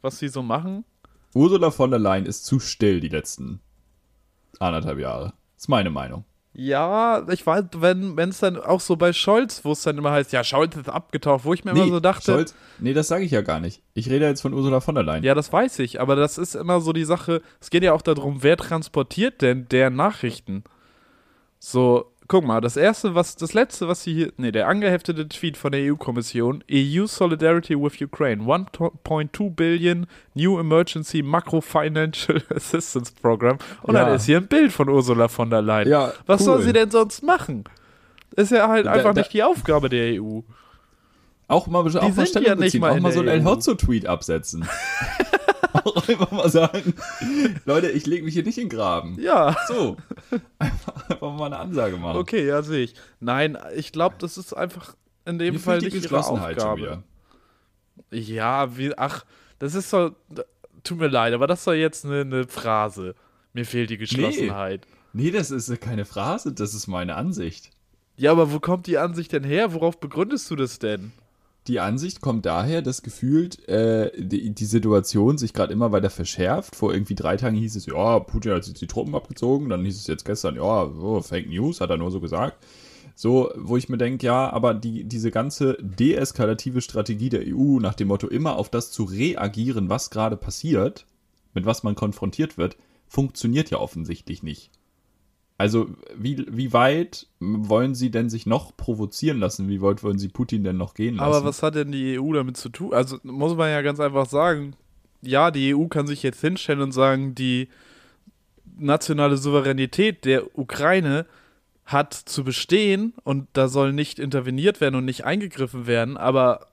was 0.00 0.18
sie 0.18 0.28
so 0.28 0.42
machen? 0.42 0.84
Ursula 1.34 1.70
von 1.70 1.90
der 1.90 1.98
Leyen 2.00 2.26
ist 2.26 2.44
zu 2.44 2.60
still 2.60 3.00
die 3.00 3.08
letzten 3.08 3.60
anderthalb 4.58 4.98
Jahre. 4.98 5.32
ist 5.56 5.68
meine 5.68 5.90
Meinung. 5.90 6.24
Ja, 6.54 7.26
ich 7.30 7.46
weiß, 7.46 7.64
wenn 7.76 8.18
es 8.18 8.40
dann 8.40 8.58
auch 8.58 8.80
so 8.80 8.96
bei 8.96 9.14
Scholz, 9.14 9.64
wo 9.64 9.72
es 9.72 9.82
dann 9.82 9.96
immer 9.96 10.12
heißt, 10.12 10.32
ja, 10.32 10.44
Scholz 10.44 10.76
ist 10.76 10.88
abgetaucht, 10.88 11.44
wo 11.44 11.54
ich 11.54 11.64
mir 11.64 11.70
immer 11.70 11.86
so 11.88 11.98
dachte, 12.00 12.32
Scholz, 12.32 12.54
nee, 12.78 12.92
das 12.92 13.08
sage 13.08 13.24
ich 13.24 13.30
ja 13.30 13.40
gar 13.40 13.58
nicht. 13.58 13.82
Ich 13.94 14.10
rede 14.10 14.26
jetzt 14.26 14.42
von 14.42 14.52
Ursula 14.52 14.80
von 14.80 14.94
der 14.94 15.04
Leyen. 15.04 15.24
ja, 15.24 15.34
das 15.34 15.50
weiß 15.50 15.78
ich, 15.78 16.00
aber 16.00 16.14
das 16.14 16.36
ist 16.36 16.54
immer 16.54 16.80
so 16.80 16.92
die 16.92 17.04
Sache, 17.04 17.40
es 17.60 17.70
geht 17.70 17.82
ja 17.82 17.94
auch 17.94 18.02
darum, 18.02 18.42
wer 18.42 18.58
transportiert 18.58 19.40
denn 19.40 19.66
der 19.70 19.88
Nachrichten? 19.88 20.64
So, 21.58 22.12
guck 22.32 22.44
mal, 22.46 22.62
das 22.62 22.78
erste, 22.78 23.14
was, 23.14 23.36
das 23.36 23.52
letzte, 23.52 23.88
was 23.88 24.02
sie 24.04 24.14
hier, 24.14 24.32
nee, 24.38 24.50
der 24.52 24.66
angeheftete 24.66 25.28
Tweet 25.28 25.58
von 25.58 25.70
der 25.70 25.82
EU-Kommission, 25.92 26.64
EU 26.72 27.04
Solidarity 27.06 27.78
with 27.78 28.00
Ukraine, 28.00 28.42
1.2 28.44 29.50
Billion 29.54 30.06
New 30.34 30.58
Emergency 30.58 31.22
Macro 31.22 31.60
Financial 31.60 32.42
Assistance 32.54 33.12
Program. 33.20 33.58
Und 33.82 33.94
Ja. 33.96 34.06
dann 34.06 34.14
ist 34.16 34.24
hier 34.24 34.38
ein 34.38 34.46
Bild 34.46 34.72
von 34.72 34.88
Ursula 34.88 35.28
von 35.28 35.50
der 35.50 35.60
Leyen. 35.60 35.88
Ja, 35.90 36.12
Was 36.26 36.40
cool. 36.40 36.44
soll 36.46 36.62
sie 36.62 36.72
denn 36.72 36.90
sonst 36.90 37.22
machen? 37.22 37.64
Ist 38.34 38.50
ja 38.50 38.66
halt 38.66 38.86
Da- 38.86 38.92
einfach 38.92 39.12
da- 39.12 39.20
nicht 39.20 39.32
die 39.34 39.42
Aufgabe 39.42 39.90
der 39.90 40.12
E 40.12 40.18
EU. 40.20 40.40
Auch 41.48 41.66
mal, 41.66 41.80
auch 41.80 42.16
mal 42.16 42.26
Stellung 42.26 42.48
ja 42.48 42.54
nicht 42.54 42.64
beziehen, 42.64 42.80
mal 42.80 42.92
auch 42.92 43.00
mal 43.00 43.12
so 43.12 43.18
einen 43.18 43.26
der 43.26 43.34
El. 43.36 43.44
Hotzo-Tweet 43.44 44.06
absetzen. 44.06 44.66
auch 45.84 46.08
einfach 46.08 46.30
mal 46.30 46.48
sagen, 46.48 46.94
Leute, 47.64 47.90
ich 47.90 48.06
lege 48.06 48.24
mich 48.24 48.34
hier 48.34 48.42
nicht 48.42 48.58
in 48.58 48.68
den 48.68 48.76
Graben. 48.76 49.18
Ja, 49.20 49.56
So, 49.68 49.96
einfach, 50.58 51.10
einfach 51.10 51.32
mal 51.32 51.46
eine 51.46 51.58
Ansage 51.58 51.96
machen. 51.96 52.18
okay, 52.18 52.46
ja, 52.46 52.62
sehe 52.62 52.84
ich. 52.84 52.94
Nein, 53.20 53.58
ich 53.74 53.92
glaube, 53.92 54.16
das 54.18 54.38
ist 54.38 54.52
einfach 54.52 54.94
in 55.24 55.38
dem 55.38 55.54
Mir 55.54 55.60
Fall 55.60 55.78
nicht 55.78 55.94
ihre 55.94 56.18
Aufgabe. 56.18 57.02
Ja, 58.10 58.76
wie, 58.76 58.96
ach, 58.96 59.24
das 59.58 59.74
ist 59.74 59.90
so, 59.90 60.14
tut 60.84 60.98
mir 60.98 61.08
leid, 61.08 61.34
aber 61.34 61.46
das 61.46 61.60
ist 61.60 61.66
doch 61.66 61.72
jetzt 61.74 62.04
eine, 62.04 62.20
eine 62.22 62.46
Phrase. 62.46 63.14
Mir 63.52 63.64
fehlt 63.64 63.90
die 63.90 63.98
Geschlossenheit. 63.98 64.86
Nee, 65.12 65.30
das 65.30 65.50
ist 65.50 65.80
keine 65.80 66.04
Phrase, 66.04 66.52
das 66.52 66.74
ist 66.74 66.86
meine 66.86 67.16
Ansicht. 67.16 67.70
Ja, 68.16 68.30
aber 68.32 68.52
wo 68.52 68.60
kommt 68.60 68.86
die 68.86 68.98
Ansicht 68.98 69.32
denn 69.32 69.44
her? 69.44 69.72
Worauf 69.72 70.00
begründest 70.00 70.50
du 70.50 70.56
das 70.56 70.78
denn? 70.78 71.12
Die 71.68 71.78
Ansicht 71.78 72.20
kommt 72.20 72.44
daher, 72.44 72.82
dass 72.82 73.02
gefühlt 73.02 73.68
äh, 73.68 74.10
die, 74.20 74.50
die 74.50 74.64
Situation 74.64 75.38
sich 75.38 75.52
gerade 75.52 75.72
immer 75.72 75.92
weiter 75.92 76.10
verschärft. 76.10 76.74
Vor 76.74 76.92
irgendwie 76.92 77.14
drei 77.14 77.36
Tagen 77.36 77.56
hieß 77.56 77.76
es, 77.76 77.86
ja, 77.86 78.18
Putin 78.18 78.52
hat 78.52 78.66
jetzt 78.66 78.80
die 78.80 78.88
Truppen 78.88 79.14
abgezogen. 79.14 79.68
Dann 79.68 79.84
hieß 79.84 79.96
es 79.96 80.08
jetzt 80.08 80.24
gestern, 80.24 80.56
ja, 80.56 80.84
oh, 80.84 81.20
Fake 81.20 81.48
News, 81.48 81.80
hat 81.80 81.90
er 81.90 81.98
nur 81.98 82.10
so 82.10 82.20
gesagt. 82.20 82.56
So, 83.14 83.52
wo 83.56 83.76
ich 83.76 83.88
mir 83.88 83.98
denke, 83.98 84.26
ja, 84.26 84.50
aber 84.50 84.74
die, 84.74 85.04
diese 85.04 85.30
ganze 85.30 85.76
deeskalative 85.80 86.80
Strategie 86.80 87.28
der 87.28 87.42
EU 87.46 87.78
nach 87.78 87.94
dem 87.94 88.08
Motto, 88.08 88.26
immer 88.26 88.56
auf 88.56 88.68
das 88.68 88.90
zu 88.90 89.04
reagieren, 89.04 89.88
was 89.88 90.10
gerade 90.10 90.36
passiert, 90.36 91.06
mit 91.54 91.64
was 91.64 91.84
man 91.84 91.94
konfrontiert 91.94 92.58
wird, 92.58 92.76
funktioniert 93.06 93.70
ja 93.70 93.78
offensichtlich 93.78 94.42
nicht. 94.42 94.70
Also, 95.62 95.90
wie, 96.16 96.44
wie 96.50 96.72
weit 96.72 97.28
wollen 97.38 97.94
sie 97.94 98.10
denn 98.10 98.28
sich 98.28 98.46
noch 98.46 98.76
provozieren 98.76 99.38
lassen? 99.38 99.68
Wie 99.68 99.80
weit 99.80 100.02
wollen 100.02 100.18
sie 100.18 100.26
Putin 100.26 100.64
denn 100.64 100.76
noch 100.76 100.94
gehen 100.94 101.14
lassen? 101.14 101.24
Aber 101.24 101.44
was 101.44 101.62
hat 101.62 101.76
denn 101.76 101.92
die 101.92 102.18
EU 102.18 102.32
damit 102.32 102.56
zu 102.56 102.68
tun? 102.68 102.92
Also 102.92 103.18
muss 103.22 103.54
man 103.54 103.70
ja 103.70 103.80
ganz 103.80 104.00
einfach 104.00 104.26
sagen, 104.26 104.74
ja, 105.20 105.52
die 105.52 105.72
EU 105.72 105.86
kann 105.86 106.08
sich 106.08 106.24
jetzt 106.24 106.40
hinstellen 106.40 106.80
und 106.80 106.90
sagen, 106.90 107.36
die 107.36 107.68
nationale 108.76 109.36
Souveränität 109.36 110.24
der 110.24 110.58
Ukraine 110.58 111.26
hat 111.84 112.12
zu 112.12 112.42
bestehen 112.42 113.14
und 113.22 113.46
da 113.52 113.68
soll 113.68 113.92
nicht 113.92 114.18
interveniert 114.18 114.80
werden 114.80 114.96
und 114.96 115.04
nicht 115.04 115.24
eingegriffen 115.24 115.86
werden, 115.86 116.16
aber 116.16 116.72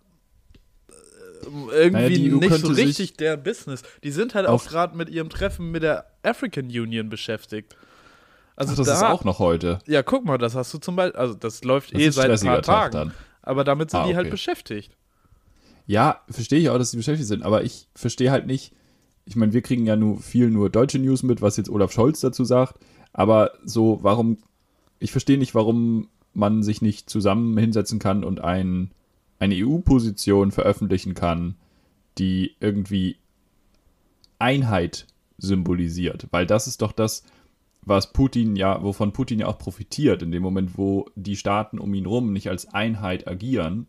äh, 0.90 1.84
irgendwie 1.84 1.92
Naja, 1.92 2.34
EU 2.34 2.40
nicht 2.40 2.50
so 2.50 2.50
könnte 2.50 2.74
sich 2.74 2.88
richtig 2.88 3.18
der 3.18 3.38
Business. 3.38 3.84
Die 4.04 4.10
sind 4.10 4.34
halt 4.34 4.48
auch 4.48 4.66
gerade 4.66 4.98
mit 4.98 5.10
ihrem 5.10 5.30
Treffen 5.30 5.70
mit 5.70 5.84
der 5.84 6.08
African 6.24 6.66
Union 6.66 7.10
beschäftigt. 7.10 7.76
Also 8.60 8.74
Ach, 8.74 8.78
das 8.78 8.88
da, 8.88 8.94
ist 8.96 9.04
auch 9.04 9.24
noch 9.24 9.40
heute. 9.40 9.80
ja, 9.88 10.04
guck 10.04 10.26
mal, 10.26 10.38
das 10.38 10.54
hast 10.54 10.74
du 10.74 10.80
zum 10.80 10.96
Beispiel, 10.98 11.18
also 11.20 11.34
das 11.34 11.64
läuft 11.64 11.94
Das 11.94 12.02
eh 12.02 12.10
seit 12.10 12.30
ein 12.30 12.40
paar 12.46 12.62
Tag 12.62 12.92
Tagen. 12.92 12.94
dann. 13.12 13.14
Aber 13.42 13.64
damit 13.64 13.90
sind 13.90 14.02
Ah, 14.02 14.08
die 14.08 14.16
halt 14.16 14.26
okay. 14.26 14.32
beschäftigt. 14.32 14.98
Ja, 15.88 16.22
verstehe 16.30 16.60
ich 16.60 16.70
auch, 16.70 16.78
dass 16.78 16.92
sie 16.92 16.98
beschäftigt 16.98 17.28
sind, 17.30 17.42
aber 17.44 17.64
ich 17.64 17.88
verstehe 17.96 18.32
halt 18.32 18.46
nicht, 18.48 18.74
ich 19.26 19.36
meine, 19.38 19.54
wir 19.54 19.62
kriegen 19.62 19.86
ja 19.86 19.96
nur 19.96 20.20
viel 20.20 20.50
nur 20.52 20.70
deutsche 20.70 21.00
News 21.00 21.24
mit, 21.24 21.42
was 21.42 21.56
jetzt 21.58 21.70
Olaf 21.70 21.92
Scholz 21.94 22.20
dazu 22.20 22.44
sagt, 22.44 22.80
aber 23.14 23.52
so, 23.64 24.00
warum, 24.02 24.38
ich 25.00 25.12
verstehe 25.12 25.38
nicht, 25.38 25.56
warum 25.56 26.10
man 26.34 26.62
sich 26.62 26.82
nicht 26.82 27.10
zusammen 27.10 27.58
hinsetzen 27.58 27.98
kann 27.98 28.24
und 28.26 28.42
ein, 28.42 28.92
eine 29.40 29.56
EU-Position 29.56 30.52
veröffentlichen 30.52 31.14
kann, 31.16 31.56
die 32.18 32.56
irgendwie 32.60 33.16
Einheit 34.38 35.08
symbolisiert, 35.38 36.28
weil 36.32 36.46
das 36.46 36.68
ist 36.68 36.82
doch 36.82 36.92
das, 36.92 37.24
was 37.82 38.12
Putin 38.12 38.56
ja, 38.56 38.82
wovon 38.84 39.14
Putin 39.14 39.40
ja 39.40 39.48
auch 39.48 39.58
profitiert, 39.58 40.22
in 40.22 40.32
dem 40.32 40.44
Moment, 40.44 40.78
wo 40.78 41.08
die 41.16 41.36
Staaten 41.36 41.80
um 41.80 41.94
ihn 41.94 42.06
rum 42.06 42.34
nicht 42.34 42.50
als 42.50 42.74
Einheit 42.74 43.28
agieren 43.28 43.88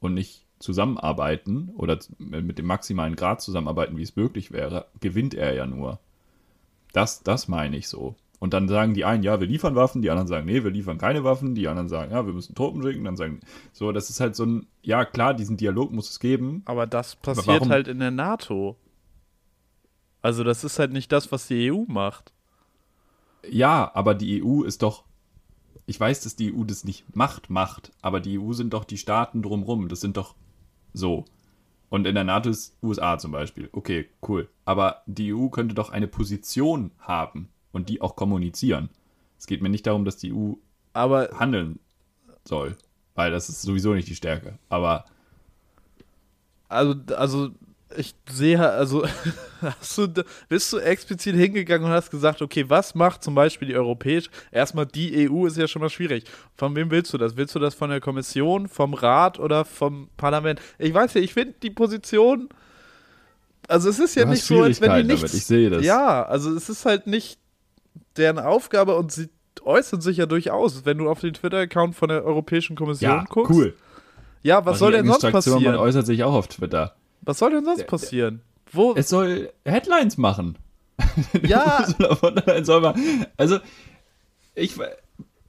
und 0.00 0.14
nicht 0.14 0.44
zusammenarbeiten 0.58 1.70
oder 1.76 1.98
mit 2.18 2.58
dem 2.58 2.66
maximalen 2.66 3.16
Grad 3.16 3.42
zusammenarbeiten, 3.42 3.96
wie 3.96 4.02
es 4.02 4.16
möglich 4.16 4.50
wäre, 4.50 4.86
gewinnt 5.00 5.34
er 5.34 5.54
ja 5.54 5.66
nur. 5.66 5.98
Das, 6.92 7.22
das 7.22 7.48
meine 7.48 7.76
ich 7.76 7.88
so. 7.88 8.14
Und 8.38 8.52
dann 8.52 8.68
sagen 8.68 8.94
die 8.94 9.04
einen, 9.04 9.22
ja, 9.22 9.40
wir 9.40 9.46
liefern 9.46 9.74
Waffen, 9.74 10.02
die 10.02 10.10
anderen 10.10 10.28
sagen, 10.28 10.46
nee, 10.46 10.62
wir 10.64 10.70
liefern 10.70 10.98
keine 10.98 11.24
Waffen, 11.24 11.54
die 11.54 11.66
anderen 11.68 11.88
sagen, 11.88 12.12
ja, 12.12 12.26
wir 12.26 12.32
müssen 12.32 12.54
Truppen 12.54 12.82
schicken, 12.82 13.04
dann 13.04 13.16
sagen, 13.16 13.40
so, 13.72 13.90
das 13.92 14.10
ist 14.10 14.20
halt 14.20 14.36
so 14.36 14.44
ein, 14.44 14.66
ja, 14.82 15.04
klar, 15.04 15.34
diesen 15.34 15.56
Dialog 15.56 15.92
muss 15.92 16.10
es 16.10 16.20
geben. 16.20 16.62
Aber 16.66 16.86
das 16.86 17.16
passiert 17.16 17.46
warum? 17.46 17.70
halt 17.70 17.88
in 17.88 18.00
der 18.00 18.10
NATO. 18.10 18.76
Also 20.20 20.44
das 20.44 20.64
ist 20.64 20.78
halt 20.78 20.92
nicht 20.92 21.12
das, 21.12 21.32
was 21.32 21.46
die 21.46 21.72
EU 21.72 21.84
macht. 21.86 22.32
Ja, 23.50 23.90
aber 23.94 24.14
die 24.14 24.42
EU 24.42 24.62
ist 24.62 24.82
doch, 24.82 25.04
ich 25.86 25.98
weiß, 25.98 26.22
dass 26.22 26.36
die 26.36 26.54
EU 26.54 26.64
das 26.64 26.84
nicht 26.84 27.14
macht, 27.14 27.50
macht, 27.50 27.92
aber 28.02 28.20
die 28.20 28.38
EU 28.38 28.52
sind 28.52 28.72
doch 28.72 28.84
die 28.84 28.98
Staaten 28.98 29.42
drumrum, 29.42 29.88
das 29.88 30.00
sind 30.00 30.16
doch 30.16 30.34
so. 30.92 31.24
Und 31.90 32.06
in 32.06 32.14
der 32.14 32.24
NATO 32.24 32.50
ist 32.50 32.76
USA 32.82 33.18
zum 33.18 33.30
Beispiel. 33.30 33.68
Okay, 33.70 34.08
cool. 34.26 34.48
Aber 34.64 35.02
die 35.06 35.32
EU 35.32 35.48
könnte 35.48 35.74
doch 35.74 35.90
eine 35.90 36.08
Position 36.08 36.90
haben 36.98 37.48
und 37.72 37.88
die 37.88 38.00
auch 38.00 38.16
kommunizieren. 38.16 38.88
Es 39.38 39.46
geht 39.46 39.62
mir 39.62 39.68
nicht 39.68 39.86
darum, 39.86 40.04
dass 40.04 40.16
die 40.16 40.32
EU 40.32 40.54
Aber 40.92 41.28
handeln 41.38 41.78
soll, 42.44 42.76
weil 43.14 43.30
das 43.30 43.48
ist 43.48 43.62
sowieso 43.62 43.94
nicht 43.94 44.08
die 44.08 44.16
Stärke. 44.16 44.58
Aber 44.68 45.04
also, 46.68 46.94
also 47.14 47.50
ich 47.96 48.14
sehe, 48.28 48.68
also 48.68 49.06
hast 49.64 49.98
du, 49.98 50.24
bist 50.48 50.72
du 50.72 50.78
explizit 50.78 51.34
hingegangen 51.34 51.86
und 51.86 51.92
hast 51.92 52.10
gesagt, 52.10 52.42
okay, 52.42 52.64
was 52.68 52.94
macht 52.94 53.22
zum 53.22 53.34
Beispiel 53.34 53.68
die 53.68 53.76
europäische, 53.76 54.30
erstmal 54.50 54.86
die 54.86 55.30
EU 55.30 55.46
ist 55.46 55.56
ja 55.56 55.68
schon 55.68 55.82
mal 55.82 55.90
schwierig. 55.90 56.24
Von 56.56 56.74
wem 56.76 56.90
willst 56.90 57.12
du 57.12 57.18
das? 57.18 57.36
Willst 57.36 57.54
du 57.54 57.58
das 57.58 57.74
von 57.74 57.90
der 57.90 58.00
Kommission, 58.00 58.68
vom 58.68 58.94
Rat 58.94 59.38
oder 59.38 59.64
vom 59.64 60.08
Parlament? 60.16 60.60
Ich 60.78 60.92
weiß 60.92 61.14
ja, 61.14 61.20
ich 61.20 61.34
finde 61.34 61.54
die 61.62 61.70
Position, 61.70 62.48
also 63.68 63.88
es 63.88 63.98
ist 63.98 64.14
ja 64.14 64.24
nicht 64.24 64.44
so, 64.44 64.62
als 64.62 64.80
wenn 64.80 64.94
die 64.96 65.04
nichts, 65.04 65.22
damit, 65.22 65.34
ich 65.34 65.46
sehe 65.46 65.70
das. 65.70 65.84
Ja, 65.84 66.22
also 66.24 66.54
es 66.54 66.68
ist 66.68 66.84
halt 66.84 67.06
nicht 67.06 67.38
deren 68.16 68.38
Aufgabe 68.38 68.96
und 68.96 69.12
sie 69.12 69.28
äußern 69.62 70.00
sich 70.00 70.18
ja 70.18 70.26
durchaus, 70.26 70.84
wenn 70.84 70.98
du 70.98 71.08
auf 71.08 71.20
den 71.20 71.34
Twitter-Account 71.34 71.94
von 71.94 72.08
der 72.08 72.24
Europäischen 72.24 72.76
Kommission 72.76 73.10
ja, 73.10 73.24
guckst. 73.28 73.52
cool. 73.52 73.74
Ja, 74.42 74.64
was 74.66 74.78
soll 74.78 74.92
denn 74.92 75.06
sonst 75.06 75.30
passieren? 75.30 75.62
Man 75.62 75.76
äußert 75.76 76.06
sich 76.06 76.22
auch 76.22 76.34
auf 76.34 76.48
Twitter. 76.48 76.94
Was 77.22 77.38
soll 77.38 77.52
denn 77.52 77.64
sonst 77.64 77.86
passieren? 77.86 78.42
Wo? 78.74 78.94
Es 78.96 79.08
soll 79.08 79.52
Headlines 79.64 80.16
machen. 80.18 80.58
Ja. 81.42 81.80
Ursula 81.88 82.14
von 82.16 82.34
der 82.34 82.44
Leyen 82.46 82.64
soll 82.64 82.80
mal. 82.80 82.94
Also, 83.36 83.58
ich. 84.54 84.76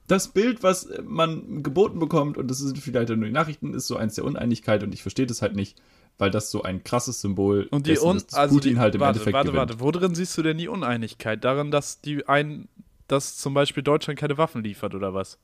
Das 0.08 0.28
Bild, 0.28 0.62
was 0.62 0.88
man 1.04 1.64
geboten 1.64 1.98
bekommt, 1.98 2.38
und 2.38 2.48
das 2.48 2.58
sind 2.58 2.78
vielleicht 2.78 3.08
nur 3.08 3.16
die 3.26 3.32
Nachrichten, 3.32 3.74
ist 3.74 3.88
so 3.88 3.96
eins 3.96 4.14
der 4.14 4.24
Uneinigkeit 4.24 4.84
und 4.84 4.94
ich 4.94 5.02
verstehe 5.02 5.26
das 5.26 5.42
halt 5.42 5.56
nicht, 5.56 5.80
weil 6.16 6.30
das 6.30 6.50
so 6.52 6.62
ein 6.62 6.84
krasses 6.84 7.20
Symbol 7.20 7.66
Und 7.72 7.86
die 7.86 7.90
dessen 7.94 8.06
Un 8.06 8.22
also 8.32 8.54
Putin 8.54 8.74
die, 8.74 8.78
halt 8.80 8.94
im 8.94 9.00
warte, 9.00 9.18
Endeffekt 9.18 9.34
warte, 9.34 9.50
gewinnt. 9.50 9.68
warte, 9.70 9.80
wo 9.80 9.90
drin 9.90 10.14
siehst 10.14 10.38
du 10.38 10.42
denn 10.42 10.58
die 10.58 10.68
Uneinigkeit? 10.68 11.42
Darin, 11.42 11.72
dass 11.72 12.00
die 12.00 12.24
ein, 12.28 12.68
dass 13.08 13.36
zum 13.36 13.52
Beispiel 13.54 13.82
Deutschland 13.82 14.16
keine 14.16 14.38
Waffen 14.38 14.62
liefert 14.62 14.94
oder 14.94 15.12
was? 15.12 15.38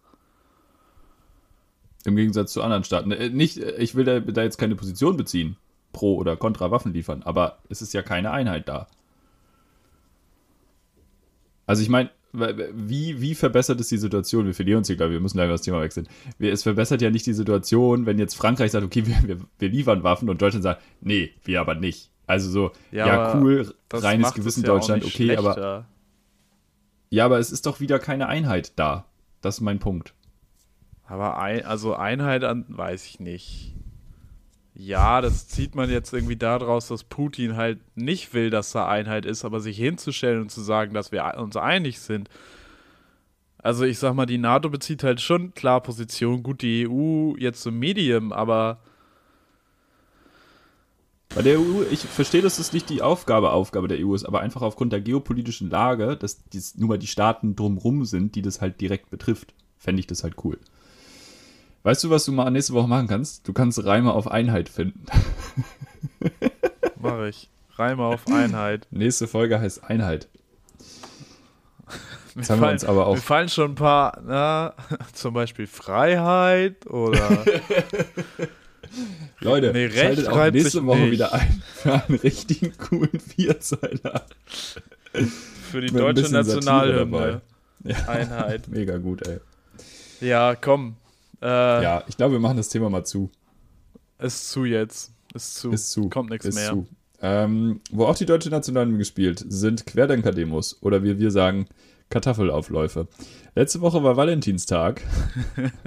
Im 2.05 2.15
Gegensatz 2.17 2.53
zu 2.53 2.63
anderen 2.63 2.85
Staaten. 2.85 3.11
Äh, 3.13 3.31
Nicht, 3.31 3.59
äh, 3.59 3.77
ich 3.79 3.95
will 3.97 4.05
da, 4.05 4.21
da 4.21 4.43
jetzt 4.45 4.59
keine 4.59 4.77
Position 4.77 5.17
beziehen, 5.17 5.57
pro 5.93 6.17
oder 6.17 6.37
contra 6.37 6.71
Waffen 6.71 6.93
liefern, 6.93 7.23
aber 7.23 7.59
es 7.69 7.83
ist 7.83 7.93
ja 7.93 8.03
keine 8.03 8.31
Einheit 8.31 8.69
da. 8.69 8.87
Also 11.67 11.83
ich 11.83 11.89
meine, 11.89 12.11
wie, 12.33 13.21
wie 13.21 13.35
verbessert 13.35 13.79
es 13.81 13.89
die 13.89 13.99
Situation? 13.99 14.47
Wir 14.47 14.55
verlieren 14.55 14.79
uns 14.79 14.87
hier, 14.87 14.97
glaube 14.97 15.13
ich, 15.13 15.17
wir 15.17 15.21
müssen 15.21 15.39
leider 15.39 15.53
das 15.53 15.63
Thema 15.63 15.81
wechseln. 15.81 16.09
Es 16.39 16.63
verbessert 16.63 17.03
ja 17.03 17.11
nicht 17.11 17.27
die 17.27 17.35
Situation, 17.35 18.07
wenn 18.07 18.19
jetzt 18.19 18.35
Frankreich 18.35 18.73
sagt, 18.73 18.85
okay, 18.85 19.07
wir, 19.07 19.17
wir, 19.27 19.39
wir 19.59 19.69
liefern 19.69 20.03
Waffen 20.03 20.31
und 20.31 20.41
Deutschland 20.41 20.63
sagt, 20.63 20.83
nee, 21.01 21.31
wir 21.45 21.61
aber 21.61 21.75
nicht. 21.75 22.11
Also 22.27 22.51
so, 22.51 22.73
ja, 22.91 23.07
aber 23.07 23.41
cool, 23.41 23.75
reines 23.93 24.33
Gewissen 24.33 24.63
ja 24.63 24.69
Deutschland, 24.69 25.05
okay, 25.05 25.37
aber 25.37 25.53
schlechter. 25.53 25.87
ja, 27.11 27.25
aber 27.27 27.39
es 27.39 27.53
ist 27.53 27.67
doch 27.67 27.81
wieder 27.81 27.99
keine 27.99 28.29
Einheit 28.29 28.73
da. 28.77 29.05
Das 29.43 29.57
ist 29.57 29.61
mein 29.61 29.81
Punkt. 29.81 30.15
Aber 31.05 31.39
ein, 31.39 31.67
also 31.67 31.95
Einheit 31.95 32.45
an, 32.45 32.65
weiß 32.69 33.05
ich 33.07 33.21
nicht. 33.21 33.75
Ja, 34.75 35.21
das 35.21 35.49
zieht 35.49 35.75
man 35.75 35.91
jetzt 35.91 36.13
irgendwie 36.13 36.37
daraus, 36.37 36.89
dass 36.89 37.05
Putin 37.05 37.57
halt 37.57 37.79
nicht 37.97 38.33
will, 38.33 38.51
dass 38.51 38.73
da 38.73 38.89
Einheit 38.89 39.27
ist, 39.27 39.45
aber 39.45 39.61
sich 39.61 39.77
hinzustellen 39.77 40.41
und 40.41 40.51
zu 40.51 40.63
sagen, 40.63 40.95
dass 40.95 41.13
wir 41.13 41.35
uns 41.39 41.57
einig 41.57 42.01
sind. 42.01 42.31
Also 43.59 43.85
ich 43.85 43.99
sag 43.99 44.15
mal, 44.15 44.27
die 44.27 44.39
NATO 44.39 44.71
bezieht 44.71 45.05
halt 45.05 45.21
schon 45.21 45.55
klar 45.55 45.83
Position. 45.83 46.43
Gut, 46.43 46.63
die 46.63 46.89
EU 46.89 47.35
jetzt 47.39 47.63
so 47.63 47.71
Medium, 47.71 48.33
aber 48.33 48.81
Bei 51.35 51.41
der 51.41 51.59
EU, 51.59 51.83
ich 51.91 52.01
verstehe, 52.01 52.43
dass 52.43 52.59
das 52.59 52.75
nicht 52.75 52.91
die 52.91 53.01
Aufgabe 53.01 53.53
Aufgabe 53.53 53.89
der 53.89 53.99
EU 54.07 54.15
ist, 54.15 54.25
aber 54.25 54.41
einfach 54.41 54.61
aufgrund 54.61 54.93
der 54.93 55.01
geopolitischen 55.01 55.71
Lage, 55.71 56.17
dass 56.17 56.45
dies 56.45 56.77
nur 56.77 56.91
mal 56.91 56.99
die 56.99 57.07
Staaten 57.07 57.57
drumrum 57.57 58.05
sind, 58.05 58.35
die 58.35 58.43
das 58.43 58.61
halt 58.61 58.81
direkt 58.83 59.09
betrifft, 59.09 59.55
fände 59.79 60.01
ich 60.01 60.07
das 60.07 60.25
halt 60.25 60.35
cool. 60.45 60.59
Weißt 61.85 62.05
du, 62.05 62.11
was 62.11 62.25
du 62.25 62.33
mal 62.33 62.49
nächste 62.51 62.75
Woche 62.75 62.89
machen 62.89 63.09
kannst? 63.09 63.47
Du 63.49 63.53
kannst 63.53 63.85
Reime 63.85 64.13
auf 64.13 64.31
Einheit 64.31 64.69
finden. 64.69 65.05
mache 67.01 67.29
ich. 67.29 67.49
Reime 67.77 68.05
auf 68.05 68.27
Einheit. 68.29 68.87
Nächste 68.91 69.27
Folge 69.27 69.59
heißt 69.61 69.85
Einheit. 69.85 70.29
Jetzt 72.37 72.51
haben 72.51 72.61
wir 72.61 72.71
uns 72.71 72.85
aber 72.85 73.07
auch- 73.07 73.17
Mir 73.17 73.21
fallen 73.21 73.49
schon 73.49 73.73
ein 73.73 73.75
paar, 73.75 74.21
na, 74.25 74.75
zum 75.13 75.35
Beispiel 75.35 75.67
Freiheit 75.67 76.87
oder 76.87 77.29
Leute, 79.41 79.73
Nee, 79.73 79.91
schaltet 79.91 80.29
auch 80.29 80.51
nächste 80.51 80.85
Woche 80.87 81.01
nicht. 81.01 81.13
wieder 81.13 81.33
ein 81.33 81.63
für 81.75 81.93
einen 81.95 82.19
richtigen 82.21 82.77
coolen 82.79 83.19
Vierzeiler. 83.21 84.23
für 85.71 85.81
die 85.81 85.93
deutsche 85.93 86.31
Nationalhymne. 86.33 87.41
Ja, 87.85 87.97
Einheit. 88.09 88.69
mega 88.69 88.97
gut, 88.99 89.27
ey. 89.27 89.41
Ja, 90.21 90.55
komm. 90.55 90.97
Äh, 91.43 91.83
Ja, 91.83 92.05
ich 92.07 92.17
glaube, 92.17 92.33
wir 92.33 92.41
machen 92.41 92.57
das 92.57 92.69
Thema 92.69 92.89
mal 92.89 93.05
zu. 93.05 93.31
Ist 94.19 94.51
zu 94.51 94.65
jetzt. 94.65 95.13
Ist 95.35 95.57
zu. 95.57 95.71
Ist 95.73 95.91
zu. 95.91 96.09
Kommt 96.09 96.31
nichts 96.31 96.47
ist 96.47 96.55
mehr. 96.55 96.71
Zu. 96.71 96.87
Ähm, 97.21 97.81
wo 97.91 98.07
auch 98.07 98.17
die 98.17 98.27
deutsche 98.27 98.51
Nationalhymne 98.51 98.99
gespielt, 98.99 99.45
sind 99.49 99.87
Querdenker-Demos 99.87 100.83
oder 100.83 101.03
wie 101.05 101.19
wir 101.19 101.31
sagen, 101.31 101.67
Kartoffelaufläufe. 102.11 103.09
Letzte 103.55 103.81
Woche 103.81 104.03
war 104.03 104.17
Valentinstag. 104.17 105.03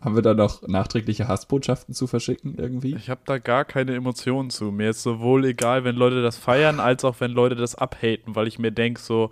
Haben 0.00 0.14
wir 0.14 0.22
da 0.22 0.32
noch 0.32 0.66
nachträgliche 0.66 1.28
Hassbotschaften 1.28 1.94
zu 1.94 2.06
verschicken 2.06 2.54
irgendwie? 2.56 2.96
Ich 2.96 3.10
habe 3.10 3.20
da 3.26 3.36
gar 3.38 3.66
keine 3.66 3.94
Emotionen 3.94 4.48
zu. 4.48 4.70
Mir 4.72 4.90
ist 4.90 5.02
sowohl 5.02 5.44
egal, 5.44 5.84
wenn 5.84 5.94
Leute 5.94 6.22
das 6.22 6.38
feiern, 6.38 6.80
als 6.80 7.04
auch 7.04 7.16
wenn 7.20 7.32
Leute 7.32 7.54
das 7.54 7.74
abhaten, 7.74 8.34
weil 8.34 8.46
ich 8.46 8.58
mir 8.58 8.72
denke, 8.72 9.00
so, 9.00 9.30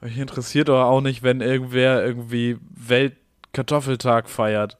mich 0.00 0.18
interessiert 0.18 0.68
doch 0.68 0.82
auch 0.82 1.00
nicht, 1.00 1.22
wenn 1.22 1.40
irgendwer 1.40 2.04
irgendwie 2.04 2.56
Weltkartoffeltag 3.54 4.28
feiert 4.28 4.78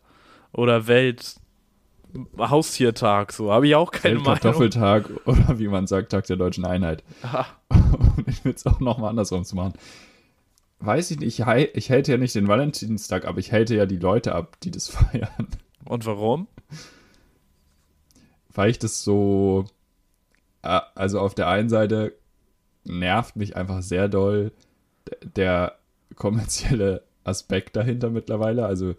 oder 0.53 0.87
Welt 0.87 1.37
Haustiertag, 2.39 3.33
so. 3.33 3.51
Habe 3.53 3.67
ich 3.67 3.75
auch 3.75 3.91
keine 3.91 4.17
Meinung. 4.17 4.35
Kartoffeltag 4.35 5.11
oder 5.27 5.59
wie 5.59 5.67
man 5.69 5.87
sagt, 5.87 6.13
Tag 6.13 6.27
der 6.27 6.37
deutschen 6.37 6.65
Einheit. 6.65 7.03
Ah, 7.23 7.47
Um 7.69 8.25
den 8.25 8.45
Witz 8.45 8.67
auch 8.67 8.79
nochmal 8.79 9.11
andersrum 9.11 9.45
zu 9.45 9.57
machen. 9.57 9.75
Weiß 10.79 11.11
ich 11.11 11.19
nicht, 11.19 11.41
ich, 11.41 11.47
ich 11.75 11.89
hätte 11.89 12.13
ja 12.13 12.19
nicht 12.19 12.35
den 12.35 12.47
Valentinstag, 12.47 13.25
aber 13.25 13.39
ich 13.39 13.51
hätte 13.51 13.75
ja 13.75 13.87
die 13.87 13.97
Leute 13.97 14.35
ab, 14.35 14.57
die 14.63 14.71
das 14.71 14.89
feiern. 14.91 15.49
Und 15.85 16.07
warum? 16.07 16.49
weil 18.57 18.71
ich 18.71 18.79
das 18.79 19.03
so, 19.03 19.65
äh, 20.63 20.81
also 20.95 21.19
auf 21.19 21.35
der 21.35 21.49
einen 21.49 21.69
Seite 21.69 22.15
nervt 22.85 23.35
mich 23.35 23.57
einfach 23.57 23.83
sehr 23.83 24.09
doll 24.09 24.53
der 25.23 25.77
kommerzielle 26.15 27.03
Aspekt 27.25 27.77
dahinter 27.77 28.11
mittlerweile. 28.11 28.67
Also 28.67 28.95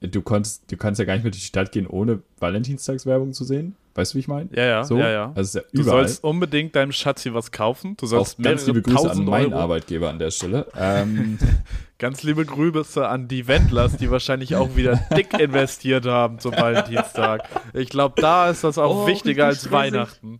du 0.00 0.22
konntest, 0.22 0.70
du 0.70 0.76
kannst 0.76 0.98
ja 0.98 1.04
gar 1.04 1.14
nicht 1.14 1.22
mehr 1.24 1.30
durch 1.32 1.40
die 1.42 1.46
Stadt 1.48 1.72
gehen, 1.72 1.86
ohne 1.86 2.22
Valentinstagswerbung 2.38 3.32
zu 3.32 3.44
sehen. 3.44 3.74
Weißt 3.94 4.12
du, 4.12 4.16
wie 4.16 4.20
ich 4.20 4.28
meine? 4.28 4.48
Ja, 4.54 4.64
ja, 4.64 4.84
So? 4.84 4.96
ja, 4.96 5.10
ja. 5.10 5.32
Also 5.34 5.58
ja 5.58 5.64
Du 5.72 5.82
sollst 5.82 6.22
unbedingt 6.22 6.76
deinem 6.76 6.92
Schatzi 6.92 7.34
was 7.34 7.50
kaufen. 7.50 7.96
Du 7.96 8.06
auch 8.06 8.10
sollst 8.10 8.36
ganz 8.40 8.64
mehrere 8.66 8.66
liebe 8.66 8.82
Grüße 8.82 9.10
an 9.10 9.24
meinen 9.24 9.52
Euro. 9.52 9.62
Arbeitgeber 9.62 10.08
an 10.10 10.18
der 10.20 10.30
Stelle. 10.30 10.66
Ähm, 10.76 11.38
Ganz 11.98 12.22
liebe 12.22 12.44
Grüße 12.46 13.08
an 13.08 13.26
die 13.26 13.48
Wendlers, 13.48 13.96
die 13.96 14.08
wahrscheinlich 14.08 14.54
auch 14.54 14.76
wieder 14.76 14.94
dick 15.16 15.32
investiert 15.36 16.06
haben 16.06 16.38
zum 16.38 16.52
Valentinstag. 16.52 17.48
Ich 17.74 17.88
glaube, 17.88 18.20
da 18.22 18.50
ist 18.50 18.62
das 18.62 18.78
auch 18.78 19.02
Oh, 19.02 19.06
wichtiger 19.08 19.46
als 19.46 19.56
stressig. 19.62 19.72
Weihnachten. 19.72 20.38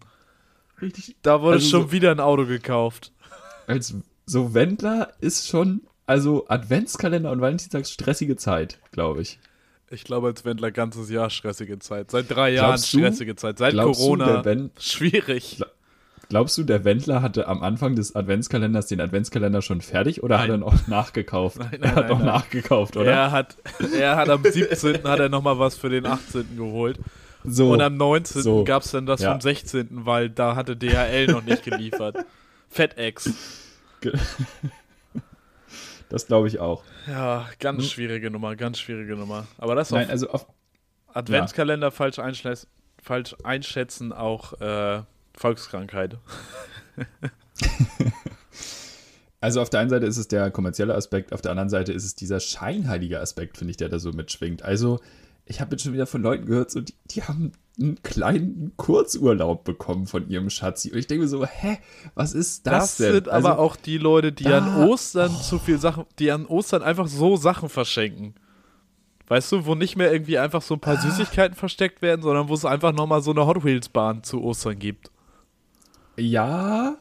richtig. 0.80 1.16
Da 1.22 1.42
wurde 1.42 1.54
Also 1.54 1.68
schon 1.68 1.82
so- 1.82 1.90
wieder 1.92 2.12
ein 2.12 2.20
Auto 2.20 2.46
gekauft. 2.46 3.10
Als 3.66 3.92
so 4.24 4.54
Wendler 4.54 5.12
ist 5.20 5.48
schon, 5.48 5.80
also 6.08 6.46
Adventskalender 6.48 7.30
und 7.30 7.40
Valentinstags 7.40 7.92
stressige 7.92 8.36
Zeit, 8.36 8.78
glaube 8.90 9.22
ich. 9.22 9.38
Ich 9.90 10.04
glaube, 10.04 10.26
als 10.28 10.44
Wendler 10.44 10.70
ganzes 10.70 11.08
Jahr 11.10 11.30
stressige 11.30 11.78
Zeit. 11.78 12.10
Seit 12.10 12.28
drei 12.30 12.50
Jahren 12.50 12.70
Glaubst 12.70 12.92
du- 12.92 12.98
stressige 12.98 13.36
Zeit. 13.36 13.58
Seit 13.58 13.74
du, 13.74 13.82
Corona. 13.82 14.44
Wen- 14.44 14.70
schwierig. 14.78 15.60
Glaubst 16.28 16.58
du, 16.58 16.62
der 16.62 16.84
Wendler 16.84 17.22
hatte 17.22 17.48
am 17.48 17.62
Anfang 17.62 17.94
des 17.96 18.14
Adventskalenders 18.14 18.86
den 18.86 19.00
Adventskalender 19.00 19.62
schon 19.62 19.80
fertig 19.80 20.22
oder 20.22 20.38
hat 20.38 20.48
er 20.50 20.58
Nein. 20.58 20.60
noch 20.60 20.86
nachgekauft? 20.88 21.58
Nein, 21.58 21.68
nein, 21.72 21.82
er 21.82 21.88
hat 21.94 21.96
nein, 22.02 22.08
noch 22.10 22.18
nein. 22.18 22.26
nachgekauft, 22.26 22.96
oder? 22.98 23.10
Er 23.10 23.30
hat, 23.30 23.56
er 23.98 24.16
hat 24.16 24.28
am 24.28 24.42
17. 24.44 25.04
hat 25.04 25.20
er 25.20 25.30
nochmal 25.30 25.58
was 25.58 25.76
für 25.78 25.88
den 25.88 26.04
18. 26.04 26.56
geholt. 26.58 26.98
so. 27.44 27.72
Und 27.72 27.80
am 27.80 27.96
19. 27.96 28.42
so. 28.42 28.64
gab 28.64 28.82
es 28.82 28.90
dann 28.90 29.06
das 29.06 29.22
Ja. 29.22 29.30
vom 29.32 29.40
16., 29.40 29.88
weil 30.04 30.28
da 30.28 30.54
hatte 30.54 30.76
DHL 30.76 31.28
noch 31.28 31.42
nicht 31.44 31.62
geliefert. 31.64 32.16
FedEx. 32.68 33.30
Das 36.08 36.26
glaube 36.26 36.48
ich 36.48 36.58
auch. 36.58 36.82
Ja, 37.06 37.48
ganz 37.58 37.90
schwierige 37.90 38.30
Nummer, 38.30 38.56
ganz 38.56 38.78
schwierige 38.78 39.16
Nummer. 39.16 39.46
Aber 39.58 39.74
das 39.74 39.90
Nein, 39.90 40.10
also 40.10 40.30
auf, 40.30 40.46
Adventskalender 41.08 41.90
falsch, 41.90 42.18
einschätzen, 42.18 42.68
falsch 43.02 43.34
einschätzen, 43.44 44.12
auch 44.12 44.60
äh, 44.60 45.02
Volkskrankheit. 45.34 46.18
also 49.40 49.60
auf 49.60 49.70
der 49.70 49.80
einen 49.80 49.90
Seite 49.90 50.06
ist 50.06 50.16
es 50.16 50.28
der 50.28 50.50
kommerzielle 50.50 50.94
Aspekt, 50.94 51.32
auf 51.32 51.42
der 51.42 51.52
anderen 51.52 51.70
Seite 51.70 51.92
ist 51.92 52.04
es 52.04 52.14
dieser 52.14 52.40
scheinheilige 52.40 53.20
Aspekt, 53.20 53.58
finde 53.58 53.70
ich, 53.72 53.76
der 53.76 53.88
da 53.88 53.98
so 53.98 54.12
mitschwingt. 54.12 54.62
Also 54.62 55.00
ich 55.44 55.60
habe 55.60 55.72
jetzt 55.72 55.84
schon 55.84 55.92
wieder 55.92 56.06
von 56.06 56.22
Leuten 56.22 56.46
gehört, 56.46 56.70
so, 56.70 56.80
die, 56.80 56.94
die 57.10 57.22
haben 57.22 57.52
einen 57.80 58.02
kleinen 58.02 58.72
Kurzurlaub 58.76 59.64
bekommen 59.64 60.06
von 60.06 60.28
ihrem 60.28 60.50
Schatzi. 60.50 60.90
Und 60.90 60.98
ich 60.98 61.06
denke 61.06 61.22
mir 61.22 61.28
so, 61.28 61.44
hä, 61.46 61.78
was 62.14 62.32
ist 62.32 62.66
das, 62.66 62.72
Das, 62.74 62.96
denn? 62.96 63.12
sind 63.14 63.28
also, 63.28 63.48
aber 63.48 63.58
auch 63.60 63.76
die 63.76 63.98
Leute, 63.98 64.32
die 64.32 64.44
da- 64.44 64.58
an 64.58 64.88
Ostern 64.88 65.30
zu 65.30 65.58
viel 65.58 65.78
Sachen, 65.78 66.04
die 66.18 66.30
an 66.32 66.46
Ostern 66.46 66.82
einfach 66.82 67.06
so 67.06 67.36
Sachen 67.36 67.68
verschenken. 67.68 68.34
Weißt 69.28 69.52
du, 69.52 69.66
wo 69.66 69.74
nicht 69.74 69.96
mehr 69.96 70.10
irgendwie 70.12 70.38
einfach 70.38 70.62
so 70.62 70.74
ein 70.74 70.80
Ah. 70.82 70.86
paar 70.86 70.96
Süßigkeiten 71.00 71.54
versteckt 71.56 72.00
werden, 72.02 72.22
sondern 72.22 72.48
wo 72.48 72.54
es 72.54 72.64
einfach 72.64 72.92
nochmal 72.92 73.22
so 73.22 73.30
eine 73.30 73.46
Hot 73.46 73.62
Wheels 73.64 73.88
Bahn 73.90 74.22
zu 74.24 74.42
Ostern 74.42 74.78
gibt. 74.78 75.10
Ja, 76.16 76.96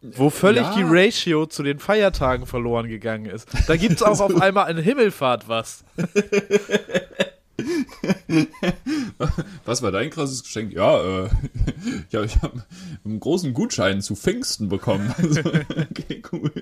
Wo 0.00 0.30
völlig 0.30 0.62
Ja. 0.62 0.74
die 0.76 0.84
Ratio 0.84 1.46
zu 1.46 1.64
den 1.64 1.80
Feiertagen 1.80 2.46
verloren 2.46 2.86
gegangen 2.88 3.26
ist. 3.26 3.48
Da 3.66 3.74
gibt 3.76 3.94
es 3.96 4.02
auch 4.02 4.20
auf 4.20 4.40
einmal 4.40 4.70
an 4.70 4.78
Himmelfahrt 4.78 5.48
was. 5.48 5.84
Was 9.64 9.82
war 9.82 9.90
dein 9.90 10.10
krasses 10.10 10.42
Geschenk? 10.42 10.72
Ja, 10.72 11.24
äh, 11.24 11.28
ja 12.10 12.22
ich 12.22 12.40
habe 12.42 12.64
einen 13.04 13.20
großen 13.20 13.52
Gutschein 13.52 14.00
zu 14.00 14.14
Pfingsten 14.16 14.68
bekommen. 14.68 15.12
Also, 15.18 15.40
okay, 15.40 16.22
cool. 16.32 16.52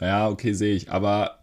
Ja, 0.00 0.28
okay, 0.28 0.52
sehe 0.52 0.74
ich. 0.74 0.90
Aber 0.92 1.38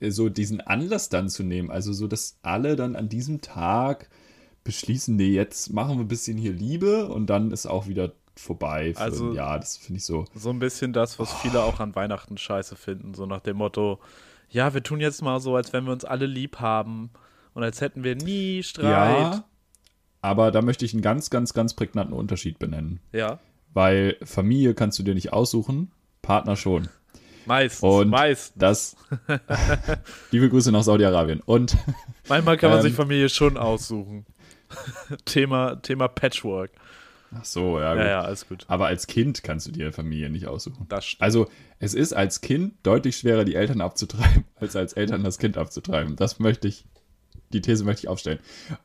so 0.00 0.28
diesen 0.28 0.60
Anlass 0.60 1.08
dann 1.08 1.28
zu 1.28 1.42
nehmen, 1.42 1.70
also 1.70 1.92
so, 1.92 2.06
dass 2.06 2.38
alle 2.42 2.76
dann 2.76 2.96
an 2.96 3.08
diesem 3.08 3.40
Tag 3.40 4.08
beschließen, 4.64 5.16
nee, 5.16 5.30
jetzt 5.30 5.72
machen 5.72 5.96
wir 5.98 6.04
ein 6.04 6.08
bisschen 6.08 6.38
hier 6.38 6.52
Liebe 6.52 7.08
und 7.08 7.26
dann 7.26 7.50
ist 7.50 7.66
auch 7.66 7.88
wieder 7.88 8.12
vorbei. 8.36 8.94
Also- 8.96 9.34
ja, 9.34 9.58
das 9.58 9.76
finde 9.76 9.98
ich 9.98 10.04
so. 10.04 10.24
So 10.34 10.50
ein 10.50 10.58
bisschen 10.58 10.92
das, 10.92 11.18
was 11.18 11.32
viele 11.34 11.62
auch 11.62 11.80
an 11.80 11.94
Weihnachten 11.94 12.38
scheiße 12.38 12.76
finden. 12.76 13.14
So 13.14 13.26
nach 13.26 13.40
dem 13.40 13.56
Motto, 13.56 13.98
ja, 14.48 14.72
wir 14.72 14.82
tun 14.82 15.00
jetzt 15.00 15.22
mal 15.22 15.40
so, 15.40 15.56
als 15.56 15.72
wenn 15.72 15.84
wir 15.84 15.92
uns 15.92 16.04
alle 16.04 16.26
lieb 16.26 16.60
haben 16.60 17.10
und 17.54 17.62
als 17.62 17.80
hätten 17.80 18.04
wir 18.04 18.16
nie 18.16 18.62
Streit. 18.62 18.84
Ja, 18.84 19.44
aber 20.20 20.50
da 20.50 20.62
möchte 20.62 20.84
ich 20.84 20.92
einen 20.92 21.02
ganz, 21.02 21.30
ganz, 21.30 21.52
ganz 21.52 21.74
prägnanten 21.74 22.14
Unterschied 22.14 22.58
benennen. 22.58 23.00
Ja. 23.12 23.40
Weil 23.74 24.16
Familie 24.22 24.74
kannst 24.74 24.98
du 24.98 25.02
dir 25.02 25.14
nicht 25.14 25.32
aussuchen, 25.32 25.90
Partner 26.22 26.56
schon. 26.56 26.88
Meistens. 27.46 27.82
Und 27.82 28.08
meistens. 28.08 28.58
das. 28.58 28.96
liebe 30.30 30.48
Grüße 30.48 30.70
nach 30.70 30.82
Saudi-Arabien. 30.84 31.40
Und 31.40 31.76
Manchmal 32.28 32.56
kann 32.56 32.70
man 32.70 32.78
Ähm, 32.78 32.82
sich 32.84 32.94
Familie 32.94 33.28
schon 33.28 33.56
aussuchen. 33.56 34.26
Thema, 35.24 35.76
Thema 35.76 36.08
Patchwork. 36.08 36.70
ach 37.34 37.44
so, 37.44 37.80
ja, 37.80 37.94
gut. 37.94 38.04
Ja, 38.04 38.08
ja, 38.08 38.20
alles 38.22 38.46
gut. 38.48 38.64
Aber 38.68 38.86
als 38.86 39.06
Kind 39.06 39.42
kannst 39.42 39.66
du 39.66 39.72
dir 39.72 39.92
Familie 39.92 40.30
nicht 40.30 40.46
aussuchen. 40.46 40.86
Das 40.88 41.04
stimmt. 41.04 41.22
Also, 41.22 41.48
es 41.78 41.94
ist 41.94 42.12
als 42.12 42.40
Kind 42.40 42.74
deutlich 42.84 43.16
schwerer, 43.16 43.44
die 43.44 43.54
Eltern 43.56 43.80
abzutreiben, 43.80 44.44
als 44.54 44.76
als 44.76 44.92
Eltern 44.92 45.24
das 45.24 45.38
Kind 45.38 45.56
abzutreiben. 45.58 46.14
Das 46.16 46.38
möchte 46.38 46.68
ich, 46.68 46.84
die 47.52 47.60
These 47.60 47.84
möchte 47.84 48.04
ich 48.04 48.08
aufstellen. 48.08 48.38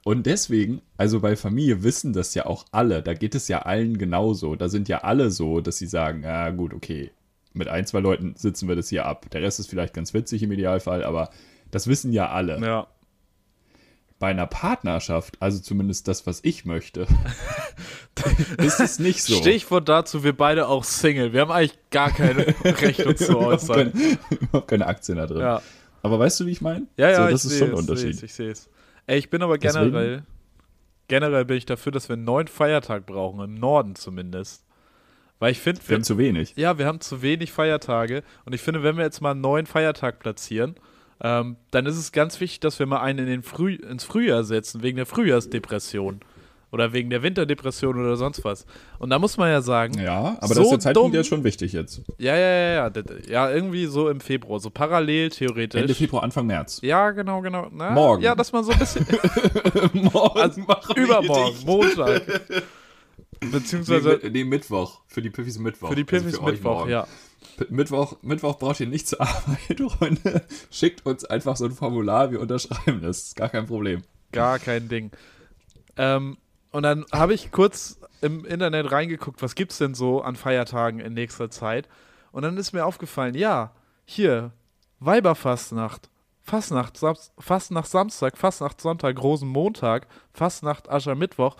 Und 0.03 0.25
deswegen, 0.25 0.81
also 0.97 1.19
bei 1.19 1.35
Familie 1.35 1.83
wissen 1.83 2.13
das 2.13 2.33
ja 2.33 2.45
auch 2.45 2.65
alle. 2.71 3.01
Da 3.01 3.13
geht 3.13 3.35
es 3.35 3.47
ja 3.47 3.63
allen 3.63 3.97
genauso. 3.97 4.55
Da 4.55 4.69
sind 4.69 4.87
ja 4.87 4.99
alle 4.99 5.31
so, 5.31 5.61
dass 5.61 5.77
sie 5.77 5.87
sagen, 5.87 6.23
ja 6.23 6.49
gut, 6.51 6.73
okay, 6.73 7.11
mit 7.53 7.67
ein, 7.67 7.85
zwei 7.85 7.99
Leuten 7.99 8.35
sitzen 8.37 8.67
wir 8.67 8.75
das 8.75 8.89
hier 8.89 9.05
ab. 9.05 9.29
Der 9.31 9.41
Rest 9.41 9.59
ist 9.59 9.69
vielleicht 9.69 9.93
ganz 9.93 10.13
witzig 10.13 10.43
im 10.43 10.51
Idealfall, 10.51 11.03
aber 11.03 11.29
das 11.71 11.87
wissen 11.87 12.13
ja 12.13 12.29
alle. 12.29 12.59
Ja. 12.59 12.87
Bei 14.19 14.27
einer 14.27 14.47
Partnerschaft, 14.47 15.37
also 15.41 15.59
zumindest 15.59 16.07
das, 16.07 16.25
was 16.25 16.39
ich 16.43 16.65
möchte, 16.65 17.05
ist 18.57 18.79
es 18.79 18.97
nicht 18.97 19.23
so. 19.23 19.35
Stichwort 19.35 19.87
dazu, 19.87 20.23
wir 20.23 20.35
beide 20.35 20.67
auch 20.67 20.83
Single. 20.83 21.33
Wir 21.33 21.41
haben 21.41 21.51
eigentlich 21.51 21.77
gar 21.91 22.09
keine 22.11 22.47
Recht 22.63 23.05
uns 23.05 23.19
zu 23.19 23.33
überhaupt, 23.33 23.63
äußern. 23.63 23.93
keine, 23.93 24.17
überhaupt 24.29 24.67
keine 24.67 24.87
Aktien 24.87 25.17
da 25.17 25.27
drin. 25.27 25.41
Ja, 25.41 25.61
Aber 26.07 26.19
weißt 26.19 26.39
du, 26.39 26.45
wie 26.45 26.51
ich 26.51 26.61
meine? 26.61 26.87
ja, 26.97 27.09
ja 27.09 27.25
so, 27.25 27.31
das 27.31 27.45
ich 27.45 27.51
ist 27.51 27.59
schon 27.59 27.69
ein 27.69 27.73
Unterschied. 27.75 28.21
Ich, 28.23 28.33
sehe 28.33 28.51
es. 28.51 28.69
Ey, 29.05 29.19
ich 29.19 29.29
bin 29.29 29.41
aber 29.41 29.57
Deswegen- 29.57 29.85
generell, 29.91 30.23
generell 31.07 31.45
bin 31.45 31.57
ich 31.57 31.65
dafür, 31.65 31.91
dass 31.91 32.09
wir 32.09 32.13
einen 32.15 32.23
neuen 32.25 32.47
Feiertag 32.47 33.05
brauchen, 33.05 33.39
im 33.43 33.55
Norden 33.55 33.95
zumindest. 33.95 34.63
Weil 35.39 35.51
ich 35.51 35.59
finde, 35.59 35.81
Wir 35.87 35.95
haben 35.95 36.03
zu 36.03 36.17
wenig. 36.17 36.53
Ja, 36.55 36.77
wir 36.79 36.85
haben 36.87 36.99
zu 36.99 37.21
wenig 37.21 37.51
Feiertage 37.51 38.23
und 38.45 38.53
ich 38.53 38.61
finde, 38.61 38.81
wenn 38.83 38.97
wir 38.97 39.03
jetzt 39.03 39.21
mal 39.21 39.31
einen 39.31 39.41
neuen 39.41 39.67
Feiertag 39.67 40.19
platzieren, 40.19 40.75
ähm, 41.21 41.57
dann 41.71 41.85
ist 41.85 41.97
es 41.97 42.11
ganz 42.11 42.39
wichtig, 42.39 42.59
dass 42.59 42.79
wir 42.79 42.85
mal 42.87 43.01
einen 43.01 43.19
in 43.19 43.25
den 43.27 43.43
Früh 43.43 43.75
ins 43.75 44.03
Frühjahr 44.03 44.43
setzen, 44.43 44.81
wegen 44.83 44.97
der 44.97 45.05
Frühjahrsdepression 45.05 46.21
oder 46.71 46.91
wegen 46.93 47.09
der 47.09 47.23
Winterdepression 47.23 47.97
oder 47.99 48.15
sonst 48.17 48.43
was. 48.43 48.65
Und 48.99 49.09
da 49.09 49.19
muss 49.19 49.37
man 49.37 49.49
ja 49.49 49.61
sagen, 49.61 49.99
Ja, 49.99 50.37
aber 50.39 50.47
So 50.47 50.53
das 50.55 50.63
ist 50.65 50.69
der 50.71 50.79
Zeitpunkt 50.79 51.15
ja 51.15 51.23
schon 51.23 51.43
wichtig 51.43 51.73
jetzt. 51.73 52.01
ja, 52.17 52.35
ja, 52.35 52.49
ja, 52.51 52.87
ja, 52.89 53.03
ja, 53.27 53.49
irgendwie 53.51 53.85
so 53.85 54.09
im 54.09 54.19
Februar, 54.19 54.59
so 54.59 54.69
parallel 54.69 55.29
theoretisch. 55.29 55.79
Ende 55.81 55.95
Februar, 55.95 56.23
Anfang 56.23 56.45
März. 56.47 56.79
Ja, 56.81 57.11
genau, 57.11 57.41
genau. 57.41 57.67
Na, 57.71 57.91
Morgen. 57.91 58.21
Ja, 58.23 58.35
dass 58.35 58.51
man 58.51 58.63
so 58.63 58.71
ein 58.71 58.79
bisschen 58.79 59.05
Morgen 59.93 60.39
also, 60.39 60.61
machen 60.61 60.95
wir 60.95 61.03
übermorgen. 61.03 61.57
Montag. 61.65 62.21
Nee, 63.39 63.49
Beziehungsweise 63.51 64.19
mi- 64.23 64.29
nee, 64.31 64.43
Mittwoch. 64.43 65.01
Für 65.07 65.21
die 65.21 65.29
Piffis 65.29 65.59
Mittwoch. 65.59 65.89
für 65.89 65.95
die 65.95 66.01
Also 66.11 66.25
Piffis 66.25 66.39
euch 66.39 66.53
Mittwoch, 66.53 66.79
morgen. 66.79 66.89
ja. 66.91 67.07
Mittwoch, 67.69 68.17
Mittwoch 68.21 68.57
braucht 68.57 68.79
ihr 68.79 68.87
nicht 68.87 69.07
zur 69.07 69.21
Arbeit, 69.21 69.79
Freunde. 69.97 70.41
Schickt 70.71 71.05
uns 71.05 71.23
einfach 71.25 71.55
so 71.55 71.65
ein 71.65 71.71
Formular, 71.71 72.31
wir 72.31 72.39
unterschreiben 72.39 73.01
das. 73.01 73.19
Ist 73.19 73.35
gar 73.35 73.49
kein 73.49 73.65
Problem. 73.67 74.01
Gar 74.31 74.59
kein 74.59 74.89
Ding. 74.89 75.11
Ähm, 75.97 76.37
und 76.71 76.83
dann 76.83 77.05
habe 77.11 77.33
ich 77.33 77.51
kurz 77.51 77.99
im 78.21 78.45
Internet 78.45 78.91
reingeguckt, 78.91 79.41
was 79.41 79.55
gibt's 79.55 79.77
denn 79.77 79.93
so 79.93 80.21
an 80.21 80.35
Feiertagen 80.35 80.99
in 80.99 81.13
nächster 81.13 81.49
Zeit? 81.49 81.87
Und 82.31 82.43
dann 82.43 82.57
ist 82.57 82.73
mir 82.73 82.85
aufgefallen, 82.85 83.35
ja, 83.35 83.71
hier, 84.05 84.51
Weiberfastnacht, 84.99 86.09
Fastnacht, 86.43 86.99
Fastnacht 87.37 87.89
Samstag, 87.89 88.37
Fastnacht 88.37 88.79
Sonntag, 88.81 89.21
Rosenmontag, 89.21 90.07
Fastnacht 90.33 90.89
Aschermittwoch. 90.89 91.57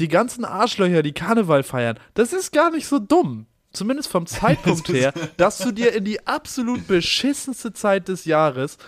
Die 0.00 0.08
ganzen 0.08 0.44
Arschlöcher, 0.44 1.02
die 1.02 1.12
Karneval 1.12 1.62
feiern, 1.62 1.98
das 2.14 2.32
ist 2.32 2.52
gar 2.52 2.70
nicht 2.70 2.86
so 2.86 2.98
dumm. 2.98 3.46
Zumindest 3.72 4.08
vom 4.08 4.26
Zeitpunkt 4.26 4.88
her, 4.88 5.12
dass 5.36 5.58
du 5.58 5.72
dir 5.72 5.94
in 5.94 6.04
die 6.04 6.26
absolut 6.26 6.86
beschissenste 6.86 7.72
Zeit 7.72 8.08
des 8.08 8.24
Jahres 8.24 8.78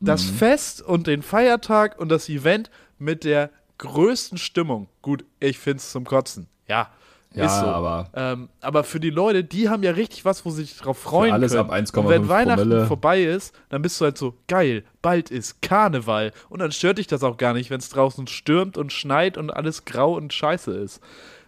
das 0.00 0.24
Mhm. 0.24 0.34
Fest 0.36 0.82
und 0.82 1.06
den 1.06 1.22
Feiertag 1.22 1.98
und 1.98 2.08
das 2.08 2.28
Event 2.28 2.70
mit 2.98 3.24
der 3.24 3.50
größten 3.78 4.38
Stimmung. 4.38 4.88
Gut, 5.02 5.24
ich 5.40 5.58
find's 5.58 5.90
zum 5.92 6.04
Kotzen. 6.04 6.46
Ja, 6.68 6.88
Ja, 7.34 7.46
ist 7.46 7.58
so. 7.58 7.66
aber- 7.66 8.08
ähm, 8.14 8.48
aber 8.60 8.84
für 8.84 9.00
die 9.00 9.10
Leute, 9.10 9.42
die 9.42 9.68
haben 9.68 9.82
ja 9.82 9.90
richtig 9.90 10.24
was, 10.24 10.44
wo 10.46 10.50
sie 10.50 10.62
sich 10.62 10.76
drauf 10.78 10.98
freuen 10.98 11.32
alles 11.32 11.50
können. 11.52 11.68
ab 11.68 11.72
1,5 11.72 12.04
und 12.06 12.08
wenn 12.08 12.28
Weihnachten 12.28 12.68
Promille. 12.68 12.86
vorbei 12.86 13.24
ist, 13.24 13.52
dann 13.70 13.82
bist 13.82 14.00
du 14.00 14.04
halt 14.04 14.16
so, 14.16 14.34
geil, 14.46 14.84
bald 15.02 15.30
ist 15.32 15.60
Karneval. 15.60 16.32
Und 16.48 16.60
dann 16.60 16.70
stört 16.70 16.98
dich 16.98 17.08
das 17.08 17.24
auch 17.24 17.36
gar 17.36 17.52
nicht, 17.52 17.70
wenn 17.70 17.80
es 17.80 17.88
draußen 17.88 18.28
stürmt 18.28 18.78
und 18.78 18.92
schneit 18.92 19.36
und 19.36 19.50
alles 19.50 19.84
grau 19.84 20.14
und 20.14 20.32
scheiße 20.32 20.70
ist. 20.72 21.00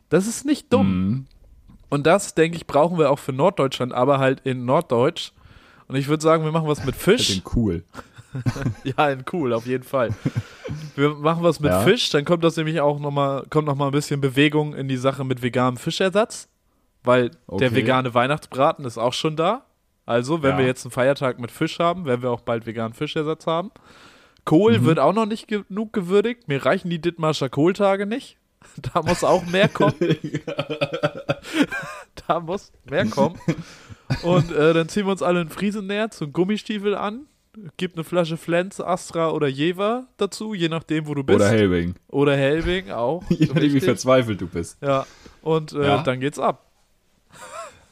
Das 0.08 0.26
ist 0.26 0.44
nicht 0.44 0.72
dumm. 0.72 0.88
Mhm. 1.08 1.26
Und 1.88 2.04
das, 2.04 2.34
denke 2.34 2.56
ich, 2.56 2.66
brauchen 2.66 2.98
wir 2.98 3.12
auch 3.12 3.20
für 3.20 3.32
Norddeutschland, 3.32 3.92
aber 3.92 4.18
halt 4.18 4.40
in 4.40 4.64
Norddeutsch. 4.64 5.30
Und 5.86 5.94
ich 5.94 6.08
würde 6.08 6.20
sagen, 6.24 6.42
wir 6.42 6.50
machen 6.50 6.66
was 6.66 6.84
mit 6.84 6.96
Fisch. 6.96 7.28
Den 7.28 7.42
cool. 7.54 7.84
Ja, 8.96 9.10
in 9.10 9.24
cool, 9.32 9.52
auf 9.52 9.66
jeden 9.66 9.84
Fall. 9.84 10.10
Wir 10.94 11.10
machen 11.10 11.42
was 11.42 11.60
mit 11.60 11.70
Ja. 11.70 11.80
Fisch, 11.80 12.10
dann 12.10 12.24
kommt 12.24 12.44
das 12.44 12.56
nämlich 12.56 12.80
auch 12.80 12.98
nochmal, 12.98 13.44
kommt 13.50 13.66
noch 13.66 13.76
mal 13.76 13.86
ein 13.86 13.92
bisschen 13.92 14.20
Bewegung 14.20 14.74
in 14.74 14.88
die 14.88 14.96
Sache 14.96 15.24
mit 15.24 15.42
veganem 15.42 15.76
Fischersatz, 15.76 16.48
weil 17.04 17.30
der 17.30 17.38
Okay. 17.46 17.74
vegane 17.74 18.14
Weihnachtsbraten 18.14 18.84
ist 18.84 18.98
auch 18.98 19.12
schon 19.12 19.36
da. 19.36 19.64
Also, 20.06 20.42
wenn 20.42 20.52
Ja. 20.52 20.58
wir 20.58 20.66
jetzt 20.66 20.84
einen 20.84 20.92
Feiertag 20.92 21.38
mit 21.40 21.50
Fisch 21.50 21.78
haben, 21.78 22.04
werden 22.04 22.22
wir 22.22 22.30
auch 22.30 22.40
bald 22.42 22.66
veganen 22.66 22.94
Fischersatz 22.94 23.46
haben. 23.46 23.70
Kohl 24.44 24.78
Mhm. 24.78 24.84
wird 24.84 24.98
auch 25.00 25.12
noch 25.12 25.26
nicht 25.26 25.48
genug 25.48 25.92
gewürdigt. 25.92 26.46
Mir 26.46 26.64
reichen 26.64 26.88
die 26.90 27.00
Dithmarscher 27.00 27.48
Kohltage 27.48 28.06
nicht. 28.06 28.36
Da 28.94 29.02
muss 29.02 29.24
auch 29.24 29.44
mehr 29.46 29.68
kommen. 29.68 29.94
da 32.26 32.40
muss 32.40 32.72
mehr 32.88 33.06
kommen. 33.06 33.38
Und 34.22 34.52
äh, 34.52 34.74
dann 34.74 34.88
ziehen 34.88 35.06
wir 35.06 35.12
uns 35.12 35.22
alle 35.22 35.40
einen 35.40 35.50
Friesennerz 35.50 36.20
und 36.20 36.32
Gummistiefel 36.32 36.94
an. 36.94 37.26
Gibt 37.76 37.96
eine 37.96 38.04
Flasche 38.04 38.36
Flens, 38.36 38.80
Astra 38.80 39.30
oder 39.30 39.46
Jever 39.48 40.06
dazu, 40.18 40.52
je 40.54 40.68
nachdem, 40.68 41.06
wo 41.06 41.14
du 41.14 41.24
bist. 41.24 41.36
Oder 41.36 41.48
Helbing. 41.48 41.94
Oder 42.08 42.36
Helbing 42.36 42.90
auch. 42.90 43.22
Je 43.30 43.46
nachdem, 43.46 43.72
wie 43.72 43.80
verzweifelt 43.80 44.40
du 44.40 44.46
bist. 44.46 44.76
Ja. 44.82 45.06
Und 45.42 45.72
äh, 45.72 45.86
Ja. 45.86 46.02
dann 46.02 46.20
geht's 46.20 46.38
ab. 46.38 46.70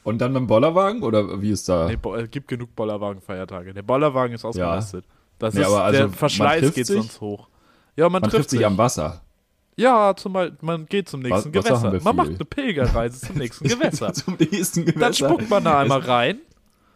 Und 0.03 0.19
dann 0.19 0.33
mit 0.33 0.41
dem 0.41 0.47
Bollerwagen? 0.47 1.01
Oder 1.01 1.41
wie 1.41 1.49
ist 1.49 1.67
da? 1.67 1.87
Nee, 1.87 1.97
es 2.17 2.29
gibt 2.29 2.47
genug 2.47 2.75
Bollerwagen-Feiertage. 2.75 3.73
Der 3.73 3.81
Bollerwagen 3.81 4.35
ist 4.35 4.45
ausgelastet. 4.45 5.03
Das 5.39 5.55
Nee, 5.55 5.61
ist, 5.61 5.67
aber 5.67 5.83
also 5.83 5.99
der 5.99 6.09
Verschleiß 6.09 6.61
trifft 6.61 6.75
geht 6.75 6.85
sich? 6.85 6.95
sonst 6.97 7.19
hoch. 7.19 7.47
Ja, 7.95 8.07
man, 8.07 8.21
Man 8.21 8.29
trifft 8.29 8.51
sich 8.51 8.63
am 8.65 8.77
Wasser. 8.77 9.21
Ja, 9.77 10.15
zum 10.15 10.33
Beispiel, 10.33 10.57
man 10.61 10.85
geht 10.85 11.09
zum 11.09 11.21
nächsten 11.21 11.35
haben 11.45 11.51
Gewässer. 11.51 11.99
Man 12.03 12.15
macht 12.15 12.29
eine 12.29 12.45
Pilgerreise 12.45 13.19
zum 13.19 13.35
nächsten 13.39 13.67
Gewässer. 13.67 14.13
Zum 14.13 14.35
nächsten 14.39 14.85
Gewässer. 14.85 14.99
Dann 14.99 15.13
spuckt 15.13 15.49
man 15.49 15.63
da 15.63 15.79
einmal 15.79 15.99
rein. 16.01 16.39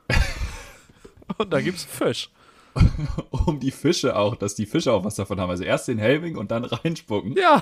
Und 1.38 1.52
dann 1.52 1.64
gibt's 1.64 1.84
Fisch. 1.84 2.30
um 3.32 3.60
die 3.60 3.72
Fische 3.72 4.16
auch, 4.16 4.36
dass 4.36 4.56
die 4.56 4.66
Fische 4.66 4.92
auch 4.94 5.04
was 5.04 5.16
davon 5.16 5.40
haben. 5.40 5.50
Also 5.50 5.64
erst 5.64 5.88
den 5.88 5.98
Helbing 5.98 6.38
und 6.38 6.52
dann 6.52 6.66
reinspucken. 6.66 7.36
Ja, 7.36 7.60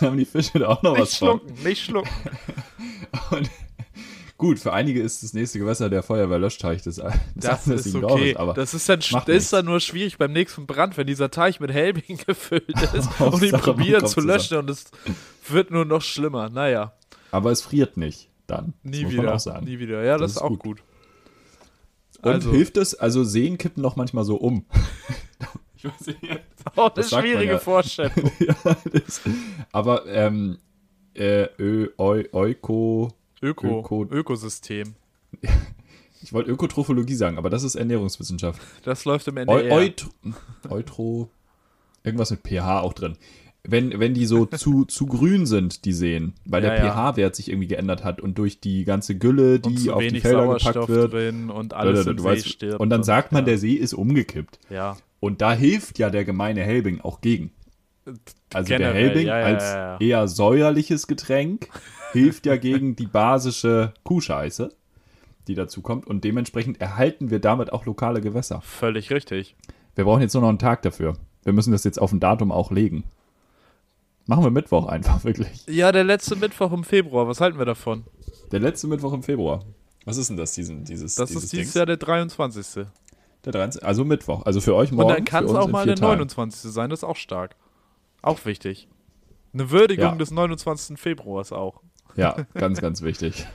Dann 0.00 0.08
haben 0.10 0.16
die 0.18 0.24
Fische 0.24 0.58
da 0.58 0.68
auch 0.68 0.82
noch 0.82 0.92
nicht 0.92 1.02
was 1.02 1.16
von. 1.16 1.40
schlucken, 1.40 1.62
nicht 1.64 1.84
schlucken. 1.84 2.10
Und 3.30 3.50
gut, 4.38 4.58
für 4.58 4.72
einige 4.72 5.00
ist 5.02 5.22
das 5.22 5.32
nächste 5.34 5.58
Gewässer 5.58 5.88
der 5.90 6.02
Feuerwehrlöschteich 6.02 6.82
des 6.82 7.00
Das 7.34 7.64
des 7.64 7.86
ist 7.86 7.94
okay. 7.94 8.36
Aber 8.36 8.54
das 8.54 8.74
ist 8.74 8.88
dann, 8.88 9.00
das 9.00 9.28
ist 9.28 9.52
dann 9.52 9.64
nur 9.66 9.80
schwierig 9.80 10.18
beim 10.18 10.32
nächsten 10.32 10.66
Brand, 10.66 10.96
wenn 10.96 11.06
dieser 11.06 11.30
Teich 11.30 11.60
mit 11.60 11.72
Helbing 11.72 12.18
gefüllt 12.26 12.68
ist 12.68 12.94
und 12.94 13.18
Hauptsache, 13.18 13.46
ihn 13.46 13.52
probieren 13.52 14.06
zu 14.06 14.20
löschen 14.20 14.58
und 14.58 14.70
es 14.70 14.84
wird 15.48 15.70
nur 15.70 15.84
noch 15.84 16.02
schlimmer. 16.02 16.48
Naja, 16.50 16.92
aber 17.30 17.50
es 17.50 17.62
friert 17.62 17.96
nicht 17.96 18.28
dann. 18.46 18.74
Das 18.82 18.92
nie 18.92 19.10
wieder. 19.10 19.60
Nie 19.62 19.78
wieder. 19.78 20.02
Ja, 20.04 20.12
das, 20.18 20.20
Das 20.22 20.30
ist 20.32 20.36
ist 20.38 20.42
auch 20.42 20.48
gut. 20.50 20.62
gut. 20.62 20.82
Und 22.22 22.32
Also- 22.32 22.50
hilft 22.52 22.76
es, 22.76 22.94
also 22.94 23.24
Seen 23.24 23.58
kippen 23.58 23.82
noch 23.82 23.96
manchmal 23.96 24.24
so 24.24 24.36
um. 24.36 24.64
ich 25.76 25.84
weiß 25.84 26.06
nicht. 26.06 26.18
Oh, 26.76 26.82
eine 26.82 26.90
Das 26.94 27.08
sagt 27.10 27.22
man 27.22 27.30
schwierige 27.32 27.52
ja. 27.52 27.58
Vorstellung. 27.58 28.30
ja, 28.38 28.54
das, 28.92 29.22
aber 29.72 30.06
ähm, 30.06 30.58
äh, 31.14 31.46
Ö, 31.58 31.88
Eu, 31.96 32.22
Euko, 32.32 33.08
Öko, 33.42 33.80
Öko- 33.80 34.06
Ökosystem. 34.12 34.94
ich 36.22 36.32
wollte 36.34 36.50
Ökotrophologie 36.50 37.14
sagen, 37.14 37.38
aber 37.38 37.48
das 37.48 37.62
ist 37.62 37.76
Ernährungswissenschaft. 37.76 38.60
Das 38.84 39.06
läuft 39.06 39.26
im 39.28 39.38
NDR. 39.38 39.72
Eut, 39.72 40.06
Eutro, 40.68 41.30
irgendwas 42.04 42.30
mit 42.30 42.40
pH 42.46 42.80
auch 42.82 42.92
drin. 42.92 43.16
Wenn, 43.62 44.00
wenn 44.00 44.14
die 44.14 44.26
so 44.26 44.46
zu, 44.46 44.84
zu 44.84 45.06
grün 45.06 45.46
sind, 45.46 45.84
die 45.84 45.92
Seen, 45.92 46.34
weil 46.44 46.64
Ja, 46.64 46.70
der 46.70 46.84
ja. 46.84 46.92
pH-Wert 46.92 47.36
sich 47.36 47.50
irgendwie 47.50 47.68
geändert 47.68 48.04
hat 48.04 48.20
und 48.20 48.38
durch 48.38 48.60
die 48.60 48.84
ganze 48.84 49.16
Gülle, 49.16 49.60
und 49.62 49.66
die 49.66 49.90
auf 49.90 50.00
die 50.00 50.20
Felder 50.20 50.44
Sauerstoff 50.44 50.86
gepackt 50.86 51.12
wird, 51.12 51.50
und 51.50 51.74
alles 51.74 52.04
du 52.04 52.10
im 52.12 52.18
See 52.18 52.24
weißt, 52.24 52.48
stirbt. 52.48 52.80
und 52.80 52.90
dann 52.90 53.02
sagt 53.02 53.32
man, 53.32 53.42
ja. 53.42 53.46
der 53.46 53.58
See 53.58 53.74
ist 53.74 53.92
umgekippt. 53.92 54.58
Ja, 54.70 54.96
Und 55.20 55.42
da 55.42 55.52
hilft 55.52 55.98
ja 55.98 56.10
der 56.10 56.24
gemeine 56.24 56.62
Helbing 56.62 57.00
auch 57.00 57.20
gegen. 57.20 57.52
Also 58.52 58.68
Generell, 58.68 58.92
der 58.92 58.94
Helbing 58.94 59.28
als 59.28 60.00
eher 60.00 60.26
säuerliches 60.26 61.06
Getränk 61.06 61.68
hilft 62.12 62.46
ja 62.46 62.56
gegen 62.56 62.96
die 62.96 63.06
basische 63.06 63.92
Kuhscheiße, 64.04 64.70
die 65.46 65.54
dazu 65.54 65.82
kommt. 65.82 66.06
Und 66.06 66.24
dementsprechend 66.24 66.80
erhalten 66.80 67.30
wir 67.30 67.38
damit 67.38 67.72
auch 67.72 67.84
lokale 67.86 68.20
Gewässer. 68.20 68.62
völlig 68.62 69.10
richtig. 69.10 69.54
Wir 69.94 70.04
brauchen 70.04 70.22
jetzt 70.22 70.34
nur 70.34 70.42
noch 70.42 70.48
einen 70.48 70.58
Tag 70.58 70.82
dafür. 70.82 71.14
Wir 71.44 71.52
müssen 71.52 71.72
das 71.72 71.84
jetzt 71.84 72.00
auf 72.00 72.12
ein 72.12 72.20
Datum 72.20 72.52
auch 72.52 72.70
legen. 72.70 73.04
Machen 74.30 74.44
wir 74.44 74.50
Mittwoch 74.52 74.86
einfach, 74.86 75.24
wirklich. 75.24 75.66
Ja, 75.66 75.90
der 75.90 76.04
letzte 76.04 76.36
Mittwoch 76.36 76.70
im 76.70 76.84
Februar, 76.84 77.26
was 77.26 77.40
halten 77.40 77.58
wir 77.58 77.64
davon? 77.66 78.04
Der 78.52 78.60
letzte 78.60 78.86
Mittwoch 78.86 79.12
im 79.12 79.24
Februar. 79.24 79.64
Was 80.04 80.18
ist 80.18 80.30
denn 80.30 80.36
das, 80.36 80.52
diesen, 80.52 80.84
dieses 80.84 81.16
Das 81.16 81.30
dieses 81.30 81.44
ist 81.44 81.52
dieses 81.52 81.64
Dings? 81.66 81.74
Jahr 81.74 81.86
der 81.86 81.96
23. 81.96 82.86
Der 83.44 83.52
13. 83.52 83.82
Also 83.82 84.04
Mittwoch. 84.04 84.46
Also 84.46 84.60
für 84.60 84.76
euch 84.76 84.92
Und 84.92 84.98
morgen. 84.98 85.14
dann 85.14 85.24
kann 85.24 85.44
es 85.46 85.50
auch 85.52 85.66
mal 85.66 85.84
der 85.84 85.96
Tagen. 85.96 86.12
29. 86.12 86.70
sein, 86.70 86.90
das 86.90 87.00
ist 87.00 87.04
auch 87.04 87.16
stark. 87.16 87.56
Auch 88.22 88.44
wichtig. 88.44 88.86
Eine 89.52 89.72
Würdigung 89.72 90.04
Ja. 90.04 90.14
des 90.14 90.30
29. 90.30 90.96
Februars 90.96 91.50
auch. 91.50 91.80
Ja, 92.14 92.36
ganz, 92.54 92.80
ganz 92.80 93.02
wichtig. 93.02 93.46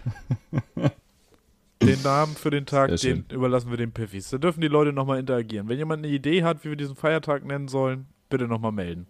Den 1.82 2.02
Namen 2.04 2.36
für 2.36 2.50
den 2.52 2.66
Tag, 2.66 2.94
den 2.98 3.24
überlassen 3.32 3.70
wir 3.70 3.78
den 3.78 3.94
Piffis. 3.94 4.30
Da 4.30 4.38
dürfen 4.40 4.60
die 4.60 4.68
Leute 4.68 4.92
nochmal 4.92 5.20
interagieren. 5.20 5.70
Wenn 5.70 5.78
jemand 5.78 6.04
eine 6.04 6.14
Idee 6.14 6.44
hat, 6.44 6.66
wie 6.66 6.70
wir 6.70 6.76
diesen 6.76 6.98
Feiertag 6.98 7.46
nennen 7.46 7.70
sollen, 7.70 8.08
bitte 8.30 8.48
nochmal 8.48 8.72
melden. 8.74 9.08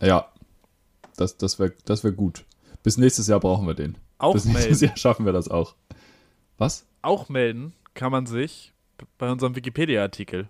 Ja, 0.00 0.26
das, 1.16 1.36
das 1.36 1.58
wäre 1.58 1.72
das 1.84 2.04
wär 2.04 2.12
gut. 2.12 2.44
Bis 2.82 2.96
nächstes 2.98 3.26
Jahr 3.26 3.40
brauchen 3.40 3.66
wir 3.66 3.74
den. 3.74 3.98
Auch 4.18 4.34
Bis 4.34 4.44
nächstes 4.44 4.80
melden. 4.80 4.84
Jahr 4.84 4.96
schaffen 4.96 5.26
wir 5.26 5.32
das 5.32 5.48
auch. 5.48 5.74
Was? 6.58 6.86
Auch 7.02 7.28
melden 7.28 7.72
kann 7.94 8.12
man 8.12 8.26
sich 8.26 8.72
bei 9.18 9.30
unserem 9.30 9.56
Wikipedia-Artikel. 9.56 10.48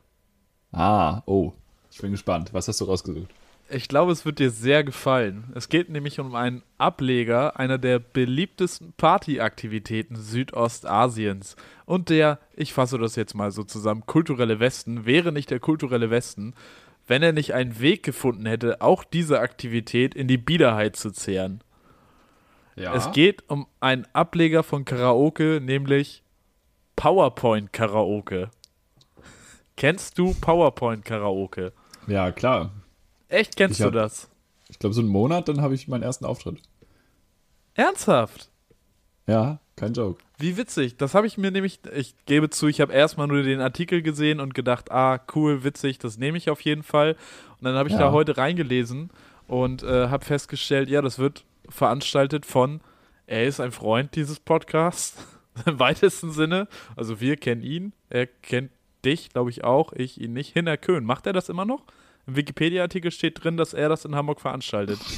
Ah, 0.73 1.23
oh. 1.27 1.53
Ich 1.91 2.01
bin 2.01 2.11
gespannt. 2.11 2.53
Was 2.53 2.69
hast 2.69 2.81
du 2.81 2.85
rausgesucht? 2.85 3.31
Ich 3.69 3.89
glaube, 3.89 4.13
es 4.13 4.25
wird 4.25 4.39
dir 4.39 4.51
sehr 4.51 4.85
gefallen. 4.85 5.51
Es 5.57 5.69
geht 5.69 5.89
nämlich 5.89 6.21
um 6.21 6.37
einen 6.37 6.63
Ableger 6.79 7.59
einer 7.59 7.79
der 7.79 7.99
beliebtesten 7.99 8.93
Partyaktivitäten 8.97 10.15
Südostasiens. 10.15 11.57
Und 11.85 12.09
der, 12.09 12.39
ich 12.55 12.73
fasse 12.73 12.99
das 12.99 13.17
jetzt 13.17 13.35
mal 13.35 13.51
so 13.51 13.65
zusammen, 13.65 14.07
kulturelle 14.07 14.61
Westen 14.61 15.05
wäre 15.05 15.33
nicht 15.33 15.51
der 15.51 15.59
kulturelle 15.59 16.11
Westen, 16.11 16.55
wenn 17.07 17.23
er 17.23 17.33
nicht 17.33 17.55
einen 17.55 17.79
Weg 17.81 18.03
gefunden 18.03 18.47
hätte, 18.47 18.81
auch 18.81 19.05
diese 19.05 19.40
Aktivität 19.40 20.14
in 20.14 20.29
die 20.29 20.38
Biederheit 20.38 20.97
zu 20.97 21.11
zehren. 21.11 21.62
Ja. 22.75 22.95
Es 22.95 23.11
geht 23.12 23.49
um 23.49 23.66
einen 23.81 24.07
Ableger 24.12 24.62
von 24.62 24.85
Karaoke, 24.85 25.61
nämlich 25.62 26.23
PowerPoint-Karaoke. 26.97 28.51
Kennst 29.77 30.19
du 30.19 30.35
PowerPoint-Karaoke? 30.40 31.73
Ja, 32.07 32.33
klar. 32.33 32.71
Echt, 33.29 33.57
kennst 33.57 33.79
Ich 33.81 33.85
du 33.85 33.87
hab- 33.87 33.92
das? 33.95 34.29
Ich 34.69 34.79
glaube, 34.79 34.95
so 34.95 35.01
einen 35.01 35.11
Monat, 35.11 35.49
dann 35.49 35.61
habe 35.61 35.75
ich 35.75 35.87
meinen 35.88 36.03
ersten 36.03 36.25
Auftritt. 36.25 36.61
Ernsthaft? 37.75 38.51
Ja, 39.27 39.59
kein 39.77 39.93
Joke. 39.93 40.19
Wie 40.39 40.57
witzig. 40.57 40.97
Das 40.97 41.15
habe 41.15 41.27
ich 41.27 41.37
mir 41.39 41.51
nämlich, 41.51 41.81
ich 41.95 42.15
gebe 42.27 42.51
zu, 42.51 42.67
ich 42.67 42.81
habe 42.81 42.93
erstmal 42.93 43.27
nur 43.27 43.43
den 43.43 43.61
Artikel 43.61 44.03
gesehen 44.03 44.41
und 44.41 44.55
gedacht, 44.55 44.91
ah, 44.91 45.21
cool, 45.35 45.65
witzig, 45.65 45.99
das 45.99 46.19
nehme 46.19 46.39
ich 46.39 46.49
auf 46.51 46.61
jeden 46.62 46.83
Fall. 46.83 47.12
Und 47.59 47.65
dann 47.65 47.75
habe 47.75 47.89
ich 47.89 47.95
Ja. 47.95 48.01
da 48.01 48.12
heute 48.12 48.37
reingelesen 48.37 49.11
und 49.47 49.83
äh, 49.83 50.09
habe 50.09 50.25
festgestellt, 50.25 50.89
ja, 50.89 51.03
das 51.03 51.19
wird 51.19 51.45
veranstaltet 51.69 52.47
von, 52.47 52.81
er 53.27 53.45
ist 53.47 53.61
ein 53.61 53.73
Freund 53.73 54.15
dieses 54.17 54.41
Podcasts, 54.41 55.17
im 55.67 55.79
weitesten 55.79 56.33
Sinne. 56.33 56.69
Also 56.97 57.21
wir 57.21 57.37
kennen 57.37 57.62
ihn, 57.62 57.93
er 58.09 58.27
kennt 58.27 58.71
dich, 59.05 59.31
glaube 59.31 59.51
ich 59.51 59.62
auch, 59.65 59.93
ich 59.93 60.21
ihn 60.21 60.33
nicht. 60.33 60.53
Hinner 60.53 60.77
Köhn, 60.77 61.05
macht 61.05 61.27
er 61.27 61.33
das 61.33 61.49
immer 61.49 61.65
noch? 61.65 61.85
Im 62.27 62.35
Wikipedia-Artikel 62.37 63.11
steht 63.12 63.45
drin, 63.45 63.57
dass 63.57 63.73
er 63.73 63.89
das 63.89 64.05
in 64.05 64.15
Hamburg 64.17 64.41
veranstaltet. 64.41 64.99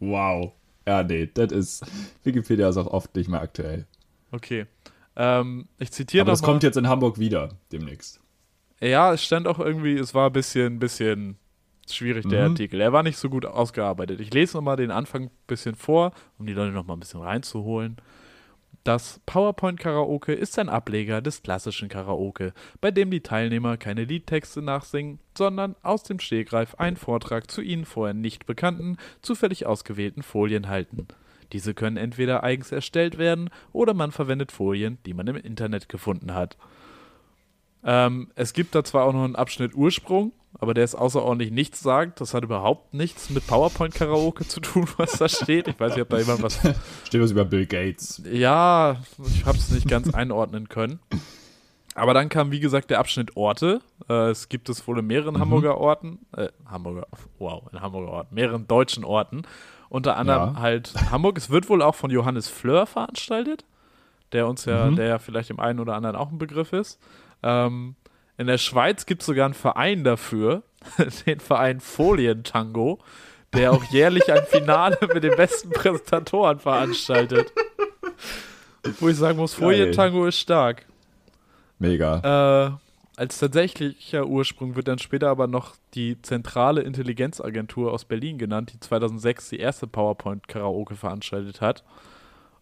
Wow. 0.00 0.52
Ja, 0.88 1.02
nee, 1.02 1.28
das 1.34 1.52
ist. 1.52 1.84
Wikipedia 2.24 2.66
ist 2.70 2.78
auch 2.78 2.86
oft 2.86 3.14
nicht 3.14 3.28
mehr 3.28 3.42
aktuell. 3.42 3.86
Okay. 4.32 4.64
Ähm, 5.16 5.66
ich 5.78 5.92
zitiere 5.92 6.22
Aber 6.22 6.30
das 6.30 6.40
nochmal. 6.40 6.54
kommt 6.54 6.62
jetzt 6.62 6.76
in 6.78 6.88
Hamburg 6.88 7.18
wieder, 7.18 7.50
demnächst. 7.72 8.20
Ja, 8.80 9.12
es 9.12 9.22
stand 9.22 9.46
auch 9.46 9.58
irgendwie, 9.58 9.98
es 9.98 10.14
war 10.14 10.30
ein 10.30 10.32
bisschen, 10.32 10.78
bisschen 10.78 11.36
schwierig, 11.90 12.26
der 12.28 12.44
Mhm. 12.46 12.52
Artikel. 12.52 12.80
Er 12.80 12.92
war 12.94 13.02
nicht 13.02 13.18
so 13.18 13.28
gut 13.28 13.44
ausgearbeitet. 13.44 14.20
Ich 14.20 14.32
lese 14.32 14.56
nochmal 14.56 14.76
den 14.76 14.90
Anfang 14.90 15.24
ein 15.24 15.30
bisschen 15.46 15.74
vor, 15.74 16.12
um 16.38 16.46
die 16.46 16.54
Leute 16.54 16.72
nochmal 16.72 16.96
ein 16.96 17.00
bisschen 17.00 17.20
reinzuholen. 17.20 17.96
Das 18.84 19.20
PowerPoint-Karaoke 19.26 20.32
ist 20.32 20.58
ein 20.58 20.68
Ableger 20.68 21.20
des 21.20 21.42
klassischen 21.42 21.88
Karaoke, 21.88 22.54
bei 22.80 22.90
dem 22.90 23.10
die 23.10 23.20
Teilnehmer 23.20 23.76
keine 23.76 24.04
Liedtexte 24.04 24.62
nachsingen, 24.62 25.18
sondern 25.36 25.74
aus 25.82 26.04
dem 26.04 26.20
Stegreif 26.20 26.74
einen 26.76 26.96
Vortrag 26.96 27.50
zu 27.50 27.60
ihnen 27.60 27.84
vorher 27.84 28.14
nicht 28.14 28.46
bekannten, 28.46 28.96
zufällig 29.20 29.66
ausgewählten 29.66 30.22
Folien 30.22 30.68
halten. 30.68 31.06
Diese 31.52 31.74
können 31.74 31.96
entweder 31.96 32.42
eigens 32.42 32.72
erstellt 32.72 33.18
werden 33.18 33.50
oder 33.72 33.94
man 33.94 34.12
verwendet 34.12 34.52
Folien, 34.52 34.98
die 35.06 35.14
man 35.14 35.26
im 35.26 35.36
Internet 35.36 35.88
gefunden 35.88 36.34
hat. 36.34 36.56
Ähm, 37.84 38.30
es 38.34 38.52
gibt 38.52 38.74
da 38.74 38.84
zwar 38.84 39.04
auch 39.04 39.12
noch 39.12 39.24
einen 39.24 39.36
Abschnitt 39.36 39.74
Ursprung, 39.74 40.32
aber 40.58 40.74
der 40.74 40.84
ist 40.84 40.94
außerordentlich 40.94 41.50
nichts 41.50 41.80
sagt. 41.80 42.20
Das 42.20 42.34
hat 42.34 42.42
überhaupt 42.44 42.94
nichts 42.94 43.30
mit 43.30 43.46
PowerPoint-Karaoke 43.46 44.46
zu 44.46 44.60
tun, 44.60 44.86
was 44.96 45.12
da 45.18 45.28
steht. 45.28 45.68
Ich 45.68 45.78
weiß 45.78 45.94
nicht, 45.94 46.02
ob 46.02 46.08
da 46.08 46.18
jemand 46.18 46.42
was. 46.42 46.58
Steht 47.06 47.20
was 47.20 47.30
über 47.30 47.44
Bill 47.44 47.66
Gates. 47.66 48.22
Ja, 48.30 48.96
ich 49.26 49.44
habe 49.46 49.58
es 49.58 49.70
nicht 49.70 49.88
ganz 49.88 50.12
einordnen 50.14 50.68
können. 50.68 50.98
Aber 51.94 52.14
dann 52.14 52.28
kam, 52.28 52.50
wie 52.52 52.60
gesagt, 52.60 52.90
der 52.90 53.00
Abschnitt 53.00 53.36
Orte. 53.36 53.80
Äh, 54.08 54.30
es 54.30 54.48
gibt 54.48 54.68
es 54.68 54.86
wohl 54.86 54.98
in 55.00 55.06
mehreren 55.06 55.38
Hamburger 55.40 55.78
Orten, 55.78 56.20
äh, 56.36 56.48
Hamburger, 56.66 57.06
wow, 57.38 57.64
in 57.72 57.80
Hamburger 57.80 58.12
Orten, 58.12 58.34
mehreren 58.34 58.68
deutschen 58.68 59.04
Orten. 59.04 59.42
Unter 59.88 60.16
anderem 60.16 60.54
Ja. 60.54 60.60
halt 60.60 60.92
Hamburg. 61.10 61.38
Es 61.38 61.50
wird 61.50 61.68
wohl 61.68 61.82
auch 61.82 61.94
von 61.94 62.10
Johannes 62.10 62.48
Fleur 62.48 62.86
veranstaltet, 62.86 63.64
der 64.32 64.46
uns 64.46 64.64
ja, 64.66 64.86
Mhm. 64.90 64.96
der 64.96 65.06
ja 65.06 65.18
vielleicht 65.18 65.48
dem 65.48 65.58
einen 65.60 65.80
oder 65.80 65.94
anderen 65.94 66.14
auch 66.14 66.30
ein 66.30 66.38
Begriff 66.38 66.72
ist. 66.72 67.00
Ähm, 67.42 67.96
in 68.38 68.46
der 68.46 68.58
Schweiz 68.58 69.04
gibt 69.04 69.22
es 69.22 69.26
sogar 69.26 69.44
einen 69.44 69.54
Verein 69.54 70.04
dafür, 70.04 70.62
den 71.26 71.40
Verein 71.40 71.80
Folientango, 71.80 72.98
der 73.52 73.72
auch 73.72 73.84
jährlich 73.84 74.32
ein 74.32 74.44
Finale 74.46 74.98
mit 75.12 75.22
den 75.24 75.36
besten 75.36 75.70
Präsentatoren 75.70 76.58
veranstaltet. 76.60 77.52
Wo 79.00 79.08
ich 79.08 79.16
sagen 79.16 79.38
muss. 79.38 79.54
Folientango 79.54 80.26
ist 80.26 80.38
stark. 80.38 80.86
Mega. 81.78 82.76
Äh, 82.76 83.20
als 83.20 83.38
tatsächlicher 83.38 84.26
Ursprung 84.26 84.76
wird 84.76 84.86
dann 84.88 84.98
später 84.98 85.28
aber 85.28 85.46
noch 85.48 85.74
die 85.94 86.20
Zentrale 86.22 86.82
Intelligenzagentur 86.82 87.92
aus 87.92 88.04
Berlin 88.04 88.38
genannt, 88.38 88.72
die 88.72 88.80
2006 88.80 89.48
die 89.50 89.58
erste 89.58 89.86
PowerPoint-Karaoke 89.88 90.94
veranstaltet 90.94 91.60
hat. 91.60 91.82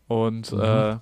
Und 0.09 0.53
Mhm. 0.53 0.61
äh, 0.61 0.97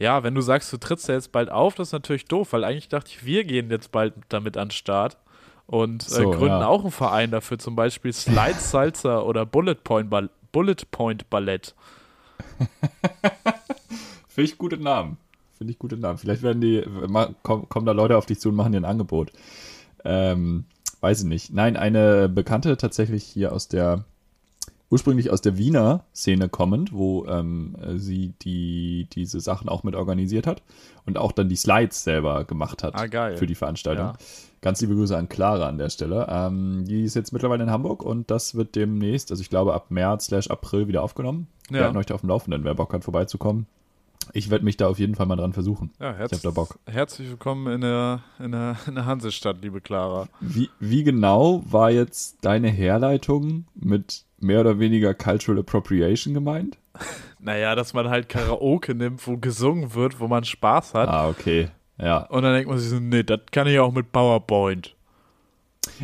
ja, 0.00 0.24
wenn 0.24 0.34
du 0.34 0.40
sagst, 0.40 0.72
du 0.72 0.78
trittst 0.78 1.06
ja 1.08 1.14
jetzt 1.14 1.30
bald 1.30 1.50
auf, 1.50 1.76
das 1.76 1.88
ist 1.88 1.92
natürlich 1.92 2.24
doof, 2.24 2.52
weil 2.52 2.64
eigentlich 2.64 2.88
dachte 2.88 3.10
ich, 3.12 3.24
wir 3.24 3.44
gehen 3.44 3.70
jetzt 3.70 3.92
bald 3.92 4.14
damit 4.30 4.56
an 4.56 4.66
den 4.68 4.72
Start 4.72 5.16
und 5.66 6.02
äh, 6.04 6.10
So, 6.10 6.30
gründen 6.30 6.46
ja. 6.60 6.66
auch 6.66 6.80
einen 6.82 6.90
Verein 6.90 7.30
dafür, 7.30 7.58
zum 7.58 7.76
Beispiel 7.76 8.12
Slide 8.12 8.58
Salsa 8.58 9.20
oder 9.22 9.46
Bullet 9.46 9.76
Point, 9.84 10.10
Ball 10.10 10.28
Bullet 10.52 10.76
Point 10.90 11.30
Ballett. 11.30 11.76
Finde 14.28 14.50
ich 14.50 14.58
gute 14.58 14.78
Namen. 14.78 15.16
Finde 15.56 15.72
ich 15.72 15.78
gute 15.78 15.96
Namen. 15.96 16.18
Vielleicht 16.18 16.42
werden 16.42 16.60
die, 16.60 16.84
ma- 17.08 17.30
komm, 17.42 17.68
kommen 17.68 17.86
da 17.86 17.92
Leute 17.92 18.16
auf 18.16 18.26
dich 18.26 18.40
zu 18.40 18.48
und 18.48 18.54
machen 18.56 18.72
dir 18.72 18.78
ein 18.80 18.84
Angebot. 18.84 19.30
Ähm, 20.04 20.64
weiß 21.00 21.20
ich 21.20 21.26
nicht. 21.28 21.52
Nein, 21.52 21.76
eine 21.76 22.28
Bekannte 22.28 22.76
tatsächlich 22.76 23.24
hier 23.24 23.52
aus 23.52 23.68
der, 23.68 24.04
ursprünglich 24.90 25.30
aus 25.30 25.40
der 25.40 25.56
Wiener 25.56 26.04
Szene 26.14 26.48
kommend, 26.48 26.92
wo 26.92 27.24
ähm, 27.26 27.76
sie 27.96 28.34
die, 28.42 29.06
diese 29.12 29.40
Sachen 29.40 29.68
auch 29.68 29.84
mit 29.84 29.94
organisiert 29.94 30.46
hat 30.46 30.62
und 31.06 31.16
auch 31.16 31.32
dann 31.32 31.48
die 31.48 31.56
Slides 31.56 32.02
selber 32.04 32.44
gemacht 32.44 32.82
hat 32.82 32.94
Ah, 32.96 33.06
geil. 33.06 33.36
für 33.36 33.46
die 33.46 33.54
Veranstaltung. 33.54 34.06
Ja. 34.06 34.12
Ganz 34.62 34.80
liebe 34.82 34.94
Grüße 34.94 35.16
an 35.16 35.28
Clara 35.30 35.68
an 35.68 35.78
der 35.78 35.88
Stelle. 35.88 36.26
Ähm, 36.28 36.84
die 36.86 37.04
ist 37.04 37.14
jetzt 37.14 37.32
mittlerweile 37.32 37.62
in 37.62 37.70
Hamburg 37.70 38.02
und 38.02 38.30
das 38.30 38.54
wird 38.56 38.74
demnächst, 38.74 39.30
also 39.30 39.40
ich 39.40 39.48
glaube 39.48 39.72
ab 39.74 39.86
März 39.90 40.26
slash 40.26 40.50
April 40.50 40.86
wieder 40.88 41.02
aufgenommen. 41.02 41.46
Ja. 41.70 41.76
Wir 41.76 41.84
halten 41.84 41.96
euch 41.96 42.06
da 42.06 42.14
auf 42.14 42.20
dem 42.20 42.28
Laufenden, 42.28 42.64
wer 42.64 42.74
Bock 42.74 42.92
hat, 42.92 43.04
vorbeizukommen. 43.04 43.66
Ich 44.34 44.50
werde 44.50 44.64
mich 44.64 44.76
da 44.76 44.86
auf 44.86 44.98
jeden 44.98 45.14
Fall 45.14 45.26
mal 45.26 45.36
dran 45.36 45.52
versuchen. 45.54 45.90
Ja, 45.98 46.12
herz 46.12 46.30
Ich 46.32 46.38
hab 46.38 46.42
da 46.42 46.50
Bock. 46.50 46.78
herzlich 46.86 47.28
willkommen 47.30 47.72
in 47.72 47.80
der, 47.80 48.20
in, 48.38 48.52
der, 48.52 48.76
in 48.86 48.94
der 48.96 49.06
Hansestadt, 49.06 49.62
liebe 49.62 49.80
Clara. 49.80 50.28
Wie, 50.40 50.68
wie 50.78 51.04
genau 51.04 51.62
war 51.68 51.90
jetzt 51.90 52.36
deine 52.42 52.68
Herleitung 52.68 53.64
mit 53.74 54.24
mehr 54.40 54.60
oder 54.60 54.78
weniger 54.78 55.14
Cultural 55.14 55.60
Appropriation 55.60 56.34
gemeint? 56.34 56.76
Naja, 57.42 57.74
dass 57.74 57.94
man 57.94 58.10
halt 58.10 58.28
Karaoke 58.28 58.94
nimmt, 58.94 59.26
wo 59.26 59.38
gesungen 59.38 59.94
wird, 59.94 60.20
wo 60.20 60.28
man 60.28 60.44
Spaß 60.44 60.92
hat. 60.92 61.08
Ah, 61.08 61.26
okay. 61.26 61.68
Ja. 61.96 62.24
Und 62.26 62.42
dann 62.42 62.52
denkt 62.52 62.68
man 62.68 62.78
sich 62.78 62.90
so, 62.90 63.00
nee, 63.00 63.22
das 63.22 63.40
kann 63.50 63.66
ich 63.66 63.78
auch 63.78 63.92
mit 63.92 64.12
PowerPoint. 64.12 64.94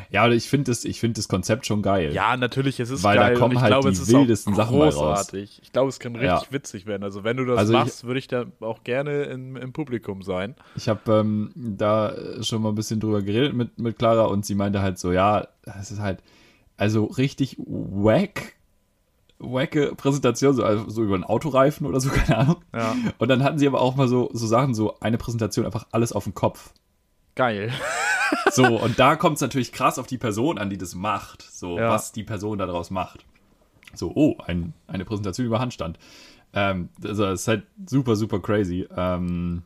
Ja, 0.09 0.25
aber 0.25 0.33
ich 0.33 0.49
finde 0.49 0.71
das, 0.71 0.87
ich 0.87 0.99
find 0.99 1.19
das 1.19 1.29
Konzept 1.29 1.67
schon 1.67 1.83
geil. 1.83 2.15
Ja, 2.15 2.39
natürlich, 2.39 2.81
es 2.81 2.89
ist 2.89 3.05
Weil 3.05 3.17
da 3.19 3.29
geil. 3.29 3.37
kommen 3.37 3.51
und 3.51 3.57
ich 3.59 3.63
halt 3.63 3.73
glaube, 3.73 3.93
die 3.93 4.09
wildesten 4.09 4.55
Sachen 4.55 4.81
raus. 4.81 4.95
großartig. 4.95 5.61
Ich 5.63 5.73
glaube, 5.73 5.91
es 5.91 5.99
kann 6.01 6.17
richtig 6.17 6.47
Ja. 6.49 6.53
witzig 6.53 6.87
werden. 6.87 7.03
Also 7.03 7.23
wenn 7.23 7.37
du 7.37 7.45
das 7.45 7.59
Also 7.59 7.75
machst, 7.75 8.05
würde 8.05 8.19
ich 8.19 8.29
da 8.29 8.47
auch 8.61 8.83
gerne 8.83 9.25
im, 9.25 9.57
im 9.57 9.75
Publikum 9.75 10.23
sein. 10.23 10.55
Ich 10.75 10.89
habe 10.89 11.01
ähm, 11.21 11.51
da 11.55 12.15
schon 12.41 12.63
mal 12.63 12.71
ein 12.71 12.75
bisschen 12.75 12.99
drüber 13.01 13.21
geredet 13.21 13.53
mit, 13.53 13.79
mit 13.79 13.99
Clara 13.99 14.25
und 14.25 14.47
sie 14.47 14.55
meinte 14.55 14.81
halt 14.81 14.99
so, 14.99 15.13
ja, 15.13 15.47
es 15.79 15.91
ist 15.91 16.01
halt, 16.01 16.21
also 16.77 17.05
richtig 17.05 17.57
wack, 17.59 18.55
wacke 19.39 19.95
Präsentation, 19.97 20.55
so, 20.55 20.65
also 20.65 20.89
so 20.89 21.03
über 21.03 21.15
einen 21.15 21.25
Autoreifen 21.25 21.87
oder 21.87 22.01
so, 22.01 22.09
keine 22.15 22.39
Ahnung. 22.39 22.57
Ja, 22.75 22.95
Und 23.19 23.29
dann 23.29 23.43
hatten 23.43 23.59
sie 23.59 23.67
aber 23.67 23.81
auch 23.81 23.97
mal 23.97 24.09
so, 24.09 24.31
so 24.33 24.47
Sachen, 24.47 24.75
so 24.75 24.99
eine 25.01 25.19
Präsentation, 25.19 25.67
einfach 25.67 25.87
alles 25.93 26.13
auf 26.13 26.25
den 26.25 26.35
Kopf. 26.35 26.73
geil. 27.35 27.73
So, 28.53 28.65
und 28.83 28.99
da 28.99 29.15
kommt 29.15 29.37
es 29.37 29.41
natürlich 29.41 29.71
krass 29.73 30.01
auf 30.01 30.09
die 30.09 30.19
Person 30.19 30.59
an, 30.59 30.69
die 30.69 30.79
das 30.79 30.97
macht. 30.97 31.43
So, 31.43 31.79
Ja. 31.79 31.91
was 31.91 32.11
die 32.11 32.25
Person 32.25 32.59
daraus 32.59 32.91
macht. 32.91 33.25
So, 33.95 34.11
oh, 34.17 34.37
ein, 34.45 34.73
eine 34.89 35.05
Präsentation 35.05 35.47
über 35.47 35.61
Handstand. 35.61 35.97
Ähm, 36.53 36.89
also, 37.05 37.23
das 37.25 37.43
ist 37.43 37.49
halt 37.49 37.67
super, 37.89 38.17
super 38.17 38.41
crazy. 38.41 38.89
Ähm, 38.97 39.63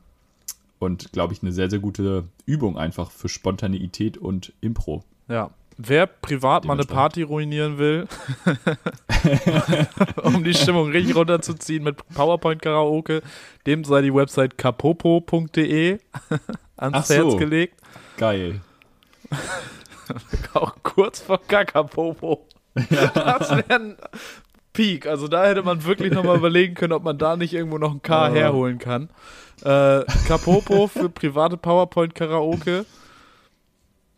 und, 0.78 1.11
glaube 1.12 1.32
ich, 1.32 1.40
eine 1.42 1.52
sehr, 1.52 1.70
sehr 1.70 1.78
gute 1.78 2.24
Übung 2.44 2.76
einfach 2.76 3.11
für 3.11 3.30
Spontaneität 3.30 4.18
und 4.18 4.52
Impro. 4.61 5.04
Ja. 5.28 5.50
Wer 5.83 6.07
privat 6.07 6.66
mal 6.66 6.74
eine 6.74 6.85
Party 6.85 7.22
ruinieren 7.22 7.78
will, 7.78 8.07
um 10.22 10.45
die 10.45 10.53
Stimmung 10.53 10.91
richtig 10.91 11.16
runterzuziehen 11.16 11.83
mit 11.83 11.97
PowerPoint-Karaoke, 12.14 13.22
dem 13.66 13.85
sei 13.85 14.03
die 14.03 14.14
Website 14.14 14.59
kapopo.de 14.59 15.99
ans 16.76 16.97
Ach 16.97 17.05
so. 17.07 17.14
Herz 17.14 17.39
gelegt. 17.39 17.81
Geil. 18.18 18.61
Auch 20.55 20.74
kurz 20.83 21.20
vor 21.20 21.41
Kakapopo. 21.49 22.47
Das 22.74 23.51
wäre 23.51 23.64
ein 23.74 23.97
Peak. 24.74 25.07
Also 25.07 25.28
da 25.28 25.47
hätte 25.47 25.62
man 25.62 25.85
wirklich 25.85 26.12
nochmal 26.12 26.37
überlegen 26.37 26.74
können, 26.74 26.93
ob 26.93 27.05
man 27.05 27.16
da 27.16 27.37
nicht 27.37 27.55
irgendwo 27.55 27.78
noch 27.78 27.93
ein 27.93 28.03
K 28.03 28.28
Ja. 28.28 28.35
herholen 28.35 28.78
kann. 28.78 29.09
Äh, 29.62 30.05
Kapopo 30.28 30.89
für 30.89 31.09
private 31.09 31.57
PowerPoint-Karaoke. 31.57 32.85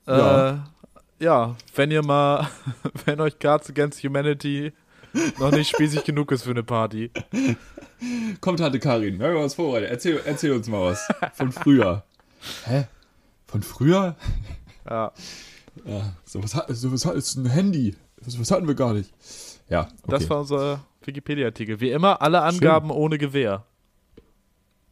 Äh, 0.07 0.55
Ja. 1.23 1.57
wenn 1.77 1.91
ihr 1.91 2.03
mal, 2.03 2.49
wenn 3.05 3.21
euch 3.21 3.39
Cards 3.39 3.71
Against 3.71 4.03
Humanity 4.03 4.73
noch 5.39 5.53
nicht 5.53 5.71
spießig 5.71 6.05
genug 6.05 6.33
ist 6.33 6.43
für 6.43 6.51
eine 6.51 6.63
Party. 6.63 7.11
Komm, 8.41 8.57
Tante 8.57 8.81
Karin, 8.81 9.19
wir 9.19 9.29
haben 9.29 9.37
was 9.37 9.55
vorbereitet. 9.55 9.91
Erzähl, 9.91 10.21
erzähl 10.25 10.53
uns 10.53 10.67
mal 10.69 10.91
was. 10.91 11.07
Von 11.35 11.53
früher. 11.53 12.03
Hä? 12.65 12.87
Von 13.47 13.63
früher? 13.63 14.17
Ja, 14.89 15.13
Ja, 15.85 16.13
sowas 16.25 16.55
hat, 16.55 16.67
sowas 16.71 17.05
hat, 17.07 17.15
ist 17.15 17.37
ein 17.37 17.47
Handy. 17.47 17.95
Was, 18.21 18.39
was 18.39 18.51
hatten 18.51 18.67
wir 18.67 18.75
gar 18.75 18.93
nicht. 18.93 19.13
Ja, 19.69 19.83
okay. 19.83 19.91
das 20.09 20.31
war 20.31 20.41
unser 20.41 20.85
Wikipedia-Artikel. 21.05 21.81
Wie 21.81 21.91
immer, 21.91 22.21
alle 22.21 22.43
Angaben 22.43 22.91
ohne 22.91 23.19
Gewähr. 23.19 23.65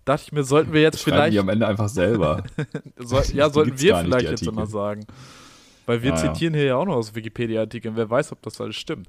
Dachte 0.05 0.24
ich 0.26 0.33
mir, 0.33 0.45
sollten 0.45 0.72
wir 0.72 0.81
jetzt 0.81 1.01
Schreiben 1.01 1.16
vielleicht 1.16 1.35
die 1.35 1.39
am 1.39 1.49
Ende 1.49 1.66
einfach 1.66 1.89
selber. 1.89 2.43
Soll, 2.97 3.24
ja, 3.35 3.51
sollten 3.51 3.78
wir 3.78 3.97
vielleicht 3.97 4.31
jetzt 4.31 4.47
immer 4.47 4.66
sagen. 4.66 5.07
Weil 5.91 6.03
wir 6.05 6.11
Ja, 6.11 6.16
ja. 6.24 6.32
zitieren 6.32 6.55
hier 6.55 6.64
ja 6.66 6.76
auch 6.76 6.84
noch 6.84 6.95
aus 6.95 7.16
Wikipedia-Artikeln. 7.16 7.97
Wer 7.97 8.09
weiß, 8.09 8.30
ob 8.30 8.41
das 8.43 8.61
alles 8.61 8.76
stimmt. 8.76 9.09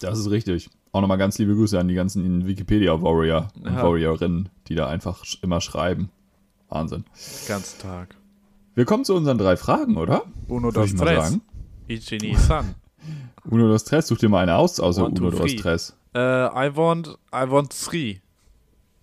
Das 0.00 0.18
ist 0.18 0.28
richtig. 0.28 0.68
Auch 0.90 1.00
nochmal 1.02 1.18
ganz 1.18 1.38
liebe 1.38 1.54
Grüße 1.54 1.78
an 1.78 1.86
die 1.86 1.94
ganzen 1.94 2.46
Wikipedia-Warrior 2.48 3.46
und 3.62 3.64
Ja. 3.72 3.82
Warriorinnen, 3.84 4.48
die 4.66 4.74
da 4.74 4.88
einfach 4.88 5.22
immer 5.42 5.60
schreiben. 5.60 6.10
Wahnsinn. 6.68 7.04
Ganzen 7.46 7.80
Tag. 7.80 8.16
Wir 8.74 8.84
kommen 8.86 9.04
zu 9.04 9.14
unseren 9.14 9.38
drei 9.38 9.56
Fragen, 9.56 9.96
oder? 9.96 10.24
Uno 10.48 10.72
dos 10.72 10.94
tres. 10.96 11.28
sagen. 11.28 11.42
Ichini 11.86 12.34
san. 12.36 12.74
Uno 13.44 13.68
dos 13.68 13.84
Tres, 13.84 14.08
such 14.08 14.18
dir 14.18 14.28
mal 14.28 14.40
eine 14.42 14.56
aus, 14.56 14.80
außer 14.80 15.04
One, 15.04 15.14
two, 15.14 15.28
Uno 15.28 15.36
dos. 15.36 15.54
Tres. 15.54 15.96
Äh, 16.14 16.18
I 16.18 16.74
want, 16.76 17.18
I 17.32 17.48
want 17.48 17.70
three. 17.70 18.16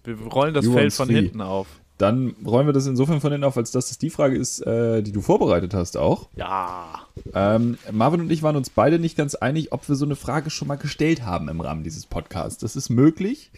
Wir 0.04 0.18
rollen 0.28 0.54
das 0.54 0.66
You 0.66 0.74
Feld 0.74 0.84
want 0.86 0.94
von 0.94 1.08
three. 1.08 1.16
hinten 1.16 1.42
auf. 1.42 1.68
Dann 1.98 2.36
räumen 2.46 2.68
wir 2.68 2.74
das 2.74 2.86
insofern 2.86 3.22
von 3.22 3.32
hinten 3.32 3.46
auf, 3.46 3.58
als 3.58 3.72
dass 3.72 3.88
das 3.88 3.98
die 3.98 4.12
Frage 4.12 4.38
ist, 4.38 4.60
äh, 4.62 5.02
die 5.02 5.12
du 5.12 5.22
vorbereitet 5.22 5.74
hast 5.74 5.98
auch. 5.98 6.30
Ja. 6.36 7.02
Ähm, 7.34 7.78
Marvin 7.92 8.22
und 8.22 8.32
ich 8.32 8.44
waren 8.44 8.56
uns 8.56 8.70
beide 8.70 9.00
nicht 9.00 9.18
ganz 9.18 9.34
einig, 9.34 9.72
ob 9.72 9.88
wir 9.90 9.96
so 9.96 10.06
eine 10.06 10.16
Frage 10.16 10.50
schon 10.50 10.68
mal 10.68 10.76
gestellt 10.76 11.26
haben 11.26 11.50
im 11.50 11.60
Rahmen 11.60 11.84
dieses 11.84 12.06
Podcasts. 12.06 12.60
Das 12.60 12.76
ist 12.76 12.90
möglich. 12.90 13.52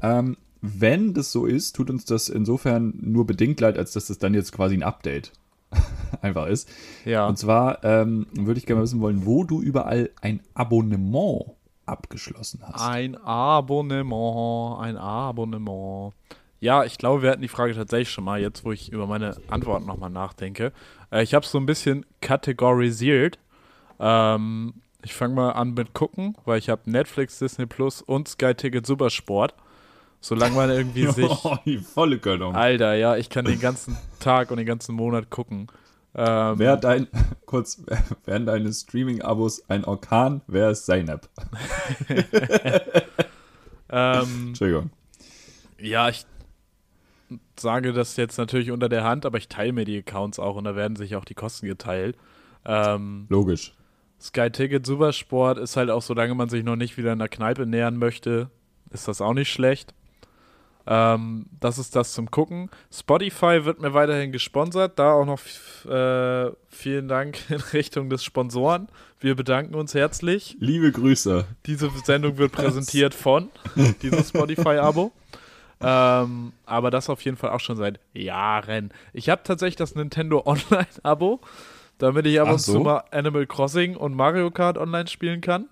Ähm, 0.00 0.36
wenn 0.60 1.12
das 1.12 1.32
so 1.32 1.44
ist, 1.44 1.74
tut 1.74 1.90
uns 1.90 2.04
das 2.04 2.28
insofern 2.28 2.94
nur 3.00 3.26
bedingt 3.26 3.60
leid, 3.60 3.76
als 3.76 3.92
dass 3.92 4.06
das 4.06 4.18
dann 4.18 4.32
jetzt 4.32 4.52
quasi 4.52 4.76
ein 4.76 4.84
Update 4.84 5.32
einfach 6.22 6.46
ist. 6.46 6.68
Ja. 7.04 7.26
Und 7.26 7.36
zwar 7.36 7.82
ähm, 7.82 8.26
würde 8.32 8.58
ich 8.58 8.66
gerne 8.66 8.82
wissen 8.82 9.00
wollen, 9.00 9.26
wo 9.26 9.42
du 9.42 9.60
überall 9.60 10.10
ein 10.20 10.38
Abonnement 10.54 11.46
abgeschlossen 11.84 12.60
hast. 12.62 12.80
Ein 12.80 13.16
Abonnement, 13.16 14.80
ein 14.80 14.96
Abonnement. 14.96 16.14
Ja, 16.62 16.84
ich 16.84 16.96
glaube, 16.96 17.22
wir 17.22 17.30
hatten 17.32 17.42
die 17.42 17.48
Frage 17.48 17.74
tatsächlich 17.74 18.10
schon 18.10 18.22
mal, 18.22 18.40
jetzt 18.40 18.64
wo 18.64 18.70
ich 18.70 18.92
über 18.92 19.08
meine 19.08 19.36
Antworten 19.48 19.84
nochmal 19.84 20.10
nachdenke. 20.10 20.72
Äh, 21.10 21.24
ich 21.24 21.34
habe 21.34 21.44
es 21.44 21.50
so 21.50 21.58
ein 21.58 21.66
bisschen 21.66 22.06
kategorisiert. 22.20 23.40
Ähm, 23.98 24.74
ich 25.02 25.12
fange 25.12 25.34
mal 25.34 25.50
an 25.50 25.74
mit 25.74 25.92
gucken, 25.92 26.36
weil 26.44 26.60
ich 26.60 26.68
habe 26.68 26.88
Netflix, 26.88 27.40
Disney 27.40 27.66
Plus 27.66 28.00
und 28.00 28.28
Sky 28.28 28.54
Ticket 28.54 28.86
Supersport. 28.86 29.54
Solange 30.20 30.54
man 30.54 30.70
irgendwie 30.70 31.06
sich. 31.10 31.28
Oh, 31.44 31.56
die 31.66 31.78
volle 31.78 32.18
Gönnung. 32.18 32.54
Alter, 32.54 32.94
ja, 32.94 33.16
ich 33.16 33.28
kann 33.28 33.44
den 33.44 33.58
ganzen 33.58 33.98
Tag 34.20 34.52
und 34.52 34.58
den 34.58 34.66
ganzen 34.66 34.94
Monat 34.94 35.30
gucken. 35.30 35.66
Ähm, 36.14 36.60
Wer 36.60 36.76
dein, 36.76 37.08
kurz, 37.44 37.82
wären 38.24 38.46
deine 38.46 38.72
Streaming-Abos 38.72 39.68
ein 39.68 39.84
Orkan, 39.84 40.42
wer 40.46 40.70
ist 40.70 40.86
Zeynep? 40.86 41.28
ähm, 43.90 44.46
Entschuldigung. 44.46 44.90
Ja, 45.80 46.08
ich 46.08 46.24
sage 47.58 47.92
das 47.92 48.16
jetzt 48.16 48.38
natürlich 48.38 48.70
unter 48.70 48.88
der 48.88 49.04
Hand, 49.04 49.26
aber 49.26 49.38
ich 49.38 49.48
teile 49.48 49.72
mir 49.72 49.84
die 49.84 49.98
Accounts 49.98 50.38
auch 50.38 50.56
und 50.56 50.64
da 50.64 50.76
werden 50.76 50.96
sich 50.96 51.16
auch 51.16 51.24
die 51.24 51.34
Kosten 51.34 51.66
geteilt. 51.66 52.16
Ähm, 52.64 53.26
Logisch. 53.28 53.74
Sky 54.20 54.50
Ticket 54.50 54.86
Supersport 54.86 55.58
ist 55.58 55.76
halt 55.76 55.90
auch, 55.90 56.02
solange 56.02 56.34
man 56.34 56.48
sich 56.48 56.62
noch 56.64 56.76
nicht 56.76 56.96
wieder 56.96 57.12
in 57.12 57.18
der 57.18 57.28
Kneipe 57.28 57.66
nähern 57.66 57.96
möchte, 57.96 58.50
ist 58.90 59.08
das 59.08 59.20
auch 59.20 59.34
nicht 59.34 59.50
schlecht. 59.50 59.94
Ähm, 60.86 61.46
das 61.60 61.78
ist 61.78 61.94
das 61.94 62.12
zum 62.12 62.30
Gucken. 62.30 62.68
Spotify 62.92 63.64
wird 63.64 63.80
mir 63.80 63.94
weiterhin 63.94 64.32
gesponsert. 64.32 64.98
Da 64.98 65.12
auch 65.12 65.24
noch 65.24 65.40
äh, 65.90 66.52
vielen 66.68 67.08
Dank 67.08 67.38
in 67.50 67.60
Richtung 67.72 68.10
des 68.10 68.24
Sponsoren. 68.24 68.88
Wir 69.20 69.36
bedanken 69.36 69.74
uns 69.74 69.94
herzlich. 69.94 70.56
Liebe 70.58 70.90
Grüße. 70.90 71.44
Diese 71.66 71.90
Sendung 72.04 72.38
wird 72.38 72.52
präsentiert 72.52 73.14
von 73.14 73.50
dieses 74.02 74.28
Spotify-Abo. 74.30 75.12
Ähm, 75.84 76.52
aber 76.66 76.90
das 76.90 77.08
auf 77.10 77.20
jeden 77.22 77.36
Fall 77.36 77.50
auch 77.50 77.60
schon 77.60 77.76
seit 77.76 78.00
Jahren. 78.14 78.90
Ich 79.12 79.28
habe 79.28 79.42
tatsächlich 79.44 79.76
das 79.76 79.94
Nintendo 79.94 80.42
Online-Abo, 80.46 81.40
damit 81.98 82.26
ich 82.26 82.40
ab 82.40 82.50
und 82.50 82.58
zu 82.58 82.72
so. 82.72 82.80
mal 82.80 83.04
Animal 83.10 83.46
Crossing 83.46 83.96
und 83.96 84.14
Mario 84.14 84.50
Kart 84.50 84.78
online 84.78 85.08
spielen 85.08 85.40
kann. 85.40 85.66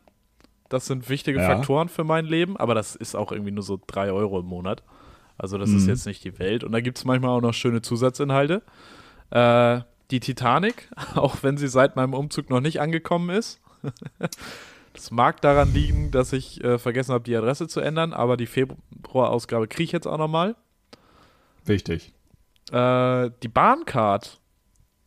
Das 0.68 0.86
sind 0.86 1.08
wichtige 1.08 1.40
Ja. 1.40 1.46
Faktoren 1.46 1.88
für 1.88 2.04
mein 2.04 2.26
Leben, 2.26 2.56
aber 2.56 2.74
das 2.74 2.94
ist 2.94 3.16
auch 3.16 3.32
irgendwie 3.32 3.50
nur 3.50 3.64
so 3.64 3.80
3 3.86 4.12
Euro 4.12 4.38
im 4.40 4.46
Monat. 4.46 4.82
Also 5.36 5.58
das 5.58 5.70
Mhm. 5.70 5.76
ist 5.78 5.86
jetzt 5.86 6.06
nicht 6.06 6.22
die 6.24 6.38
Welt. 6.38 6.62
Und 6.64 6.72
da 6.72 6.80
gibt 6.80 6.98
es 6.98 7.04
manchmal 7.04 7.30
auch 7.30 7.40
noch 7.40 7.54
schöne 7.54 7.82
Zusatzinhalte. 7.82 8.62
Äh, 9.30 9.80
die 10.10 10.20
Titanic, 10.20 10.88
auch 11.16 11.42
wenn 11.42 11.56
sie 11.56 11.68
seit 11.68 11.96
meinem 11.96 12.14
Umzug 12.14 12.50
noch 12.50 12.60
nicht 12.60 12.80
angekommen 12.80 13.30
ist. 13.30 13.60
Das 14.92 15.10
mag 15.10 15.40
daran 15.40 15.72
liegen, 15.72 16.10
dass 16.10 16.32
ich 16.32 16.62
äh, 16.64 16.78
vergessen 16.78 17.12
habe, 17.12 17.24
die 17.24 17.36
Adresse 17.36 17.68
zu 17.68 17.80
ändern, 17.80 18.12
aber 18.12 18.36
die 18.36 18.46
Februarausgabe 18.46 19.68
kriege 19.68 19.84
ich 19.84 19.92
jetzt 19.92 20.06
auch 20.06 20.18
nochmal. 20.18 20.56
Wichtig. 21.64 22.12
Äh, 22.72 23.30
die 23.42 23.48
Bahncard 23.48 24.40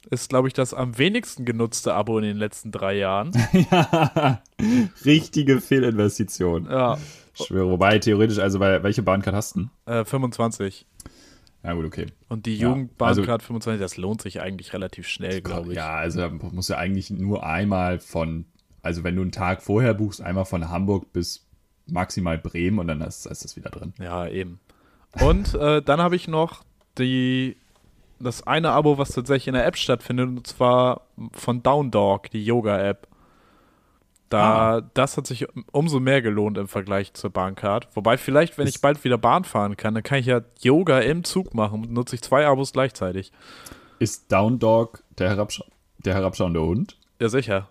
ist, 0.09 0.29
glaube 0.29 0.47
ich, 0.47 0.53
das 0.53 0.73
am 0.73 0.97
wenigsten 0.97 1.45
genutzte 1.45 1.93
Abo 1.93 2.17
in 2.17 2.23
den 2.23 2.37
letzten 2.37 2.71
drei 2.71 2.95
Jahren. 2.97 3.31
ja, 3.71 4.41
richtige 5.05 5.59
Fehlinvestition. 5.61 6.67
Ja, 6.69 6.97
Ich 7.35 7.45
schwöre, 7.47 7.69
wobei 7.69 7.99
theoretisch, 7.99 8.39
also 8.39 8.59
bei, 8.59 8.83
welche 8.83 9.01
Bahncard 9.03 9.35
hast 9.35 9.55
du? 9.55 9.69
denn? 9.85 9.93
äh, 9.93 10.05
25. 10.05 10.85
Ja 11.63 11.73
gut, 11.73 11.85
okay. 11.85 12.07
Und 12.27 12.45
die 12.45 12.57
Ja, 12.57 12.69
Jugendbahncard 12.69 13.41
25, 13.41 13.81
das 13.81 13.95
lohnt 13.97 14.21
sich 14.21 14.41
eigentlich 14.41 14.73
relativ 14.73 15.07
schnell, 15.07 15.41
glaube 15.41 15.69
ich. 15.71 15.77
Ja, 15.77 15.95
also 15.95 16.19
da 16.19 16.29
muss 16.29 16.67
ja 16.67 16.77
eigentlich 16.77 17.09
nur 17.09 17.45
einmal 17.45 17.99
von, 17.99 18.45
also 18.83 19.03
wenn 19.03 19.15
du 19.15 19.23
einen 19.23 19.31
Tag 19.31 19.63
vorher 19.63 19.95
buchst, 19.95 20.21
einmal 20.21 20.45
von 20.45 20.69
Hamburg 20.69 21.11
bis 21.13 21.47
maximal 21.87 22.37
Bremen 22.37 22.79
und 22.79 22.87
dann 22.87 23.01
ist, 23.01 23.25
ist 23.25 23.43
das 23.43 23.55
wieder 23.55 23.69
drin. 23.69 23.93
Ja, 23.97 24.27
eben. 24.27 24.59
Und 25.19 25.53
äh, 25.55 25.81
dann 25.81 26.01
habe 26.01 26.15
ich 26.15 26.27
noch 26.27 26.63
die, 26.97 27.57
das 28.19 28.45
eine 28.45 28.71
Abo, 28.71 28.97
was 28.97 29.09
tatsächlich 29.09 29.47
in 29.47 29.53
der 29.53 29.65
App 29.65 29.77
stattfindet, 29.77 30.27
und 30.27 30.47
zwar 30.47 31.07
von 31.31 31.63
Down 31.63 31.91
Dog, 31.91 32.29
die 32.31 32.45
Yoga-App. 32.45 33.07
Da, 34.29 34.81
das 34.95 35.15
hat 35.15 35.27
sich 35.27 35.45
umso 35.71 35.99
mehr 35.99 36.23
gelohnt 36.23 36.57
im 36.57 36.67
Vergleich 36.67 37.13
zur 37.13 37.29
Bahncard. 37.29 37.87
Wobei 37.93 38.17
vielleicht, 38.17 38.57
wenn 38.57 38.65
ich 38.65 38.81
bald 38.81 39.03
wieder 39.03 39.19
Bahn 39.19 39.43
fahren 39.43 39.77
kann, 39.77 39.93
dann 39.93 40.01
kann 40.01 40.17
ich 40.17 40.25
ja 40.25 40.41
Yoga 40.59 40.99
im 41.01 41.23
Zug 41.23 41.53
machen 41.53 41.83
und 41.83 41.93
nutze 41.93 42.15
ich 42.15 42.23
zwei 42.23 42.47
Abos 42.47 42.73
gleichzeitig. 42.73 43.31
Ist 43.99 44.31
Down 44.31 44.57
Dog 44.57 45.03
der, 45.19 45.29
Herabscha 45.29 45.63
der 45.99 46.15
herabschauende 46.15 46.61
Hund? 46.61 46.97
Ja, 47.21 47.29
sicher. 47.29 47.69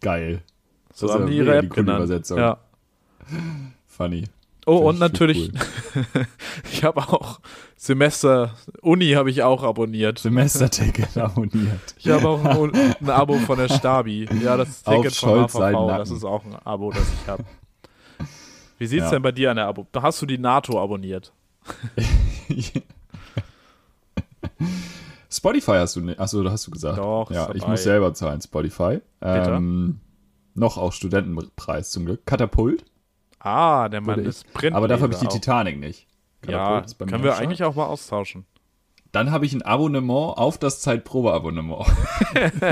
Geil. 0.00 0.42
So 0.94 1.06
Das 1.06 1.16
haben 1.16 1.26
die 1.26 1.36
ihre 1.36 1.56
App 1.56 1.70
coole. 1.70 1.82
Übersetzung. 1.96 2.38
Ja. 2.38 2.58
Funny. 3.86 4.24
Oh, 4.66 4.76
Find 4.78 4.86
und 4.88 4.94
ich 4.96 5.00
natürlich, 5.00 5.52
ich 6.72 6.84
habe 6.84 7.00
auch 7.00 7.40
Semester, 7.76 8.54
Uni 8.82 9.12
habe 9.12 9.30
ich 9.30 9.42
auch 9.42 9.62
abonniert. 9.62 10.18
Semesterticket 10.18 11.16
abonniert. 11.16 11.94
Ich 11.98 12.08
habe 12.08 12.28
auch 12.28 12.44
ein, 12.44 12.74
ein 13.00 13.10
Abo 13.10 13.34
von 13.38 13.56
der 13.58 13.68
Stabi. 13.70 14.28
Ja, 14.42 14.56
das 14.58 14.86
Auf 14.86 14.96
Ticket 14.96 15.14
von 15.16 15.28
Scholz 15.30 15.52
seinen 15.54 15.74
HVV, 15.76 15.86
Nacken. 15.86 15.98
das 15.98 16.10
ist 16.10 16.24
auch 16.24 16.44
ein 16.44 16.54
Abo, 16.56 16.90
das 16.92 17.06
ich 17.22 17.28
habe. 17.28 17.44
Wie 18.78 18.86
sieht's 18.86 19.04
Ja. 19.06 19.10
denn 19.12 19.22
bei 19.22 19.32
dir 19.32 19.50
an 19.50 19.56
der 19.56 19.66
Abo? 19.66 19.86
Da 19.90 20.02
hast 20.02 20.20
du 20.20 20.26
die 20.26 20.38
NATO 20.38 20.80
abonniert. 20.82 21.32
Spotify 25.38 25.72
hast 25.72 25.96
du 25.96 26.00
nicht. 26.00 26.18
Achso, 26.18 26.42
da 26.42 26.50
hast 26.50 26.66
du 26.66 26.70
gesagt. 26.70 26.98
Doch, 26.98 27.30
ist 27.30 27.36
Ja, 27.36 27.54
ich 27.54 27.66
muss 27.66 27.82
selber 27.82 28.12
zahlen, 28.12 28.40
Spotify. 28.40 29.00
Ähm, 29.22 30.00
Noch 30.54 30.76
auch 30.78 30.92
Studentenpreis 30.92 31.90
zum 31.90 32.04
Glück. 32.04 32.26
Katapult. 32.26 32.84
Ah, 33.38 33.88
der 33.88 34.00
Mann 34.00 34.18
ist 34.24 34.52
Print. 34.52 34.74
Aber 34.74 34.88
dafür 34.88 35.04
habe 35.04 35.14
ich 35.14 35.20
die 35.20 35.28
auch. 35.28 35.32
Titanic 35.32 35.78
nicht. 35.78 36.08
Ja, 36.44 36.58
Katapult 36.58 36.86
ist 36.86 36.94
bei 36.94 37.04
mir 37.04 37.10
können 37.12 37.24
wir 37.24 37.30
Start. 37.32 37.42
eigentlich 37.42 37.64
auch 37.64 37.74
mal 37.76 37.86
austauschen. 37.86 38.46
Dann 39.12 39.30
habe 39.30 39.46
ich 39.46 39.54
ein 39.54 39.62
Abonnement 39.62 40.36
auf 40.36 40.58
das 40.58 40.80
Zeitprobe-Abonnement. 40.80 41.86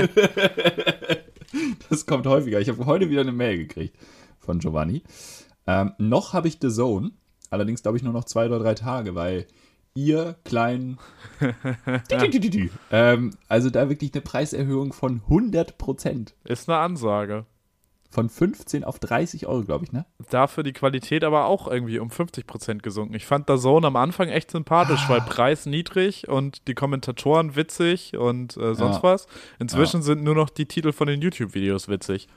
das 1.89 2.05
kommt 2.05 2.27
häufiger. 2.27 2.59
Ich 2.59 2.69
habe 2.69 2.85
heute 2.85 3.09
wieder 3.09 3.21
eine 3.21 3.31
Mail 3.31 3.57
gekriegt 3.57 3.97
von 4.39 4.59
Giovanni. 4.59 5.03
Ähm, 5.65 5.93
noch 5.97 6.33
habe 6.33 6.47
ich 6.47 6.57
The 6.61 6.69
Zone. 6.69 7.11
Allerdings 7.49 7.81
glaube 7.81 7.97
ich 7.97 8.03
nur 8.03 8.13
noch 8.13 8.25
zwei 8.25 8.45
oder 8.45 8.59
drei 8.59 8.75
Tage, 8.75 9.15
weil 9.15 9.47
ihr 9.97 10.35
kleinen. 10.45 10.99
ähm, 12.91 13.31
also 13.47 13.69
da 13.69 13.89
wirklich 13.89 14.13
eine 14.13 14.21
Preiserhöhung 14.21 14.93
von 14.93 15.21
100 15.25 15.77
Prozent. 15.77 16.35
Ist 16.43 16.69
eine 16.69 16.77
Ansage. 16.79 17.45
Von 18.09 18.29
15 18.29 18.85
auf 18.85 18.99
30 18.99 19.47
Euro, 19.47 19.63
glaube 19.63 19.83
ich, 19.83 19.91
ne? 19.91 20.05
Dafür 20.29 20.63
die 20.63 20.71
Qualität 20.71 21.25
aber 21.25 21.45
auch 21.45 21.67
irgendwie 21.67 21.99
um 21.99 22.09
50% 22.09 22.77
gesunken. 22.81 23.13
Ich 23.15 23.25
fand 23.25 23.49
der 23.49 23.57
Zone 23.57 23.85
am 23.87 23.97
Anfang 23.97 24.29
echt 24.29 24.49
sympathisch, 24.51 25.01
Ah. 25.07 25.09
weil 25.09 25.21
Preis 25.21 25.65
niedrig 25.65 26.27
und 26.29 26.67
die 26.69 26.73
Kommentatoren 26.73 27.55
witzig 27.57 28.15
und 28.15 28.55
äh, 28.55 28.75
sonst 28.75 28.97
Ja. 28.97 29.03
was. 29.03 29.27
Inzwischen 29.59 30.03
sind 30.03 30.23
nur 30.23 30.35
noch 30.35 30.49
die 30.49 30.65
Titel 30.67 30.93
von 30.93 31.07
den 31.07 31.21
YouTube-Videos 31.21 31.89
witzig. 31.89 32.27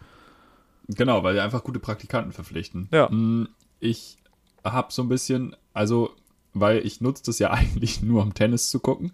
Genau, 0.89 1.23
weil 1.23 1.35
wir 1.35 1.45
einfach 1.45 1.63
gute 1.63 1.79
Praktikanten 1.79 2.33
verpflichten. 2.33 2.89
Ja. 2.91 3.09
Mm, 3.09 3.49
Ich 3.79 4.17
habe 4.65 4.93
so 4.93 5.03
ein 5.03 5.09
bisschen, 5.09 5.55
also, 5.73 6.11
weil 6.55 6.85
ich 6.87 7.01
nutze 7.01 7.23
das 7.25 7.39
ja 7.39 7.51
eigentlich 7.53 8.03
nur, 8.03 8.23
um 8.23 8.35
Tennis 8.35 8.71
zu 8.71 8.81
gucken. 8.81 9.13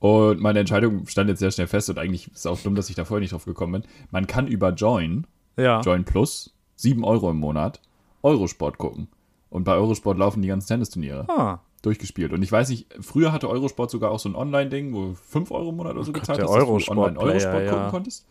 Und 0.00 0.40
meine 0.40 0.60
Entscheidung 0.60 1.06
stand 1.08 1.28
jetzt 1.28 1.40
sehr 1.40 1.50
schnell 1.50 1.66
fest 1.66 1.90
und 1.90 1.98
eigentlich 1.98 2.28
ist 2.28 2.38
es 2.38 2.46
auch 2.46 2.60
dumm, 2.60 2.76
dass 2.76 2.88
ich 2.88 2.94
da 2.94 3.04
vorher 3.04 3.20
nicht 3.20 3.32
drauf 3.32 3.44
gekommen 3.44 3.82
bin. 3.82 3.90
Man 4.10 4.26
kann 4.28 4.46
über 4.46 4.70
Join, 4.70 5.26
Ja. 5.56 5.80
Join 5.80 6.04
Plus, 6.04 6.54
7 6.76 7.02
Euro 7.04 7.30
im 7.30 7.38
Monat, 7.38 7.80
Eurosport 8.22 8.78
gucken. 8.78 9.08
Und 9.50 9.64
bei 9.64 9.72
Eurosport 9.72 10.18
laufen 10.18 10.42
die 10.42 10.48
ganzen 10.48 10.68
Tennisturniere 10.68 11.26
Ah, 11.28 11.60
durchgespielt. 11.82 12.32
Und 12.32 12.42
ich 12.42 12.52
weiß 12.52 12.68
nicht, 12.68 12.86
früher 13.00 13.32
hatte 13.32 13.48
Eurosport 13.48 13.90
sogar 13.90 14.10
auch 14.10 14.20
so 14.20 14.28
ein 14.28 14.36
Online-Ding, 14.36 14.92
wo 14.92 15.06
du 15.06 15.14
5 15.14 15.50
Euro 15.50 15.70
im 15.70 15.76
Monat 15.76 15.94
oder 15.94 16.04
so 16.04 16.10
Oh 16.10 16.12
Gott, 16.12 16.22
gezahlt 16.22 16.42
hast, 16.42 16.54
dass 16.54 16.84
du 16.84 16.90
online 16.92 17.18
Eurosport 17.18 17.64
ja. 17.64 17.70
gucken 17.72 17.88
konntest. 17.90 18.26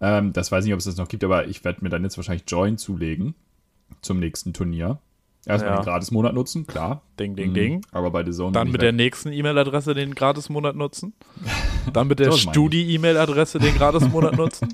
Ähm, 0.00 0.32
das 0.32 0.52
weiß 0.52 0.64
ich 0.64 0.68
nicht, 0.68 0.74
ob 0.74 0.78
es 0.78 0.84
das 0.84 0.96
noch 0.96 1.08
gibt, 1.08 1.24
aber 1.24 1.46
ich 1.46 1.64
werde 1.64 1.82
mir 1.82 1.90
dann 1.90 2.04
jetzt 2.04 2.16
wahrscheinlich 2.16 2.44
Join 2.46 2.78
zulegen 2.78 3.34
zum 4.02 4.18
nächsten 4.18 4.52
Turnier. 4.52 4.98
Erstmal 5.46 5.74
Ja. 5.74 5.80
den 5.80 5.84
Gratis-Monat 5.84 6.34
nutzen, 6.34 6.66
klar. 6.66 7.02
ding, 7.20 7.36
ding, 7.36 7.50
Mhm. 7.50 7.54
ding. 7.54 7.86
Aber 7.92 8.10
bei 8.10 8.24
The 8.24 8.32
Zone 8.32 8.52
Dann 8.52 8.66
mit 8.68 8.76
ich 8.76 8.80
der 8.80 8.92
nächsten 8.92 9.32
E-Mail-Adresse 9.32 9.94
den 9.94 10.14
Gratis-Monat 10.14 10.74
nutzen. 10.76 11.14
Dann 11.92 12.08
mit 12.08 12.18
der 12.18 12.28
ich. 12.30 12.42
Studi-E-Mail-Adresse 12.42 13.58
den 13.60 13.74
Gratis-Monat 13.76 14.36
nutzen. 14.36 14.68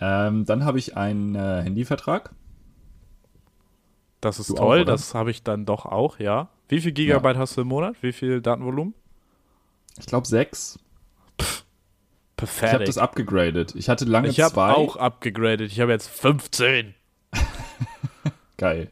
ähm, 0.00 0.44
Dann 0.46 0.64
habe 0.64 0.78
ich 0.78 0.96
einen 0.96 1.34
äh, 1.34 1.62
Handyvertrag. 1.62 2.30
Das 4.22 4.38
ist 4.38 4.50
Du 4.50 4.54
auch, 4.54 4.58
toll, 4.58 4.80
oder? 4.82 4.92
das 4.92 5.14
habe 5.14 5.30
ich 5.30 5.42
dann 5.42 5.66
doch 5.66 5.84
auch, 5.84 6.18
ja. 6.18 6.48
Wie 6.68 6.80
viel 6.80 6.92
Gigabyte 6.92 7.36
hast 7.36 7.56
du 7.56 7.62
im 7.62 7.68
Monat? 7.68 7.96
Wie 8.02 8.12
viel 8.12 8.40
Datenvolumen? 8.40 8.94
Ich 9.98 10.06
glaube 10.06 10.26
sechs. 10.26 10.78
Ich 12.40 12.62
habe 12.62 12.84
das 12.84 12.98
abgegradet. 12.98 13.74
Ich 13.76 13.88
hatte 13.88 14.04
lange 14.04 14.28
Ich 14.28 14.40
habe 14.40 14.54
zwei. 14.54 14.72
auch 14.72 14.96
abgegradet. 14.96 15.70
Ich 15.70 15.80
habe 15.80 15.92
jetzt 15.92 16.08
15 16.08 16.94
Geil. 18.56 18.90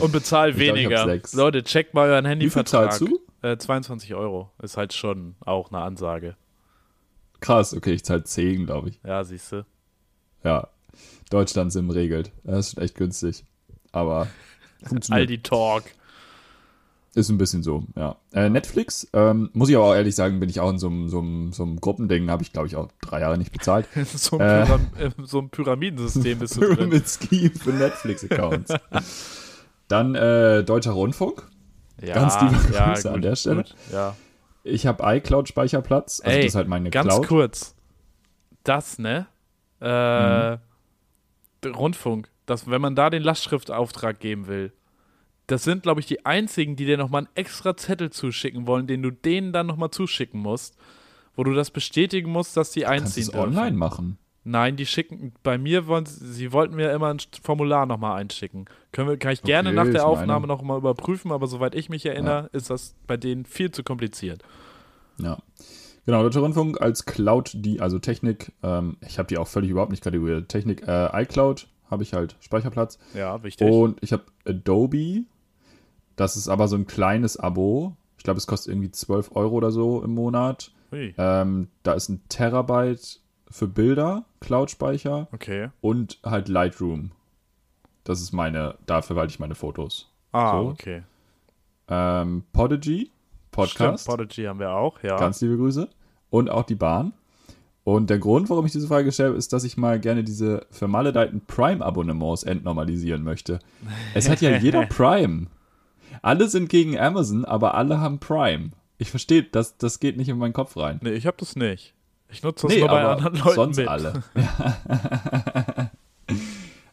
Und 0.00 0.12
glaub, 0.12 0.24
hab 0.30 0.58
weniger. 0.58 1.04
sechs. 1.04 1.34
Leute, 1.34 1.62
checkt 1.62 1.94
mal 1.94 2.08
euren 2.08 2.24
Wie 2.24 2.28
viel 2.28 2.30
Handyvertrag. 2.30 2.92
zahlst 2.92 3.00
du? 3.00 3.20
Äh, 3.42 3.56
22 3.56 4.14
Euro. 4.14 4.50
Ist 4.62 4.76
halt 4.76 4.92
schon 4.92 5.34
auch 5.40 5.70
eine 5.72 5.82
Ansage. 5.82 6.36
Krass, 7.40 7.74
okay, 7.74 7.92
ich 7.92 8.04
zahle 8.04 8.22
10, 8.24 8.66
glaube 8.66 8.90
ich. 8.90 9.00
Ja, 9.04 9.24
siehst 9.24 9.50
du. 9.52 9.66
Ja. 10.44 10.68
Deutschland 11.30 11.72
Sim 11.72 11.90
regelt. 11.90 12.30
Das 12.44 12.66
ist 12.68 12.74
schon 12.74 12.84
echt 12.84 12.94
günstig. 12.94 13.44
Aber 13.90 14.28
funktioniert. 14.84 15.28
Aldi 15.28 15.42
Talk. 15.42 15.84
Ist 17.14 17.28
ein 17.28 17.36
bisschen 17.36 17.62
so, 17.62 17.84
ja. 17.94 18.16
Äh, 18.32 18.48
Netflix, 18.48 19.06
ähm, 19.12 19.50
muss 19.52 19.68
ich 19.68 19.76
aber 19.76 19.84
auch 19.84 19.94
ehrlich 19.94 20.14
sagen, 20.14 20.40
bin 20.40 20.48
ich 20.48 20.60
auch 20.60 20.70
in 20.70 20.78
so 20.78 20.86
einem, 20.86 21.52
so 21.52 21.66
Gruppending, 21.78 22.30
habe 22.30 22.42
ich 22.42 22.54
glaube 22.54 22.68
ich 22.68 22.76
auch 22.76 22.88
drei 23.02 23.20
Jahre 23.20 23.36
nicht 23.36 23.52
bezahlt. 23.52 23.86
so, 24.14 24.38
ein 24.38 24.70
Äh. 24.98 25.10
So 25.24 25.40
ein 25.40 25.50
Pyramidensystem 25.50 26.38
bist 26.38 26.56
du 26.56 26.74
drin. 26.74 26.88
Mit 26.88 27.04
Scheme 27.06 27.50
für 27.50 27.72
Netflix-Accounts. 27.72 28.72
Dann 29.88 30.14
äh, 30.14 30.62
Deutscher 30.64 30.92
Rundfunk. 30.92 31.48
Ja, 32.00 32.14
Ganz 32.14 32.40
liebe 32.40 32.74
ja, 32.74 32.88
Grüße 32.88 33.08
gut, 33.08 33.16
an 33.16 33.22
der 33.22 33.36
Stelle. 33.36 33.56
Gut, 33.62 33.74
ja. 33.92 34.16
Ich 34.64 34.86
habe 34.86 35.02
iCloud-Speicherplatz. 35.16 36.20
Also 36.24 36.30
Ey, 36.36 36.42
das 36.42 36.52
ist 36.52 36.54
halt 36.56 36.68
meine 36.68 36.90
Ganz 36.90 37.08
Cloud. 37.08 37.26
kurz. 37.28 37.74
Das, 38.64 38.98
ne? 38.98 39.26
Äh, 39.80 40.56
Mhm. 40.56 41.74
Rundfunk. 41.74 42.28
Das, 42.46 42.68
wenn 42.68 42.80
man 42.80 42.96
da 42.96 43.08
den 43.10 43.22
Lastschriftauftrag 43.22 44.18
geben 44.18 44.46
will, 44.48 44.72
das 45.46 45.62
sind, 45.64 45.82
glaube 45.82 46.00
ich, 46.00 46.06
die 46.06 46.24
einzigen, 46.26 46.76
die 46.76 46.86
dir 46.86 46.96
nochmal 46.96 47.20
einen 47.22 47.28
extra 47.34 47.76
Zettel 47.76 48.10
zuschicken 48.10 48.66
wollen, 48.66 48.86
den 48.86 49.02
du 49.02 49.10
denen 49.10 49.52
dann 49.52 49.66
nochmal 49.66 49.90
zuschicken 49.90 50.40
musst, 50.40 50.76
wo 51.36 51.44
du 51.44 51.52
das 51.54 51.70
bestätigen 51.70 52.30
musst, 52.30 52.56
dass 52.56 52.70
die 52.72 52.80
Kannst 52.82 53.16
du 53.16 53.20
einziehen 53.20 53.28
es 53.28 53.34
online 53.34 53.76
machen? 53.76 54.18
Nein, 54.44 54.76
die 54.76 54.86
schicken, 54.86 55.32
bei 55.44 55.56
mir 55.56 55.86
wollen 55.86 56.04
sie, 56.04 56.26
sie 56.32 56.52
wollten 56.52 56.74
mir 56.74 56.90
immer 56.90 57.14
ein 57.14 57.18
Formular 57.42 57.86
nochmal 57.86 58.20
einschicken. 58.20 58.64
Können 58.90 59.08
wir, 59.08 59.16
kann 59.16 59.32
ich 59.32 59.42
gerne 59.42 59.68
Okay, 59.68 59.76
nach 59.76 59.90
der 59.92 60.06
Aufnahme 60.06 60.48
noch 60.48 60.62
mal 60.62 60.78
überprüfen, 60.78 61.30
aber 61.30 61.46
soweit 61.46 61.76
ich 61.76 61.88
mich 61.88 62.04
erinnere, 62.06 62.50
ist 62.52 62.68
das 62.68 62.96
bei 63.06 63.16
denen 63.16 63.44
viel 63.44 63.70
zu 63.70 63.84
kompliziert. 63.84 64.42
Ja. 65.18 65.38
Genau, 66.06 66.22
Deutscher 66.22 66.40
Rundfunk 66.40 66.80
als 66.80 67.04
Cloud, 67.04 67.52
die, 67.54 67.80
also 67.80 68.00
Technik, 68.00 68.50
ähm, 68.64 68.96
ich 69.06 69.18
habe 69.18 69.28
die 69.28 69.38
auch 69.38 69.46
völlig 69.46 69.70
überhaupt 69.70 69.92
nicht 69.92 70.02
kategoriert. 70.02 70.48
Technik, 70.48 70.86
äh, 70.88 71.22
iCloud 71.22 71.68
habe 71.88 72.02
ich 72.02 72.12
halt 72.12 72.34
Speicherplatz. 72.40 72.98
Ja, 73.14 73.44
wichtig. 73.44 73.70
Und 73.70 74.02
ich 74.02 74.12
habe 74.12 74.24
Adobe. 74.44 75.22
Das 76.16 76.36
ist 76.36 76.48
aber 76.48 76.66
so 76.66 76.74
ein 76.74 76.86
kleines 76.86 77.36
Abo. 77.36 77.96
Ich 78.18 78.24
glaube, 78.24 78.38
es 78.38 78.48
kostet 78.48 78.72
irgendwie 78.72 78.90
12 78.90 79.36
Euro 79.36 79.54
oder 79.54 79.70
so 79.70 80.02
im 80.02 80.14
Monat. 80.14 80.72
Ähm, 80.92 81.68
da 81.82 81.94
ist 81.94 82.10
ein 82.10 82.20
Terabyte 82.28 83.21
für 83.52 83.68
Bilder, 83.68 84.24
Cloud-Speicher 84.40 85.28
okay. 85.32 85.68
und 85.80 86.18
halt 86.24 86.48
Lightroom. 86.48 87.12
Das 88.04 88.20
ist 88.20 88.32
meine, 88.32 88.76
da 88.86 89.02
verwalte 89.02 89.30
ich 89.32 89.38
meine 89.38 89.54
Fotos. 89.54 90.10
Ah, 90.32 90.52
So. 90.52 90.68
okay. 90.70 91.02
Ähm, 91.88 92.44
Podigy, 92.52 93.10
Podcast. 93.50 94.04
Stimmt, 94.04 94.16
Podigy 94.18 94.44
haben 94.44 94.58
wir 94.58 94.72
auch, 94.72 95.02
ja. 95.02 95.16
Ganz 95.18 95.40
liebe 95.40 95.56
Grüße. 95.56 95.88
Und 96.30 96.50
auch 96.50 96.64
die 96.64 96.74
Bahn. 96.74 97.12
Und 97.84 98.10
der 98.10 98.18
Grund, 98.18 98.48
warum 98.48 98.64
ich 98.64 98.72
diese 98.72 98.86
Frage 98.86 99.04
gestellt 99.06 99.28
habe, 99.30 99.38
ist, 99.38 99.52
dass 99.52 99.64
ich 99.64 99.76
mal 99.76 100.00
gerne 100.00 100.24
diese 100.24 100.66
vermaledeiten 100.70 101.42
Prime-Abonnements 101.46 102.44
entnormalisieren 102.44 103.22
möchte. 103.22 103.58
Es 104.14 104.28
hat 104.28 104.40
ja 104.40 104.56
jeder 104.56 104.86
Prime. 104.86 105.48
Alle 106.22 106.48
sind 106.48 106.68
gegen 106.68 106.98
Amazon, 106.98 107.44
aber 107.44 107.74
alle 107.74 108.00
haben 108.00 108.18
Prime. 108.18 108.70
Ich 108.98 109.10
verstehe, 109.10 109.42
das, 109.42 109.76
das 109.78 109.98
geht 110.00 110.16
nicht 110.16 110.28
in 110.28 110.38
meinen 110.38 110.52
Kopf 110.52 110.76
rein. 110.76 111.00
nee, 111.02 111.10
ich 111.10 111.26
habe 111.26 111.36
das 111.38 111.56
nicht. 111.56 111.94
Ich 112.32 112.42
nutze 112.42 112.66
das 112.66 112.74
Nee, 112.74 112.80
nur 112.80 112.88
bei 112.88 113.04
anderen 113.04 113.36
Leuten 113.36 113.54
sonst 113.54 113.76
mit. 113.76 113.88
alle. 113.88 114.22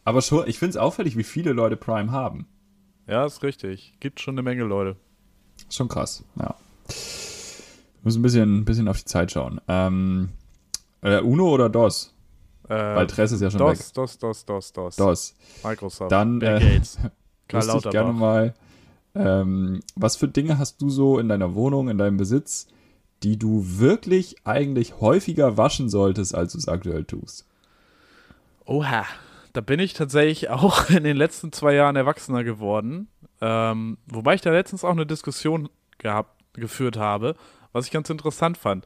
Aber 0.03 0.21
schon, 0.21 0.47
ich 0.47 0.59
finde 0.59 0.71
es 0.71 0.77
auffällig, 0.77 1.17
wie 1.17 1.23
viele 1.23 1.53
Leute 1.53 1.77
Prime 1.77 2.11
haben. 2.11 2.47
Ja, 3.07 3.25
ist 3.25 3.41
richtig. 3.41 3.95
Gibt 3.99 4.19
schon 4.19 4.35
eine 4.35 4.43
Menge 4.43 4.63
Leute. 4.63 4.97
Schon 5.69 5.87
krass, 5.87 6.23
ja. 6.37 6.55
Wir 6.87 6.95
müssen 8.03 8.19
ein 8.19 8.23
bisschen, 8.23 8.57
ein 8.59 8.65
bisschen 8.65 8.87
auf 8.87 8.97
die 8.97 9.05
Zeit 9.05 9.31
schauen. 9.31 9.59
Ähm, 9.67 10.29
äh, 11.01 11.19
Uno 11.21 11.49
oder 11.49 11.69
DOS? 11.69 12.13
Äh, 12.67 12.75
Weil 12.75 13.07
Tress 13.07 13.31
ist 13.31 13.41
ja 13.41 13.49
schon 13.49 13.59
DOS, 13.59 13.79
weg. 13.79 13.93
DOS, 13.93 14.17
DOS, 14.17 14.45
DOS, 14.45 14.73
DOS, 14.73 14.95
DOS. 14.95 15.35
Microsoft, 15.63 16.11
Dann, 16.11 16.39
Bill 16.39 16.49
äh, 16.49 16.59
Gates, 16.59 16.99
Karl 17.47 17.77
ich 17.77 17.89
gerne 17.89 18.13
mal, 18.13 18.53
ähm, 19.15 19.79
was 19.95 20.15
für 20.15 20.27
Dinge 20.27 20.59
hast 20.59 20.81
du 20.81 20.89
so 20.89 21.17
in 21.17 21.29
deiner 21.29 21.55
Wohnung, 21.55 21.89
in 21.89 21.97
deinem 21.97 22.17
Besitz, 22.17 22.67
die 23.23 23.37
du 23.37 23.63
wirklich 23.79 24.35
eigentlich 24.45 24.99
häufiger 24.99 25.57
waschen 25.57 25.89
solltest, 25.89 26.33
als 26.35 26.53
du 26.53 26.57
es 26.57 26.67
aktuell 26.67 27.03
tust? 27.05 27.45
Oha, 28.65 29.05
da 29.53 29.61
bin 29.61 29.79
ich 29.79 29.93
tatsächlich 29.93 30.49
auch 30.49 30.89
in 30.89 31.03
den 31.03 31.17
letzten 31.17 31.51
zwei 31.51 31.73
Jahren 31.73 31.95
erwachsener 31.95 32.43
geworden. 32.43 33.07
Ähm, 33.41 33.97
wobei 34.07 34.35
ich 34.35 34.41
da 34.41 34.51
letztens 34.51 34.83
auch 34.83 34.91
eine 34.91 35.05
Diskussion 35.05 35.69
gehabt, 35.97 36.35
geführt 36.53 36.97
habe, 36.97 37.35
was 37.71 37.85
ich 37.85 37.91
ganz 37.91 38.09
interessant 38.09 38.57
fand. 38.57 38.85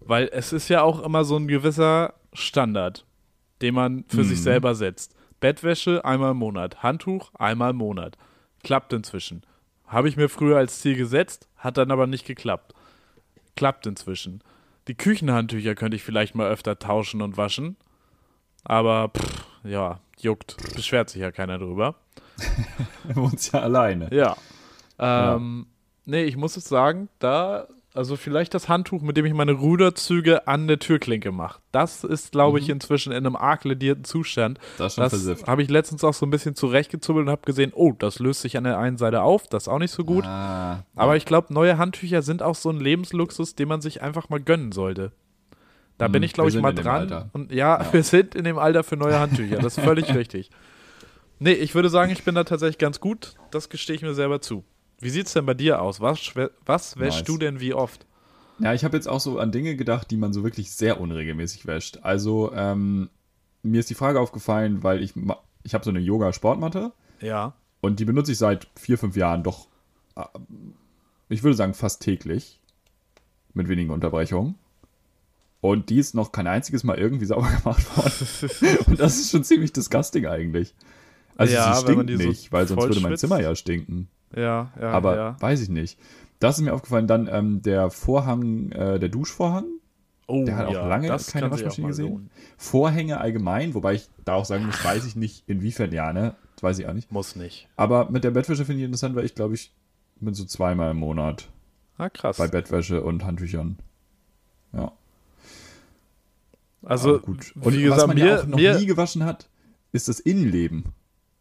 Weil 0.00 0.28
es 0.32 0.52
ist 0.52 0.68
ja 0.68 0.82
auch 0.82 1.02
immer 1.02 1.24
so 1.24 1.36
ein 1.36 1.48
gewisser 1.48 2.14
Standard, 2.32 3.04
den 3.62 3.74
man 3.74 4.04
für 4.08 4.24
sich 4.24 4.38
Mhm. 4.38 4.42
selber 4.44 4.74
setzt. 4.74 5.14
Bettwäsche 5.40 6.04
einmal 6.04 6.30
im 6.32 6.38
Monat, 6.38 6.82
Handtuch 6.82 7.30
einmal 7.34 7.70
im 7.70 7.76
Monat. 7.76 8.16
Klappt 8.62 8.92
inzwischen. 8.92 9.42
Habe 9.86 10.08
ich 10.08 10.16
mir 10.16 10.28
früher 10.28 10.56
als 10.56 10.80
Ziel 10.80 10.96
gesetzt, 10.96 11.48
hat 11.56 11.76
dann 11.76 11.90
aber 11.90 12.06
nicht 12.06 12.26
geklappt. 12.26 12.72
Klappt 13.56 13.86
inzwischen. 13.86 14.42
Die 14.88 14.94
Küchenhandtücher 14.94 15.74
könnte 15.74 15.96
ich 15.96 16.02
vielleicht 16.02 16.34
mal 16.34 16.48
öfter 16.48 16.78
tauschen 16.78 17.22
und 17.22 17.36
waschen. 17.36 17.76
Aber 18.64 19.10
pff, 19.16 19.46
ja, 19.64 20.00
juckt. 20.18 20.56
Beschwert 20.74 21.10
sich 21.10 21.22
ja 21.22 21.32
keiner 21.32 21.58
drüber. 21.58 21.96
Er 23.08 23.16
wohnt 23.16 23.52
ja 23.52 23.60
alleine. 23.60 24.14
Ja. 24.14 24.36
Ähm, 24.98 25.66
Nee, 26.08 26.22
ich 26.22 26.36
muss 26.36 26.56
es 26.56 26.66
sagen, 26.66 27.08
da 27.18 27.66
also 27.96 28.16
vielleicht 28.16 28.54
das 28.54 28.68
Handtuch, 28.68 29.02
mit 29.02 29.16
dem 29.16 29.24
ich 29.26 29.32
meine 29.34 29.52
Ruderzüge 29.52 30.46
an 30.46 30.68
der 30.68 30.78
Türklinke 30.78 31.32
mache. 31.32 31.60
Das 31.72 32.04
ist, 32.04 32.32
glaube 32.32 32.58
ich, 32.58 32.68
inzwischen 32.68 33.12
in 33.12 33.18
einem 33.26 33.36
arg 33.36 33.64
ledierten 33.64 34.04
Zustand. 34.04 34.58
Das 34.78 34.96
Das 34.96 35.44
habe 35.46 35.62
ich 35.62 35.70
letztens 35.70 36.04
auch 36.04 36.14
so 36.14 36.26
ein 36.26 36.30
bisschen 36.30 36.54
zurechtgezubbelt 36.54 37.26
und 37.26 37.30
habe 37.32 37.42
gesehen, 37.44 37.72
oh, 37.74 37.92
das 37.98 38.18
löst 38.18 38.42
sich 38.42 38.56
an 38.56 38.64
der 38.64 38.78
einen 38.78 38.96
Seite 38.98 39.22
auf, 39.22 39.46
das 39.48 39.64
ist 39.64 39.68
auch 39.68 39.78
nicht 39.78 39.90
so 39.92 40.04
gut. 40.04 40.24
Ah, 40.24 40.84
Aber 40.94 41.16
ich 41.16 41.24
glaube, 41.24 41.52
neue 41.52 41.78
Handtücher 41.78 42.22
sind 42.22 42.42
auch 42.42 42.54
so 42.54 42.70
ein 42.70 42.80
Lebensluxus, 42.80 43.54
den 43.54 43.68
man 43.68 43.80
sich 43.80 44.02
einfach 44.02 44.28
mal 44.28 44.40
gönnen 44.40 44.72
sollte. 44.72 45.12
Da 45.98 46.08
bin 46.08 46.20
Hm, 46.22 46.24
ich, 46.24 46.32
glaube 46.34 46.50
ich, 46.50 46.56
mal 46.60 46.74
dran. 46.74 47.30
Und 47.32 47.50
ja, 47.52 47.82
Ja. 47.82 47.92
wir 47.92 48.02
sind 48.02 48.34
in 48.34 48.44
dem 48.44 48.58
Alter 48.58 48.84
für 48.84 48.96
neue 48.96 49.18
Handtücher. 49.18 49.56
Das 49.56 49.78
ist 49.78 49.84
völlig 49.84 50.14
richtig. 50.14 50.50
Nee, 51.38 51.52
ich 51.52 51.74
würde 51.74 51.88
sagen, 51.90 52.10
ich 52.12 52.24
bin 52.24 52.34
da 52.34 52.44
tatsächlich 52.44 52.78
ganz 52.78 53.00
gut. 53.00 53.34
Das 53.50 53.68
gestehe 53.68 53.96
ich 53.96 54.02
mir 54.02 54.14
selber 54.14 54.40
zu. 54.40 54.64
Wie 55.00 55.10
sieht 55.10 55.26
es 55.26 55.32
denn 55.34 55.46
bei 55.46 55.54
dir 55.54 55.82
aus? 55.82 56.00
Was, 56.00 56.18
was 56.64 56.98
wäschst 56.98 57.18
Nice. 57.20 57.26
du 57.26 57.38
denn 57.38 57.60
wie 57.60 57.74
oft? 57.74 58.06
Ja, 58.58 58.72
ich 58.72 58.84
habe 58.84 58.96
jetzt 58.96 59.06
auch 59.08 59.20
so 59.20 59.38
an 59.38 59.52
Dinge 59.52 59.76
gedacht, 59.76 60.10
die 60.10 60.16
man 60.16 60.32
so 60.32 60.42
wirklich 60.42 60.70
sehr 60.72 61.00
unregelmäßig 61.00 61.66
wäscht. 61.66 61.98
Also, 62.02 62.52
ähm, 62.54 63.10
mir 63.62 63.80
ist 63.80 63.90
die 63.90 63.94
Frage 63.94 64.18
aufgefallen, 64.20 64.82
weil 64.82 65.02
ich, 65.02 65.12
ich 65.64 65.74
habe 65.74 65.84
so 65.84 65.90
eine 65.90 65.98
Yoga-Sportmatte 66.00 66.92
Ja. 67.20 67.52
und 67.82 68.00
die 68.00 68.04
benutze 68.06 68.32
ich 68.32 68.38
seit 68.38 68.68
vier, 68.74 68.96
fünf 68.96 69.16
Jahren 69.16 69.42
doch, 69.42 69.66
äh, 70.16 70.24
ich 71.28 71.42
würde 71.42 71.56
sagen, 71.56 71.74
fast 71.74 72.00
täglich. 72.02 72.60
Mit 73.52 73.68
wenigen 73.68 73.90
Unterbrechungen. 73.90 74.54
Und 75.62 75.88
die 75.90 75.98
ist 75.98 76.14
noch 76.14 76.30
kein 76.32 76.46
einziges 76.46 76.84
Mal 76.84 76.96
irgendwie 76.98 77.24
sauber 77.26 77.48
gemacht 77.48 77.96
worden. 77.96 78.78
und 78.86 79.00
das 79.00 79.18
ist 79.18 79.30
schon 79.30 79.44
ziemlich 79.44 79.72
disgusting 79.72 80.26
eigentlich. 80.26 80.74
Also 81.36 81.52
Ja, 81.54 81.74
sie 81.74 81.82
stinkt 81.82 82.08
die 82.08 82.16
so 82.16 82.22
nicht, 82.28 82.52
weil 82.52 82.66
sonst 82.66 82.82
würde 82.82 83.00
mein 83.00 83.10
schwitzt. 83.10 83.20
Zimmer 83.20 83.40
ja 83.40 83.54
stinken. 83.54 84.08
Ja, 84.36 84.70
ja, 84.80 84.90
Aber 84.90 85.16
ja. 85.16 85.36
weiß 85.40 85.60
ich 85.62 85.68
nicht. 85.68 85.98
Das 86.38 86.58
ist 86.58 86.64
mir 86.64 86.74
aufgefallen. 86.74 87.06
Dann 87.06 87.28
ähm, 87.30 87.62
der 87.62 87.90
Vorhang, 87.90 88.70
äh, 88.70 88.98
der 88.98 89.08
Duschvorhang. 89.08 89.64
Oh, 90.28 90.44
der 90.44 90.56
hat 90.56 90.66
auch 90.66 90.72
ja, 90.72 90.86
lange 90.86 91.08
keine 91.30 91.50
Waschmaschine 91.50 91.86
gesehen. 91.88 92.08
lohnen. 92.08 92.30
Vorhänge 92.56 93.20
allgemein, 93.20 93.74
wobei 93.74 93.94
ich 93.94 94.08
da 94.24 94.34
auch 94.34 94.44
sagen 94.44 94.66
muss, 94.66 94.84
weiß 94.84 95.06
ich 95.06 95.14
nicht, 95.16 95.48
inwiefern 95.48 95.92
ja, 95.92 96.12
ne? 96.12 96.34
Das 96.56 96.62
weiß 96.64 96.78
ich 96.80 96.86
auch 96.88 96.92
nicht. 96.92 97.12
Muss 97.12 97.36
nicht. 97.36 97.68
Aber 97.76 98.10
mit 98.10 98.24
der 98.24 98.32
Bettwäsche 98.32 98.64
finde 98.64 98.80
ich 98.80 98.86
interessant, 98.86 99.14
weil 99.14 99.24
ich 99.24 99.34
glaube, 99.34 99.54
ich 99.54 99.72
bin 100.20 100.34
so 100.34 100.44
zweimal 100.44 100.90
im 100.90 100.96
Monat 100.98 101.48
Ah, 101.96 102.10
krass. 102.10 102.38
bei 102.38 102.48
Bettwäsche 102.48 103.02
und 103.02 103.24
Handtüchern. 103.24 103.78
Ja. 104.72 104.92
Also, 106.82 107.10
aber 107.10 107.18
gut. 107.20 107.52
Und 107.60 107.74
wie 107.74 107.88
was 107.88 107.94
gesagt, 107.96 108.08
man 108.08 108.16
mir, 108.16 108.26
ja 108.26 108.40
auch 108.40 108.46
noch 108.46 108.58
mir 108.58 108.78
nie 108.78 108.86
gewaschen 108.86 109.24
hat, 109.24 109.48
ist 109.92 110.08
das 110.08 110.20
Innenleben. 110.20 110.92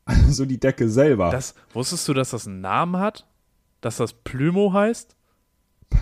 Also 0.28 0.46
die 0.46 0.60
Decke 0.60 0.90
selber. 0.90 1.30
das, 1.32 1.56
wusstest 1.74 2.08
du, 2.08 2.14
dass 2.14 2.32
das 2.32 2.48
einen 2.48 2.62
Namen 2.62 2.98
hat? 2.98 3.26
Dass 3.82 3.98
das 3.98 4.14
Plymo 4.14 4.74
heißt? 4.74 5.16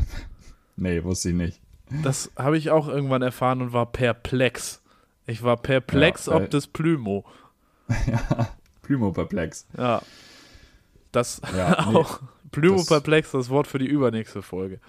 nee, 0.76 1.04
wusste 1.04 1.30
ich 1.30 1.36
nicht. 1.36 1.62
Das 2.04 2.32
habe 2.38 2.58
ich 2.58 2.70
auch 2.72 2.88
irgendwann 2.88 3.22
erfahren 3.22 3.62
und 3.62 3.74
war 3.74 3.86
perplex. 3.92 4.82
Ich 5.26 5.44
war 5.44 5.58
perplex 5.58 6.26
Ja, 6.26 6.36
ob 6.36 6.50
des 6.50 6.68
Plymo. 6.68 7.24
Primo 8.82 9.12
Perplex. 9.12 9.68
Ja. 9.78 10.02
Das 11.12 11.42
Ja, 11.56 11.86
nee, 11.90 11.96
auch. 11.96 12.20
Plymo 12.52 12.78
das- 12.78 12.88
perplex, 12.88 13.32
das 13.32 13.50
Wort 13.50 13.68
für 13.68 13.80
die 13.80 13.88
übernächste 13.88 14.42
Folge. 14.42 14.80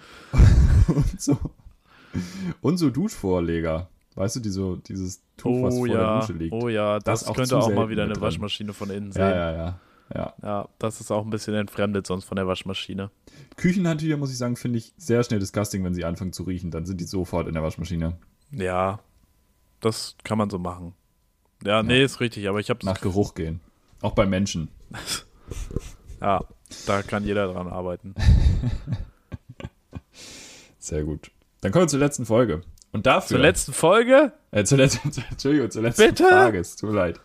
und 0.87 1.21
so. 1.21 1.37
Und 2.61 2.77
so 2.77 2.89
Duschvorleger. 2.89 3.89
Weißt 4.15 4.35
du, 4.37 4.39
die 4.39 4.49
so, 4.49 4.77
dieses 4.77 5.21
Tuch, 5.37 5.63
was 5.63 5.75
Oh 5.75 5.79
vor 5.79 5.87
der 5.87 5.97
ja, 5.97 6.19
Dusche 6.19 6.33
liegt. 6.33 6.53
oh 6.53 6.69
ja, 6.69 6.99
das, 6.99 7.21
Das 7.21 7.29
auch 7.29 7.35
könnte 7.35 7.57
auch 7.57 7.71
mal 7.73 7.89
wieder 7.89 8.03
eine. 8.03 8.19
Waschmaschine 8.19 8.73
von 8.73 8.89
innen 8.89 9.11
sehen. 9.11 9.21
ja, 9.21 9.35
ja, 9.35 9.51
ja, 9.51 9.79
ja. 10.13 10.33
Ja, 10.41 10.69
das 10.79 11.01
ist 11.01 11.11
auch 11.11 11.23
ein 11.25 11.29
bisschen 11.29 11.53
entfremdet 11.55 12.07
sonst 12.07 12.25
von 12.25 12.35
der 12.37 12.47
Waschmaschine. 12.47 13.11
Küchenhandtücher, 13.57 14.17
muss 14.17 14.31
ich 14.31 14.37
sagen, 14.37 14.55
finde 14.55 14.79
ich 14.79 14.93
sehr 14.97 15.23
schnell 15.23 15.39
disgusting, 15.39 15.83
wenn 15.83 15.93
sie 15.93 16.05
anfangen 16.05 16.31
zu 16.31 16.43
riechen. 16.43 16.71
Dann 16.71 16.85
sind 16.85 17.01
die 17.01 17.05
sofort 17.05 17.47
in 17.47 17.53
der 17.55 17.63
Waschmaschine. 17.63 18.17
Ja, 18.51 18.99
das 19.81 20.15
kann 20.23 20.37
man 20.37 20.49
so 20.49 20.59
machen. 20.59 20.93
Ja, 21.63 21.83
nee, 21.83 22.03
ist 22.03 22.19
richtig, 22.19 22.47
aber 22.47 22.59
ich 22.59 22.69
habe 22.69 22.85
Nach 22.85 23.01
Geruch 23.01 23.33
gehen. 23.33 23.59
Auch 24.01 24.13
bei 24.13 24.25
Menschen. 24.25 24.69
Ja, 26.21 26.43
da 26.87 27.03
kann 27.03 27.25
jeder 27.25 27.51
dran 27.51 27.67
arbeiten. 27.67 28.15
Sehr 30.79 31.03
gut. 31.03 31.29
Dann 31.61 31.71
kommen 31.71 31.83
wir 31.83 31.87
zur 31.89 31.99
letzten 31.99 32.25
Folge. 32.25 32.61
Und 32.95 33.05
dafür. 33.05 33.35
Zur 33.35 33.39
letzten 33.39 33.73
Folge? 33.73 34.31
Äh, 34.51 34.63
zur 34.63 34.77
letzten, 34.77 35.11
Entschuldigung, 35.29 35.69
zur 35.69 35.81
letzten 35.81 36.07
Bitte? 36.09 36.23
Frage. 36.29 36.59
Es 36.59 36.75
tut 36.77 36.91
mir 36.91 36.95
leid. 36.95 37.19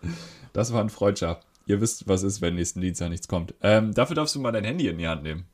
Das 0.53 0.73
war 0.73 0.81
ein 0.81 0.91
Freudscher. 0.91 1.41
Ihr 1.67 1.81
wisst, 1.81 2.09
was 2.09 2.25
ist, 2.25 2.41
wenn 2.43 2.57
nächsten 2.57 2.81
Dienstag 2.81 3.09
nichts 3.11 3.29
kommt. 3.29 3.55
Ähm, 3.63 3.95
dafür 3.95 4.17
darfst 4.17 4.35
du 4.35 4.41
mal 4.41 4.51
dein 4.51 4.65
Handy 4.65 4.89
in 4.89 4.99
die 4.99 5.07
Hand 5.07 5.23
nehmen. 5.23 5.45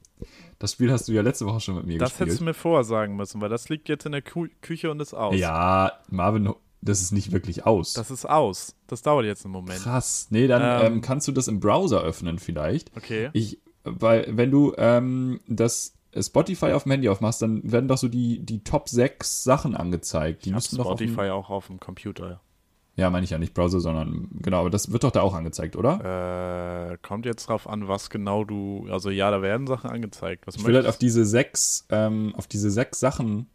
Das 0.59 0.73
Spiel 0.73 0.91
hast 0.91 1.07
du 1.09 1.13
ja 1.13 1.21
letzte 1.21 1.45
Woche 1.45 1.61
schon 1.61 1.75
mit 1.77 1.85
mir 1.85 1.99
Das 1.99 2.11
gespielt. 2.13 2.29
hättest 2.29 2.41
du 2.41 2.45
mir 2.47 2.55
vorher 2.55 2.85
sagen 2.85 3.15
müssen, 3.17 3.43
weil 3.43 3.51
das 3.51 3.69
liegt 3.69 3.91
jetzt 3.91 4.07
in 4.07 4.13
der 4.13 4.23
Kü 4.23 4.49
Küche 4.63 4.91
und 4.91 5.01
ist 5.01 5.13
aus. 5.13 5.37
Ja, 5.37 5.93
Marvin, 6.09 6.51
das 6.81 7.03
ist 7.03 7.13
nicht 7.13 7.33
wirklich 7.33 7.67
aus. 7.67 7.93
Das 7.93 8.11
ist 8.11 8.25
aus. 8.25 8.75
Das 8.87 9.03
dauert 9.03 9.27
jetzt 9.27 9.45
einen 9.45 9.53
Moment. 9.53 9.81
Krass. 9.83 10.29
Nee, 10.31 10.47
dann 10.47 10.63
Ähm. 10.87 10.93
ähm, 10.95 11.01
kannst 11.03 11.29
du 11.29 11.33
das 11.33 11.47
im 11.49 11.61
Browser 11.61 12.01
öffnen 12.01 12.39
vielleicht. 12.39 12.97
Okay. 12.97 13.29
Ich, 13.35 13.59
weil, 13.85 14.27
wenn 14.35 14.51
du 14.51 14.73
ähm, 14.79 15.41
das 15.47 15.93
Spotify 16.23 16.73
auf 16.73 16.85
dem 16.85 16.93
Handy 16.93 17.09
aufmachst, 17.09 17.43
dann 17.43 17.61
werden 17.71 17.89
doch 17.89 17.99
so 17.99 18.09
die, 18.09 18.41
die 18.41 18.63
Top 18.65 18.89
6 18.89 19.45
Sachen 19.45 19.75
angezeigt. 19.75 20.45
Die 20.45 20.51
Ich 20.51 20.55
müssten 20.55 20.77
doch 20.77 20.87
auf 20.87 20.99
Spotify 20.99 21.31
auch 21.31 21.51
auf 21.51 21.67
dem 21.67 21.81
Computer. 21.81 22.41
Ja, 22.97 23.11
meine 23.11 23.25
ich 23.25 23.31
ja 23.31 23.39
nicht 23.39 23.53
Browser, 23.53 23.81
sondern 23.81 24.29
genau, 24.41 24.61
aber 24.61 24.71
das 24.71 24.91
wird 24.91 25.05
doch 25.05 25.11
da 25.11 25.21
auch 25.21 25.35
angezeigt, 25.35 25.77
oder? 25.77 26.93
Äh, 26.93 26.99
kommt 27.03 27.27
jetzt 27.27 27.47
drauf 27.47 27.69
an, 27.69 27.89
was 27.89 28.09
genau 28.09 28.45
du. 28.45 28.87
Also 28.91 29.11
ja, 29.11 29.31
da 29.31 29.43
werden 29.43 29.67
Sachen 29.67 29.91
angezeigt. 29.91 30.47
Was 30.47 30.57
Ich 30.57 30.65
will 30.65 30.75
halt 30.75 30.87
auf 30.87 30.95
möchtest 30.95 31.03
diese 31.03 31.27
sechs, 31.27 31.87
ähm, 31.91 32.35
auf 32.37 32.47
diese 32.47 32.71
sechs 32.71 32.99
Sachen 32.99 33.51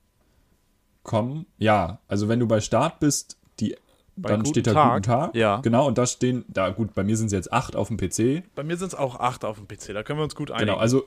kommen. 1.01 1.47
Ja, 1.57 1.99
also 2.07 2.29
wenn 2.29 2.39
du 2.39 2.47
bei 2.47 2.61
Start 2.61 2.99
bist, 2.99 3.39
die, 3.59 3.75
Bei 4.15 4.29
dann 4.29 4.45
steht 4.45 4.67
da 4.67 4.73
Tag? 4.73 4.93
guten 4.93 5.03
Tag. 5.03 5.35
Ja. 5.35 5.59
Genau, 5.61 5.87
und 5.87 5.97
da 5.97 6.05
stehen, 6.05 6.45
da 6.47 6.69
gut, 6.69 6.93
bei 6.93 7.03
mir 7.03 7.17
sind 7.17 7.27
es 7.27 7.33
jetzt 7.33 7.51
acht 7.51 7.75
auf 7.75 7.87
dem 7.87 7.97
PC. 7.97 8.43
Bei 8.53 8.63
mir 8.63 8.77
sind 8.77 8.89
es 8.89 8.95
auch 8.95 9.19
acht 9.19 9.43
auf 9.43 9.57
dem 9.57 9.67
PC. 9.67 9.93
Da 9.95 10.03
können 10.03 10.19
wir 10.19 10.23
uns 10.23 10.35
gut 10.35 10.51
einigen. 10.51 10.67
Genau, 10.67 10.77
also 10.77 11.05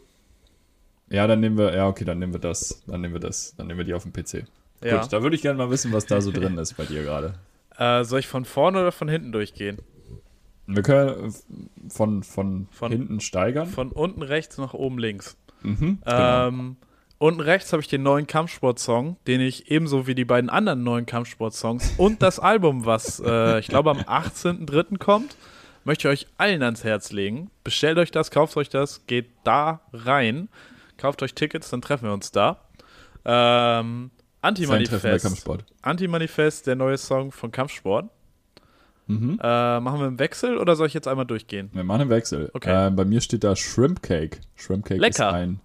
ja, 1.10 1.26
dann 1.26 1.40
nehmen 1.40 1.58
wir, 1.58 1.74
ja, 1.74 1.86
okay, 1.88 2.04
dann 2.04 2.18
nehmen 2.18 2.32
wir 2.32 2.40
das, 2.40 2.82
dann 2.86 3.00
nehmen 3.00 3.14
wir 3.14 3.20
das, 3.20 3.54
dann 3.56 3.66
nehmen 3.66 3.78
wir 3.78 3.84
die 3.84 3.94
auf 3.94 4.02
dem 4.04 4.12
PC. 4.12 4.44
ja. 4.82 5.00
Gut, 5.00 5.12
da 5.12 5.22
würde 5.22 5.36
ich 5.36 5.42
gerne 5.42 5.58
mal 5.58 5.70
wissen, 5.70 5.92
was 5.92 6.06
da 6.06 6.20
so 6.20 6.30
drin 6.32 6.58
ist 6.58 6.76
bei 6.76 6.84
dir 6.84 7.02
gerade. 7.02 7.34
äh, 7.78 8.04
soll 8.04 8.20
ich 8.20 8.28
von 8.28 8.44
vorne 8.44 8.80
oder 8.80 8.92
von 8.92 9.08
hinten 9.08 9.32
durchgehen? 9.32 9.78
Wir 10.66 10.82
können 10.82 11.28
äh, 11.28 11.90
von, 11.90 12.22
von, 12.22 12.68
Von- 12.70 12.90
hinten 12.92 13.20
steigern. 13.20 13.66
Von 13.68 13.90
unten 13.92 14.22
rechts 14.22 14.56
nach 14.58 14.72
oben 14.74 14.98
links. 14.98 15.36
mhm, 15.62 15.98
genau. 16.04 16.48
Ähm, 16.48 16.76
unten 17.18 17.40
rechts 17.40 17.72
habe 17.72 17.82
ich 17.82 17.88
den 17.88 18.02
neuen 18.02 18.26
Kampfsport-Song, 18.26 19.16
den 19.26 19.40
ich 19.40 19.70
ebenso 19.70 20.06
wie 20.06 20.14
die 20.14 20.24
beiden 20.24 20.48
anderen 20.50 20.82
neuen 20.82 21.06
Kampfsport-Songs 21.06 21.94
und 21.98 22.22
das 22.22 22.38
Album, 22.38 22.86
was 22.86 23.20
äh, 23.24 23.58
ich 23.60 23.68
glaube 23.68 23.90
am 23.90 23.98
18.03. 24.00 24.98
kommt, 24.98 25.36
möchte 25.84 26.08
ich 26.08 26.12
euch 26.12 26.26
allen 26.38 26.62
ans 26.62 26.82
Herz 26.84 27.12
legen. 27.12 27.50
Bestellt 27.62 27.98
euch 27.98 28.10
das, 28.10 28.30
kauft 28.30 28.56
euch 28.56 28.68
das, 28.70 29.06
geht 29.06 29.26
da 29.44 29.80
rein, 29.92 30.48
kauft 31.04 31.22
euch 31.22 31.34
Tickets, 31.34 31.68
dann 31.68 31.82
treffen 31.82 32.06
wir 32.06 32.14
uns 32.14 32.32
da. 32.32 32.62
Ähm, 33.26 34.10
Anti-Manifest. 34.40 35.46
Anti-Manifest, 35.82 36.66
der 36.66 36.76
neue 36.76 36.96
Song 36.96 37.30
von 37.30 37.52
Kampfsport. 37.52 38.08
Mhm. 39.06 39.38
Äh, 39.42 39.80
machen 39.80 40.00
wir 40.00 40.06
einen 40.06 40.18
Wechsel 40.18 40.56
oder 40.56 40.76
soll 40.76 40.86
ich 40.86 40.94
jetzt 40.94 41.06
einmal 41.06 41.26
durchgehen? 41.26 41.68
Wir 41.74 41.84
machen 41.84 42.00
einen 42.02 42.10
Wechsel. 42.10 42.50
Okay. 42.54 42.86
Äh, 42.86 42.90
bei 42.90 43.04
mir 43.04 43.20
steht 43.20 43.44
da 43.44 43.54
Shrimp 43.54 44.02
Cake. 44.02 44.40
Shrimp 44.56 44.86
Cake 44.86 44.98
Lecker. 44.98 45.28
ist 45.28 45.34
ein. 45.34 45.60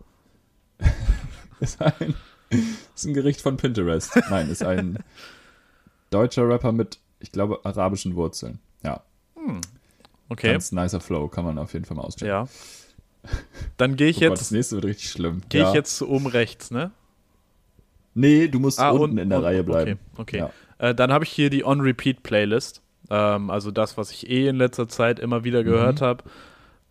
ist 1.62 1.82
ein. 1.82 2.16
Ist 2.94 3.06
ein 3.06 3.14
Gericht 3.14 3.40
von 3.40 3.56
Pinterest. 3.56 4.20
Nein, 4.30 4.50
ist 4.50 4.62
ein 4.64 5.02
deutscher 6.10 6.50
Rapper 6.50 6.74
mit, 6.74 7.00
ich 7.22 7.32
glaube, 7.32 7.62
arabischen 7.64 8.18
Wurzeln. 8.18 8.60
Ja, 8.84 9.04
Okay, 10.28 10.52
ganz 10.52 10.74
nicer 10.74 11.00
Flow, 11.00 11.30
kann 11.30 11.46
man 11.46 11.58
auf 11.58 11.72
jeden 11.72 11.86
Fall 11.86 11.96
mal 11.96 12.04
auschecken. 12.04 12.28
ja. 12.28 12.48
Dann 13.78 13.96
gehe 13.96 14.08
ich 14.10 14.18
Oh 14.18 14.22
Gott, 14.22 14.32
das 14.34 14.40
jetzt, 14.42 14.52
nächste 14.52 14.76
wird 14.76 14.86
richtig 14.86 15.10
schlimm. 15.10 15.42
gehe 15.50 15.62
ja. 15.62 15.68
ich 15.70 15.74
jetzt 15.74 15.96
zu 15.98 16.10
oben 16.10 16.28
rechts, 16.28 16.72
ne? 16.72 16.92
Nee, 18.14 18.48
du 18.48 18.60
musst 18.60 18.80
Ah, 18.80 18.90
unten 18.90 19.04
unten- 19.04 19.18
in 19.20 19.30
der 19.30 19.38
unten, 19.40 19.48
Reihe 19.48 19.64
bleiben. 19.64 20.00
Okay, 20.18 20.42
okay. 20.42 20.52
Ja. 20.80 20.90
Äh, 20.90 20.96
dann 20.96 21.12
habe 21.12 21.24
ich 21.26 21.30
hier 21.32 21.50
die 21.50 21.64
On-Repeat-Playlist. 21.66 22.82
Ähm, 23.10 23.50
also 23.50 23.72
das, 23.72 23.98
was 23.98 24.12
ich 24.12 24.30
eh 24.30 24.48
in 24.48 24.56
letzter 24.58 24.88
Zeit 24.88 25.20
immer 25.20 25.44
wieder 25.44 25.64
gehört 25.64 26.02
Mhm. 26.02 26.06
habe. 26.06 26.24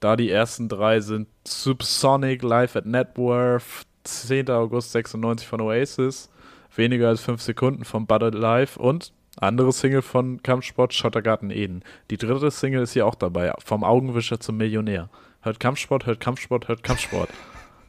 Da 0.01 0.17
die 0.17 0.31
ersten 0.31 0.69
drei 0.69 1.01
sind 1.01 1.27
Subsonic 1.47 2.43
Live 2.43 2.77
at 2.77 2.87
Networth, 2.87 3.65
10. 4.05 4.49
August 4.51 4.93
96 4.93 5.47
von 5.47 5.61
Oasis, 5.61 6.31
weniger 6.75 7.09
als 7.09 7.21
5 7.21 7.43
Sekunden 7.43 7.85
von 7.85 8.07
Budded 8.07 8.35
Live 8.35 8.77
und 8.77 9.13
andere 9.41 9.73
Single 9.73 10.03
von 10.03 10.43
Kampfsport 10.43 10.95
Schottergarten 10.95 11.51
Eden. 11.51 11.83
Die 12.11 12.17
dritte 12.17 12.51
Single 12.51 12.83
ist 12.83 12.93
hier 12.93 13.07
auch 13.07 13.15
dabei, 13.17 13.53
vom 13.59 13.83
Augenwischer 13.85 14.39
zum 14.41 14.57
Millionär. 14.57 15.09
Hört 15.41 15.61
Kampfsport, 15.61 16.07
hört 16.07 16.21
Kampfsport, 16.21 16.69
hört 16.69 16.83
Kampfsport. 16.83 17.31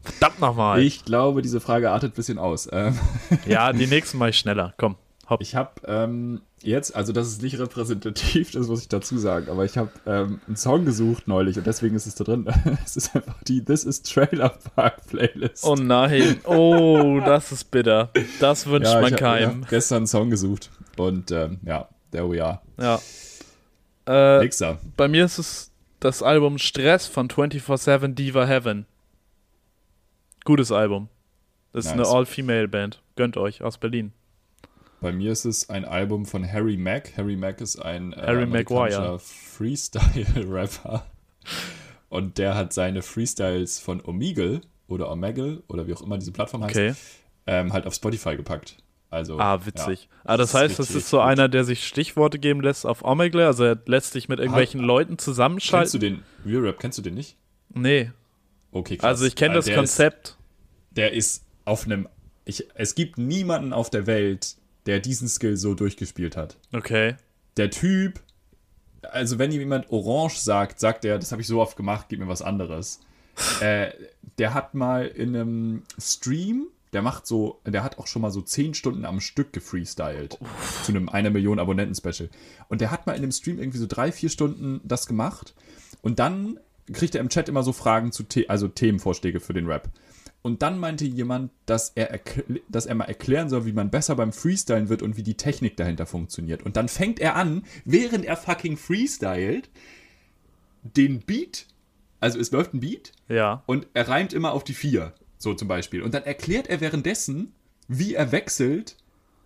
Verdammt 0.02 0.40
nochmal. 0.40 0.82
Ich 0.82 1.04
glaube, 1.04 1.42
diese 1.42 1.60
Frage 1.60 1.92
artet 1.92 2.14
ein 2.14 2.16
bisschen 2.16 2.38
aus. 2.38 2.70
Ähm, 2.72 2.98
Ja, 3.46 3.74
die 3.74 3.88
nächsten 3.88 4.18
mache 4.18 4.30
ich 4.30 4.38
schneller. 4.38 4.74
Komm, 4.78 4.96
Hopp. 5.30 5.42
Ich 5.42 5.56
habe 5.56 5.72
ähm, 5.86 6.42
jetzt, 6.62 6.96
also 6.96 7.12
das 7.12 7.28
ist 7.28 7.42
nicht 7.42 7.60
repräsentativ, 7.60 8.52
das 8.54 8.68
muss 8.68 8.82
ich 8.82 8.88
dazu 8.88 9.18
sagen, 9.18 9.50
aber 9.50 9.66
ich 9.66 9.78
habe 9.78 9.90
ähm, 10.06 10.40
einen 10.48 10.56
Song 10.56 10.86
gesucht 10.86 11.28
neulich 11.28 11.58
und 11.58 11.68
deswegen 11.68 11.96
ist 11.96 12.06
es 12.08 12.16
da 12.16 12.24
drin. 12.24 12.48
es 12.86 12.96
ist 12.98 13.16
einfach 13.16 13.36
die 13.44 13.64
This 13.64 13.84
is 13.84 14.02
Trailer 14.04 14.50
Park 14.76 15.06
Playlist. 15.08 15.66
Oh 15.66 15.76
nein, 15.76 16.40
oh, 16.46 17.20
das 17.26 17.52
ist 17.52 17.70
bitter. 17.72 18.10
Das 18.40 18.68
wünscht 18.68 18.94
ja, 18.94 19.02
man 19.02 19.12
hab- 19.14 19.20
keinem. 19.20 19.50
Ich 19.50 19.64
hab 19.64 19.70
gestern 19.70 19.98
einen 19.98 20.08
Song 20.08 20.30
gesucht 20.30 20.70
und 20.98 21.32
ähm, 21.32 21.60
ja, 21.66 21.90
there 22.12 22.30
we 22.32 22.44
are. 22.44 22.62
Ja. 22.80 23.00
Äh, 24.08 24.40
Nächster. 24.40 24.78
bei 24.98 25.08
mir 25.08 25.26
ist 25.26 25.38
es 25.38 25.69
das 26.00 26.24
Album 26.24 26.58
Stress 26.58 27.08
von 27.08 27.28
24-7 27.28 28.14
Diva 28.14 28.46
Heaven. 28.46 28.86
Gutes 30.46 30.72
Album. 30.72 31.10
Das 31.74 31.86
ist 31.86 31.96
Nice. 31.96 32.08
eine 32.08 32.18
All-Female-Band. 32.18 33.02
Gönnt 33.16 33.38
euch, 33.38 33.62
aus 33.62 33.78
Berlin. 33.78 34.14
Bei 35.02 35.12
mir 35.12 35.32
ist 35.32 35.46
es 35.46 35.70
ein 35.70 35.86
Album 35.86 36.26
von 36.26 36.50
Harry 36.52 36.78
Mack. 36.78 37.14
Harry 37.16 37.36
Mack 37.36 37.62
ist 37.62 37.78
ein 37.78 38.14
äh. 38.14 39.20
Freestyle-Rapper. 39.20 41.06
Und 42.10 42.38
der 42.38 42.56
hat 42.56 42.74
seine 42.74 43.02
Freestyles 43.02 43.80
von 43.80 44.02
Omegle 44.04 44.62
oder 44.88 45.12
Omegle 45.12 45.62
oder 45.68 45.88
wie 45.88 45.94
auch 45.94 46.02
immer 46.02 46.18
diese 46.18 46.32
Plattform 46.32 46.64
heißt, 46.64 46.76
Okay. 46.76 46.94
ähm, 47.46 47.72
halt 47.72 47.86
auf 47.86 47.94
Spotify 47.94 48.36
gepackt. 48.36 48.78
Also, 49.12 49.40
Ah, 49.40 49.66
witzig. 49.66 50.08
Ja, 50.12 50.20
ah, 50.26 50.38
das 50.38 50.52
das 50.52 50.62
heißt, 50.62 50.80
das 50.80 50.92
ist 50.92 51.10
so 51.10 51.18
gut. 51.18 51.26
einer, 51.26 51.50
der 51.50 51.64
sich 51.64 51.88
Stichworte 51.88 52.38
geben 52.38 52.62
lässt 52.62 52.86
auf 52.86 53.04
Omegle. 53.04 53.46
Also 53.48 53.64
er 53.64 53.78
lässt 53.86 54.14
sich 54.14 54.30
mit 54.30 54.40
irgendwelchen 54.40 54.80
Leuten 54.82 55.12
Kennst 55.14 55.28
du 55.28 55.32
zusammenschalten. 55.32 56.00
den 56.00 56.24
Real 56.46 56.62
Rap? 56.62 56.80
Kennst 56.80 56.98
du 57.00 57.02
den 57.02 57.16
nicht? 57.16 57.36
Nee. 57.74 58.12
Okay, 58.72 58.98
krass. 58.98 59.08
Also 59.08 59.26
ich 59.26 59.36
kenne 59.36 59.50
Weil 59.52 59.58
das 59.58 59.66
der 59.66 59.76
Konzept. 59.76 60.28
Ist, 60.28 60.38
der 60.92 61.14
ist 61.14 61.46
auf 61.66 61.86
einem. 61.86 62.08
Ich, 62.46 62.68
es 62.76 62.94
gibt 62.94 63.18
niemanden 63.18 63.74
auf 63.74 63.90
der 63.90 64.06
Welt, 64.06 64.56
der 64.86 65.00
diesen 65.00 65.28
Skill 65.28 65.58
so 65.58 65.74
durchgespielt 65.74 66.38
hat. 66.38 66.58
Okay. 66.72 67.16
der 67.58 67.70
Typ, 67.72 68.20
also 69.02 69.38
wenn 69.40 69.52
ihm 69.52 69.60
jemand 69.60 69.92
Orange 69.92 70.38
sagt, 70.38 70.80
sagt 70.80 71.04
er, 71.06 71.18
das 71.20 71.32
habe 71.32 71.42
ich 71.42 71.48
so 71.48 71.60
oft 71.62 71.76
gemacht, 71.76 72.06
gib 72.10 72.20
mir 72.20 72.28
was 72.28 72.42
anderes. 72.42 73.00
äh, 73.62 73.90
der 74.38 74.54
hat 74.54 74.74
mal 74.76 75.06
in 75.08 75.36
einem 75.36 75.84
Stream, 76.00 76.68
der 76.94 77.02
macht 77.02 77.28
so, 77.28 77.62
der 77.66 77.84
hat 77.84 77.98
auch 78.00 78.08
schon 78.08 78.22
mal 78.22 78.32
so 78.32 78.42
10 78.42 78.74
Stunden 78.74 79.06
am 79.06 79.20
Stück 79.20 79.54
gefreestylt. 79.54 80.38
Zu 80.84 80.92
einem 80.92 81.10
einer 81.10 81.30
Million 81.30 81.60
Abonnenten-Special. 81.60 82.30
Und 82.68 82.82
der 82.82 82.92
hat 82.92 83.06
mal 83.06 83.14
in 83.16 83.22
dem 83.22 83.32
Stream 83.32 83.60
irgendwie 83.60 83.78
so 83.78 83.88
drei, 83.88 84.12
vier 84.12 84.30
Stunden 84.30 84.82
das 84.84 85.06
gemacht. 85.08 85.54
Und 86.02 86.20
dann 86.20 86.60
kriegt 86.92 87.16
er 87.16 87.22
im 87.22 87.30
Chat 87.30 87.50
immer 87.50 87.64
so 87.64 87.74
Fragen 87.74 88.12
zu, 88.12 88.24
The 88.32 88.50
also 88.50 88.68
Themenvorschläge 88.68 89.40
für 89.40 89.54
den 89.54 89.68
Rap. 89.68 89.90
Und 90.42 90.62
dann 90.62 90.80
meinte 90.80 91.06
jemand, 91.06 91.52
dass 91.66 91.92
er, 91.96 92.20
dass 92.70 92.86
er 92.86 92.96
mal 92.96 93.06
erklären 93.06 93.50
soll, 93.50 93.66
wie 93.66 93.74
man 93.74 93.90
besser 93.90 94.16
beim 94.16 94.32
Freestylen 94.32 94.88
wird 94.90 95.02
und 95.02 95.18
wie 95.18 95.24
die 95.24 95.36
Technik 95.36 95.76
dahinter 95.76 96.06
funktioniert. 96.06 96.64
Und 96.64 96.78
dann 96.78 96.88
fängt 96.88 97.20
er 97.20 97.36
an, 97.36 97.64
während 97.84 98.26
er 98.26 98.38
fucking 98.38 98.78
freestylt, 98.78 99.70
den 100.82 101.20
Beat, 101.20 101.66
also 102.22 102.40
es 102.40 102.52
läuft 102.52 102.74
ein 102.74 102.80
Beat 102.80 103.12
Ja. 103.28 103.64
und 103.66 103.88
er 103.94 104.08
reimt 104.08 104.32
immer 104.32 104.54
auf 104.54 104.64
die 104.64 104.74
vier, 104.74 105.14
so 105.40 105.56
zum 105.56 105.68
Beispiel. 105.68 106.04
Und 106.04 106.14
dann 106.14 106.24
erklärt 106.24 106.68
er 106.68 106.82
währenddessen, 106.82 107.54
wie 107.88 108.14
er 108.14 108.32
wechselt, 108.32 108.98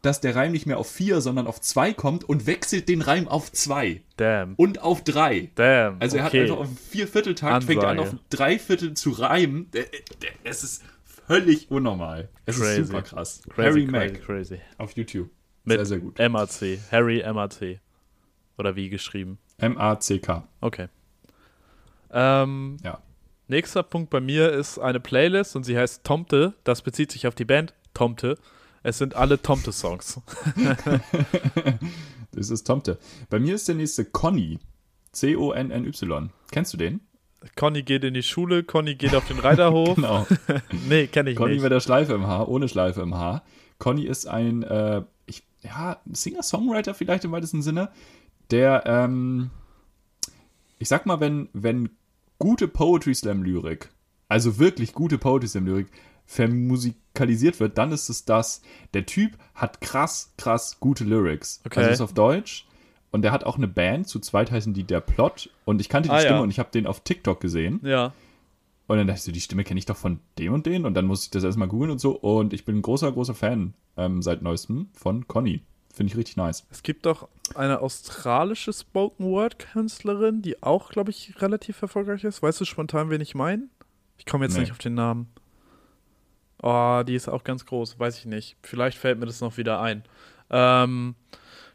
dass 0.01 0.19
der 0.19 0.35
Reim 0.35 0.51
nicht 0.51 0.65
mehr 0.65 0.77
auf 0.79 0.91
vier, 0.91 1.21
sondern 1.21 1.47
auf 1.47 1.61
zwei 1.61 1.93
kommt 1.93 2.25
und 2.25 2.45
wechselt 2.45 2.89
den 2.89 3.01
Reim 3.01 3.29
auf 3.29 3.49
zwei 3.53 4.01
Damn. 4.17 4.55
und 4.55 4.81
auf 4.81 5.01
drei. 5.05 5.49
Damn. 5.55 5.95
Also 6.01 6.17
er 6.17 6.25
okay. 6.25 6.41
hat 6.41 6.49
einfach 6.49 6.63
auf 6.63 6.79
Viervierteltakt, 6.89 7.63
fängt 7.63 7.83
er 7.83 7.89
an 7.89 7.99
auf. 7.99 8.15
Dreiviertel 8.29 8.95
zu 8.95 9.11
reimen. 9.11 9.69
Es 10.43 10.63
ist 10.65 10.83
völlig 11.05 11.71
unnormal. 11.71 12.27
Es 12.45 12.59
Crazy. 12.59 12.81
ist 12.81 12.87
super 12.87 13.01
krass. 13.01 13.41
crazy, 13.47 13.61
Harry 13.61 13.85
crazy, 13.85 13.91
Mack 13.91 14.25
crazy. 14.25 14.59
auf 14.77 14.91
YouTube. 14.97 15.29
Mit 15.63 15.77
sehr, 15.77 15.85
sehr 15.85 15.99
gut. 15.99 16.19
MAC. 16.19 16.79
Harry 16.91 17.23
MAC. 17.33 17.79
Oder 18.57 18.75
wie 18.75 18.89
geschrieben. 18.89 19.37
M-A-C-K. 19.59 20.45
Okay. 20.59 20.89
Ähm, 22.11 22.75
Ja. 22.83 22.99
Nächster 23.47 23.83
Punkt 23.83 24.09
bei 24.09 24.19
mir 24.21 24.51
ist 24.51 24.79
eine 24.79 24.99
Playlist 24.99 25.55
und 25.55 25.63
sie 25.63 25.77
heißt 25.77 26.03
Tomte. 26.03 26.53
Das 26.63 26.81
bezieht 26.81 27.11
sich 27.11 27.27
auf 27.27 27.35
die 27.35 27.45
Band 27.45 27.73
Tomte. 27.93 28.37
Es 28.83 28.97
sind 28.97 29.15
alle 29.15 29.41
Tomte-Songs. 29.41 30.21
Das 32.35 32.49
ist 32.49 32.63
Tomte. 32.63 32.97
Bei 33.29 33.39
mir 33.39 33.55
ist 33.55 33.67
der 33.67 33.75
nächste 33.75 34.05
Conny. 34.05 34.59
C-O-N-N-Y. 35.11 36.31
Kennst 36.51 36.73
du 36.73 36.77
den? 36.77 36.99
Conny 37.55 37.83
geht 37.83 38.03
in 38.03 38.13
die 38.13 38.23
Schule, 38.23 38.63
Conny 38.63 38.95
geht 38.95 39.15
auf 39.15 39.27
den 39.27 39.39
Reiterhof. 39.39 39.95
Genau. 39.95 40.25
Nee, 40.89 41.07
kenne 41.07 41.31
ich 41.31 41.37
Conny 41.37 41.53
nicht. 41.53 41.61
mit 41.61 41.71
der 41.71 41.79
Schleife 41.79 42.13
im 42.13 42.25
Haar, 42.25 42.47
ohne 42.47 42.67
Schleife 42.67 43.01
im 43.01 43.15
Haar. 43.15 43.43
Conny 43.79 44.05
ist 44.05 44.25
ein, 44.27 44.63
äh, 44.63 45.03
ich, 45.25 45.43
ja, 45.61 45.97
Singer-Songwriter 46.11 46.93
vielleicht 46.93 47.25
im 47.25 47.31
weitesten 47.31 47.61
Sinne, 47.61 47.89
der, 48.49 48.83
ähm, 48.85 49.51
ich 50.79 50.87
sag 50.87 51.05
mal, 51.05 51.19
wenn, 51.19 51.49
wenn 51.53 51.89
gute 52.43 52.67
Poetry 52.67 53.15
Slam-Lyrik, 53.15 53.89
also 54.27 54.59
wirklich 54.59 54.91
gute 54.91 55.17
Poetry 55.17 55.47
Slam-Lyrik, 55.47 55.87
vermusikalisiert 56.25 57.61
wird, 57.61 57.77
dann 57.77 57.93
ist 57.93 58.09
es 58.09 58.25
das. 58.25 58.61
Der 58.93 59.05
Typ 59.05 59.37
hat 59.55 59.79
krass, 59.79 60.33
krass 60.37 60.77
gute 60.81 61.05
Lyrics. 61.05 61.61
Okay. 61.65 61.79
Also 61.79 61.91
ist 61.91 62.01
auf 62.01 62.11
Deutsch. 62.13 62.67
Und 63.11 63.21
der 63.21 63.31
hat 63.31 63.45
auch 63.45 63.55
eine 63.55 63.69
Band, 63.69 64.09
zu 64.09 64.19
zweit 64.19 64.51
heißen 64.51 64.73
die 64.73 64.83
Der 64.83 64.99
Plot. 64.99 65.51
Und 65.63 65.79
ich 65.79 65.87
kannte 65.87 66.09
die 66.09 66.15
Ah, 66.15 66.19
Stimme 66.19 66.35
ja. 66.37 66.41
und 66.41 66.49
ich 66.49 66.59
habe 66.59 66.69
den 66.69 66.85
auf 66.85 66.99
TikTok 66.99 67.39
gesehen. 67.39 67.79
Ja. 67.81 68.11
Und 68.87 68.97
dann 68.97 69.07
dachte 69.07 69.19
ich 69.19 69.23
so, 69.23 69.31
die 69.31 69.39
Stimme 69.39 69.63
kenne 69.63 69.77
ich 69.77 69.85
doch 69.85 69.95
von 69.95 70.19
dem 70.37 70.51
und 70.51 70.65
den. 70.65 70.85
Und 70.85 70.95
dann 70.95 71.05
musste 71.05 71.27
ich 71.27 71.31
das 71.31 71.45
erstmal 71.45 71.69
googeln 71.69 71.91
und 71.91 71.99
so. 72.01 72.11
Und 72.11 72.51
ich 72.51 72.65
bin 72.65 72.75
ein 72.77 72.81
großer, 72.81 73.09
großer 73.09 73.35
Fan 73.35 73.73
ähm, 73.95 74.21
seit 74.21 74.41
neuestem 74.41 74.89
von 74.93 75.29
Conny. 75.29 75.61
Finde 75.95 76.11
ich 76.11 76.17
richtig 76.17 76.37
nice. 76.37 76.65
Es 76.71 76.81
gibt 76.81 77.05
doch 77.05 77.29
eine 77.55 77.79
australische 77.79 78.73
Spoken 78.73 79.27
Word 79.27 79.59
Künstlerin, 79.59 80.41
die 80.41 80.61
auch, 80.63 80.89
glaube 80.89 81.11
ich, 81.11 81.39
relativ 81.41 81.81
erfolgreich 81.83 82.23
ist. 82.23 82.41
Weißt 82.41 82.59
du 82.59 82.65
spontan, 82.65 83.09
wen 83.11 83.21
ich 83.21 83.35
meine? 83.35 83.67
Ich 84.17 84.25
komme 84.25 84.45
jetzt 84.45 84.55
Nee. 84.55 84.61
nicht 84.61 84.71
auf 84.71 84.79
den 84.79 84.95
Namen. 84.95 85.27
Oh, 86.61 87.03
die 87.05 87.15
ist 87.15 87.27
auch 87.27 87.43
ganz 87.43 87.65
groß, 87.65 87.99
weiß 87.99 88.17
ich 88.19 88.25
nicht. 88.25 88.55
Vielleicht 88.63 88.97
fällt 88.97 89.19
mir 89.19 89.25
das 89.25 89.41
noch 89.41 89.57
wieder 89.57 89.81
ein. 89.81 90.03
Ähm, 90.49 91.15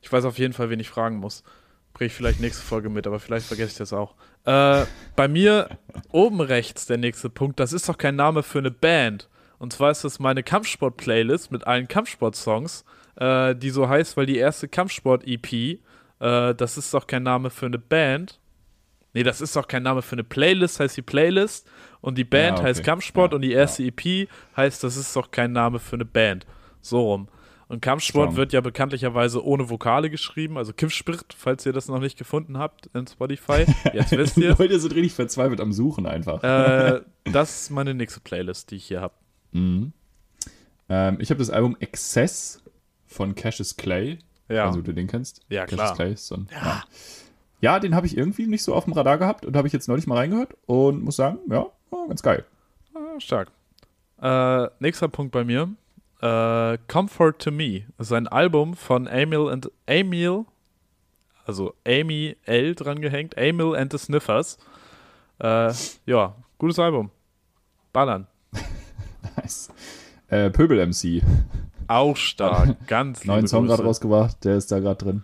ich 0.01 0.11
weiß 0.11 0.25
auf 0.25 0.39
jeden 0.39 0.53
Fall, 0.55 0.71
wen 0.71 0.81
ich 0.81 0.89
fragen 0.89 1.17
muss. 1.17 1.45
Bring 1.93 2.07
ich 2.07 2.15
vielleicht 2.15 2.41
nächste 2.41 2.63
Folge 2.65 2.89
mit, 2.89 3.07
aber 3.07 3.21
vielleicht 3.21 3.47
vergesse 3.47 3.73
ich 3.73 3.79
das 3.79 3.93
auch. 3.93 4.15
Äh, 4.45 4.87
bei 5.15 5.29
mir 5.29 5.69
oben 6.11 6.41
rechts 6.41 6.87
der 6.87 6.97
nächste 6.97 7.29
Punkt, 7.29 7.61
das 7.61 7.73
ist 7.73 7.89
doch 7.89 7.99
kein 7.99 8.17
Name 8.17 8.43
für 8.43 8.59
eine 8.59 8.71
Band. 8.71 9.29
Und 9.59 9.73
zwar 9.73 9.91
ist 9.91 10.05
das 10.05 10.19
meine 10.21 10.43
Kampfsport-Playlist 10.43 11.51
mit 11.53 11.67
allen 11.67 11.87
Kampfsport-Songs, 11.89 12.85
äh, 13.19 13.55
die 13.55 13.71
so 13.71 13.89
heißt, 13.89 14.17
weil 14.17 14.27
die 14.27 14.37
erste 14.39 14.69
Kampfsport-EP, 14.69 15.53
äh, 15.53 15.79
das 16.55 16.79
ist 16.79 16.93
doch 16.95 17.07
kein 17.07 17.23
Name 17.23 17.51
für 17.51 17.67
eine 17.67 17.79
Band. 17.79 18.39
Nee, 19.15 19.23
das 19.23 19.41
ist 19.41 19.57
doch 19.57 19.67
kein 19.67 19.83
Name 19.83 20.03
für 20.03 20.15
eine 20.17 20.25
Playlist, 20.25 20.81
heißt 20.81 20.97
die 20.97 21.03
Playlist. 21.03 21.69
Und 22.01 22.19
die 22.19 22.25
Band 22.25 22.59
Ja, 22.59 22.63
okay. 22.63 22.65
heißt 22.69 22.85
Kampfsport 22.85 23.33
Ja, 23.33 23.37
und 23.37 23.43
die 23.43 23.53
erste 23.53 23.83
EP 23.85 24.29
heißt, 24.57 24.85
das 24.85 24.97
ist 24.97 25.15
doch 25.17 25.31
kein 25.31 25.53
Name 25.53 25.79
für 25.79 25.97
eine 25.97 26.05
Band. 26.05 26.47
So 26.81 27.01
rum. 27.13 27.29
Und 27.69 27.83
Kampfsport 27.83 28.29
Strong. 28.29 28.37
wird 28.37 28.53
ja 28.55 28.61
bekanntlicherweise 28.63 29.45
ohne 29.45 29.69
Vokale 29.69 30.09
geschrieben, 30.09 30.57
also 30.57 30.73
Kiffspirt, 30.73 31.35
falls 31.37 31.67
ihr 31.67 31.73
das 31.75 31.89
noch 31.89 31.99
nicht 32.01 32.17
gefunden 32.17 32.57
habt 32.59 32.87
in 32.95 33.07
Spotify. 33.07 33.67
Jetzt 33.93 34.13
wisst 34.13 34.37
ihr. 34.39 34.57
Leute 34.59 34.79
sind 34.81 34.95
richtig 34.95 35.13
verzweifelt 35.15 35.61
am 35.61 35.73
Suchen 35.73 36.07
einfach. 36.07 36.43
äh, 36.43 37.01
das 37.25 37.63
ist 37.63 37.71
meine 37.71 37.93
nächste 37.95 38.21
Playlist, 38.21 38.71
die 38.71 38.77
ich 38.77 38.87
hier 38.87 39.01
habe. 39.03 39.15
Mhm. 39.53 39.93
Ähm, 40.89 41.19
ich 41.21 41.31
habe 41.31 41.39
das 41.39 41.51
Album 41.51 41.77
Excess 41.81 42.63
von 43.09 43.35
Cassius 43.35 43.77
Clay. 43.77 44.19
Ja. 44.49 44.67
Also 44.67 44.81
du 44.81 44.93
den 44.93 45.07
kennst? 45.07 45.43
Ja, 45.49 45.65
Cassius 45.65 45.81
klar. 45.81 45.95
Clay 45.97 46.13
ist 46.13 46.27
so 46.27 46.37
ein, 46.37 46.49
ja. 46.53 46.85
ja, 47.61 47.81
den 47.81 47.95
habe 47.95 48.07
ich 48.07 48.17
irgendwie 48.17 48.47
nicht 48.47 48.63
so 48.63 48.75
auf 48.75 48.85
dem 48.85 48.93
Radar 48.93 49.19
gehabt 49.19 49.45
und 49.45 49.57
habe 49.57 49.67
ich 49.67 49.73
jetzt 49.73 49.89
neulich 49.89 50.07
mal 50.07 50.17
reingehört 50.17 50.55
und 50.67 51.03
muss 51.03 51.17
sagen, 51.17 51.39
ja, 51.51 51.67
ganz 52.07 52.23
geil. 52.23 52.45
Ah, 52.95 53.19
stark. 53.19 53.51
Äh, 54.21 54.69
nächster 54.81 55.09
Punkt 55.09 55.33
bei 55.33 55.45
mir. 55.45 55.69
Äh, 56.21 56.79
Comfort 56.89 57.35
to 57.39 57.51
Me 57.51 57.85
ist 57.99 58.13
ein 58.13 58.27
Album 58.27 58.75
von 58.75 59.07
Emil 59.07 59.49
and 59.49 59.71
Emil, 59.87 60.47
also 61.47 61.75
Amy 61.87 62.37
L 62.45 62.75
dran 62.75 63.01
gehängt, 63.01 63.37
Emil 63.37 63.77
and 63.77 63.93
the 63.93 63.99
Sniffers. 63.99 64.59
Äh, 65.39 65.73
ja, 66.07 66.35
gutes 66.59 66.79
Album. 66.79 67.11
Ballern. 67.93 68.27
Nice. 69.37 69.71
Äh, 70.29 70.51
Pöbel 70.51 70.85
MC. 70.85 71.23
Auch 71.89 72.17
stark. 72.17 72.77
Ganz 72.87 73.25
Neuen 73.25 73.49
Song 73.49 73.67
gerade 73.67 73.83
rausgebracht, 73.83 74.45
der 74.45 74.57
ist 74.57 74.71
da 74.71 74.79
gerade 74.79 75.05
drin. 75.05 75.23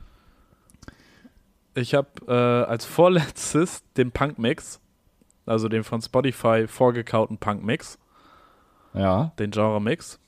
Ich 1.74 1.94
habe 1.94 2.08
äh, 2.28 2.32
als 2.70 2.84
vorletztes 2.84 3.82
den 3.96 4.12
Punk-Mix, 4.12 4.80
also 5.46 5.68
den 5.68 5.82
von 5.84 6.00
Spotify 6.00 6.66
vorgekauten 6.68 7.38
Punk-Mix, 7.38 7.98
Ja. 8.94 9.32
den 9.38 9.50
Genre-Mix. 9.50 10.18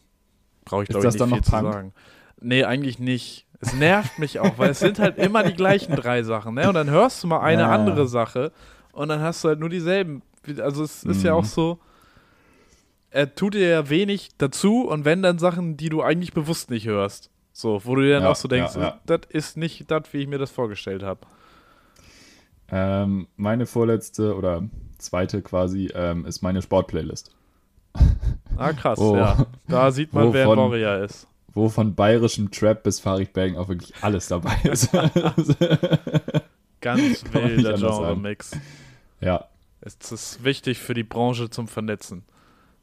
Brauche 0.64 0.82
ich, 0.82 0.88
glaube 0.88 1.06
ich, 1.06 1.12
das 1.12 1.14
nicht 1.14 1.20
dann 1.22 1.28
viel 1.28 1.38
noch 1.38 1.44
zu 1.44 1.50
Punk? 1.52 1.72
sagen. 1.72 1.92
Nee, 2.40 2.64
eigentlich 2.64 2.98
nicht. 2.98 3.46
Es 3.60 3.72
nervt 3.72 4.18
mich 4.18 4.40
auch, 4.40 4.58
weil 4.58 4.70
es 4.70 4.80
sind 4.80 4.98
halt 4.98 5.16
immer 5.18 5.42
die 5.44 5.54
gleichen 5.54 5.94
drei 5.96 6.22
Sachen, 6.24 6.54
ne? 6.54 6.68
Und 6.68 6.74
dann 6.74 6.90
hörst 6.90 7.22
du 7.22 7.28
mal 7.28 7.40
eine 7.40 7.62
Ja. 7.62 7.70
andere 7.70 8.06
Sache 8.08 8.52
und 8.92 9.08
dann 9.08 9.20
hast 9.20 9.42
du 9.44 9.48
halt 9.48 9.60
nur 9.60 9.68
dieselben. 9.70 10.22
Also 10.58 10.82
es 10.84 11.04
ist 11.04 11.22
ja 11.22 11.32
Mhm. 11.32 11.38
auch 11.38 11.44
so, 11.44 11.78
er 13.16 13.34
tut 13.34 13.54
dir 13.54 13.68
ja 13.68 13.88
wenig 13.88 14.30
dazu 14.38 14.86
und 14.88 15.04
wenn 15.04 15.22
dann 15.22 15.38
Sachen, 15.38 15.76
die 15.76 15.88
du 15.88 16.02
eigentlich 16.02 16.32
bewusst 16.32 16.70
nicht 16.70 16.86
hörst. 16.86 17.30
So, 17.52 17.80
wo 17.84 17.94
du 17.96 18.02
dir 18.02 18.14
dann 18.14 18.24
Ja, 18.24 18.30
auch 18.32 18.36
so 18.36 18.48
denkst, 18.48 18.74
ja, 18.76 18.80
ja. 18.82 19.00
das 19.06 19.20
ist 19.30 19.56
nicht 19.56 19.90
das, 19.90 20.02
wie 20.12 20.18
ich 20.18 20.28
mir 20.28 20.38
das 20.38 20.50
vorgestellt 20.50 21.02
habe. 21.02 21.20
Ähm, 22.70 23.28
meine 23.36 23.64
vorletzte 23.66 24.34
oder 24.36 24.62
zweite 24.98 25.40
quasi 25.42 25.88
ähm, 25.94 26.26
ist 26.26 26.42
meine 26.42 26.60
Sportplaylist, 26.62 27.34
Ah, 28.56 28.72
krass, 28.72 28.98
Oh. 28.98 29.16
ja. 29.16 29.46
Da 29.68 29.90
sieht 29.90 30.12
man, 30.12 30.32
wer 30.32 30.46
Wovon- 30.46 30.56
Warrior 30.70 30.98
ist. 31.04 31.26
wo 31.54 31.68
von 31.68 31.94
bayerischem 31.94 32.50
Trap 32.50 32.82
bis 32.82 33.00
Farid 33.00 33.32
Bang 33.32 33.56
auch 33.56 33.68
wirklich 33.68 33.92
alles 34.02 34.28
dabei 34.28 34.56
ist. 34.64 34.90
Ganz 36.80 37.24
wilder. 37.32 37.74
Genre-Mix. 37.76 38.52
ja, 39.20 39.44
Es 39.80 39.96
ist 40.12 40.44
wichtig 40.44 40.78
für 40.78 40.94
die 40.94 41.02
Branche 41.04 41.48
zum 41.50 41.68
Vernetzen, 41.68 42.24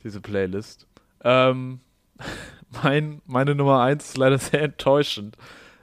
diese 0.04 0.22
Playlist. 0.22 0.88
Ähm, 1.24 1.80
mein, 2.84 3.22
meine 3.26 3.56
Nummer 3.56 3.82
1 3.82 4.10
ist 4.10 4.18
leider 4.18 4.38
sehr 4.38 4.62
enttäuschend. 4.62 5.38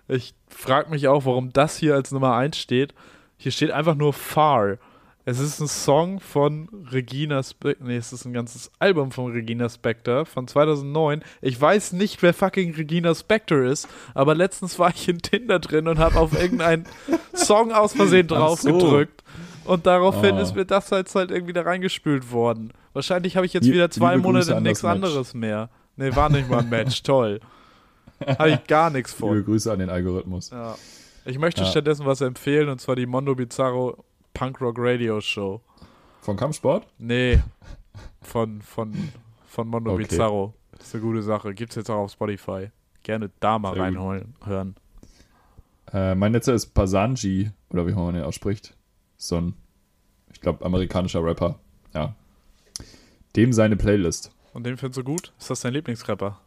Ich 0.08 0.34
frage 0.48 0.90
mich 0.90 1.08
auch, 1.08 1.24
warum 1.24 1.52
das 1.52 1.76
hier 1.76 1.94
als 1.94 2.10
Nummer 2.10 2.34
1 2.34 2.56
steht. 2.56 2.94
Hier 3.36 3.52
steht 3.52 3.70
einfach 3.70 3.94
nur 3.94 4.12
Far. 4.12 4.78
Es 5.24 5.38
ist 5.38 5.60
ein 5.60 5.68
Song 5.68 6.18
von 6.18 6.68
Regina 6.90 7.42
Spector. 7.42 7.86
Nee, 7.86 7.96
es 7.96 8.12
ist 8.12 8.24
ein 8.24 8.32
ganzes 8.32 8.72
Album 8.78 9.12
von 9.12 9.30
Regina 9.30 9.68
Spector 9.68 10.26
von 10.26 10.48
2009. 10.48 11.22
Ich 11.40 11.60
weiß 11.60 11.92
nicht, 11.92 12.22
wer 12.22 12.34
fucking 12.34 12.74
Regina 12.74 13.14
Spector 13.14 13.62
ist, 13.64 13.86
aber 14.14 14.34
letztens 14.34 14.78
war 14.78 14.90
ich 14.90 15.08
in 15.08 15.18
Tinder 15.18 15.58
drin 15.58 15.88
und 15.88 15.98
habe 15.98 16.18
auf 16.18 16.32
irgendeinen 16.32 16.84
Song 17.34 17.70
aus 17.70 17.92
Versehen 17.92 18.26
drauf 18.26 18.62
gedrückt. 18.62 19.19
Und 19.64 19.86
daraufhin 19.86 20.36
Oh. 20.36 20.40
ist 20.40 20.54
mir 20.54 20.64
das 20.64 20.90
jetzt 20.90 21.14
halt 21.14 21.30
irgendwie 21.30 21.52
da 21.52 21.62
reingespült 21.62 22.32
worden. 22.32 22.72
Wahrscheinlich 22.92 23.36
habe 23.36 23.46
ich 23.46 23.52
jetzt 23.52 23.66
wieder 23.68 23.90
zwei 23.90 24.14
liebe 24.16 24.26
Monate 24.26 24.60
nichts 24.60 24.84
anderes 24.84 25.34
mehr. 25.34 25.68
Nee, 25.96 26.14
war 26.16 26.28
nicht 26.30 26.48
mal 26.48 26.60
ein 26.60 26.68
Match. 26.68 27.02
Toll. 27.04 27.40
Habe 28.26 28.50
ich 28.50 28.64
gar 28.66 28.90
nichts 28.90 29.12
liebe 29.18 29.26
von. 29.34 29.44
Grüße 29.44 29.70
an 29.72 29.78
den 29.78 29.90
Algorithmus. 29.90 30.50
Ja. 30.50 30.76
Ich 31.26 31.38
möchte 31.38 31.62
Ja. 31.62 31.66
stattdessen 31.68 32.06
was 32.06 32.20
empfehlen 32.22 32.68
und 32.68 32.80
zwar 32.80 32.96
die 32.96 33.06
Mondo 33.06 33.34
Bizarro 33.34 34.02
Punk 34.34 34.60
Rock 34.60 34.76
Radio 34.78 35.20
Show. 35.20 35.60
Von 36.22 36.36
Kampfsport? 36.36 36.86
Nee, 36.98 37.40
von, 38.22 38.60
von, 38.62 38.94
von 39.46 39.68
Mondo 39.68 39.92
Okay. 39.92 40.04
Bizarro. 40.08 40.54
Das 40.72 40.88
ist 40.88 40.94
eine 40.94 41.04
gute 41.04 41.22
Sache. 41.22 41.54
Gibt's 41.54 41.74
jetzt 41.76 41.90
auch 41.90 41.98
auf 42.04 42.12
Spotify. 42.12 42.70
Gerne 43.02 43.30
da 43.40 43.58
mal 43.58 43.74
Sehr 43.74 43.76
gut. 43.78 43.84
reinholen, 43.86 44.34
hören. 44.44 44.74
Äh, 45.92 46.14
mein 46.14 46.32
letzter 46.32 46.54
ist 46.54 46.68
Pasanji, 46.74 47.50
oder 47.70 47.86
wie 47.86 47.92
man 47.92 48.14
den 48.14 48.22
ausspricht. 48.24 48.74
So 49.22 49.36
ein, 49.36 49.54
ich 50.32 50.40
glaube, 50.40 50.64
amerikanischer 50.64 51.22
Rapper. 51.22 51.58
Ja. 51.94 52.14
Dem 53.36 53.52
seine 53.52 53.76
Playlist. 53.76 54.30
Und 54.54 54.64
den 54.64 54.76
findest 54.78 54.98
du 54.98 55.04
gut? 55.04 55.32
Ist 55.38 55.50
das 55.50 55.60
dein 55.60 55.74
Lieblingsrapper? 55.74 56.40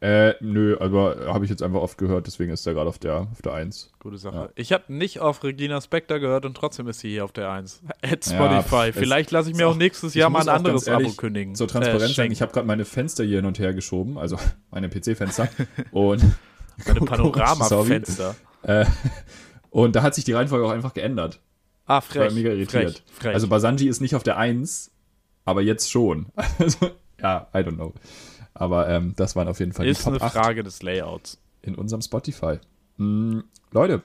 Äh, 0.00 0.34
nö, 0.40 0.76
aber 0.78 1.32
habe 1.32 1.44
ich 1.46 1.50
jetzt 1.50 1.62
einfach 1.62 1.80
oft 1.80 1.96
gehört, 1.96 2.26
deswegen 2.26 2.52
ist 2.52 2.66
er 2.66 2.74
gerade 2.74 2.88
auf 2.88 2.98
der, 2.98 3.26
auf 3.32 3.40
der 3.42 3.54
1. 3.54 3.90
Gute 3.98 4.18
Sache. 4.18 4.36
Ja. 4.36 4.48
Ich 4.54 4.72
habe 4.72 4.92
nicht 4.92 5.20
auf 5.20 5.42
Regina 5.42 5.80
Spector 5.80 6.18
gehört 6.20 6.44
und 6.44 6.54
trotzdem 6.54 6.86
ist 6.88 7.00
sie 7.00 7.08
hier 7.08 7.24
auf 7.24 7.32
der 7.32 7.50
1. 7.50 7.80
At 8.02 8.26
Ja, 8.26 8.34
Spotify. 8.62 8.90
es- 8.90 8.96
Vielleicht 8.96 9.30
lasse 9.30 9.50
ich 9.50 9.56
mir 9.56 9.66
auch 9.66 9.74
nächstes 9.74 10.12
Jahr 10.14 10.28
mal 10.30 10.42
ein 10.42 10.48
anderes 10.50 10.86
ehrlich 10.86 11.08
Abo 11.08 11.16
kündigen. 11.16 11.54
Zur 11.54 11.66
Transparenz 11.68 12.10
äh, 12.10 12.14
sagen, 12.14 12.30
ich 12.32 12.42
habe 12.42 12.52
gerade 12.52 12.66
meine 12.66 12.84
Fenster 12.84 13.24
hier 13.24 13.36
hin 13.38 13.46
und 13.46 13.58
her 13.58 13.72
geschoben, 13.72 14.18
also 14.18 14.38
meine 14.70 14.88
PC-Fenster. 14.90 15.48
und 15.90 16.22
Meine. 16.86 17.00
Panoramafenster. 17.06 18.36
Äh, 18.62 18.84
und 19.70 19.96
da 19.96 20.02
hat 20.02 20.14
sich 20.14 20.24
die 20.24 20.32
Reihenfolge 20.32 20.66
auch 20.66 20.70
einfach 20.70 20.92
geändert. 20.94 21.40
Ah, 21.86 21.98
Ich 22.08 22.14
war 22.16 22.24
frech. 22.24 22.34
mega 22.34 22.50
irritiert. 22.50 22.90
Frech, 22.92 23.02
frech. 23.20 23.34
Also 23.34 23.48
Basanji 23.48 23.88
ist 23.88 24.00
nicht 24.00 24.14
auf 24.16 24.22
der 24.22 24.36
1, 24.36 24.90
aber 25.44 25.62
jetzt 25.62 25.90
schon. 25.90 26.26
Also, 26.58 26.90
ja, 27.20 27.46
I 27.54 27.58
don't 27.58 27.74
know. 27.76 27.94
Aber 28.54 28.88
ähm, 28.88 29.12
das 29.16 29.36
waren 29.36 29.48
auf 29.48 29.58
jeden 29.60 29.72
Fall 29.72 29.86
ist 29.86 30.00
die 30.00 30.04
Top 30.04 30.14
eine 30.14 30.22
8 30.22 30.32
Frage 30.32 30.62
des 30.62 30.82
Layouts. 30.82 31.38
in 31.62 31.74
unserem 31.74 32.00
Spotify. 32.02 32.58
Mm, 32.96 33.40
Leute, 33.70 34.02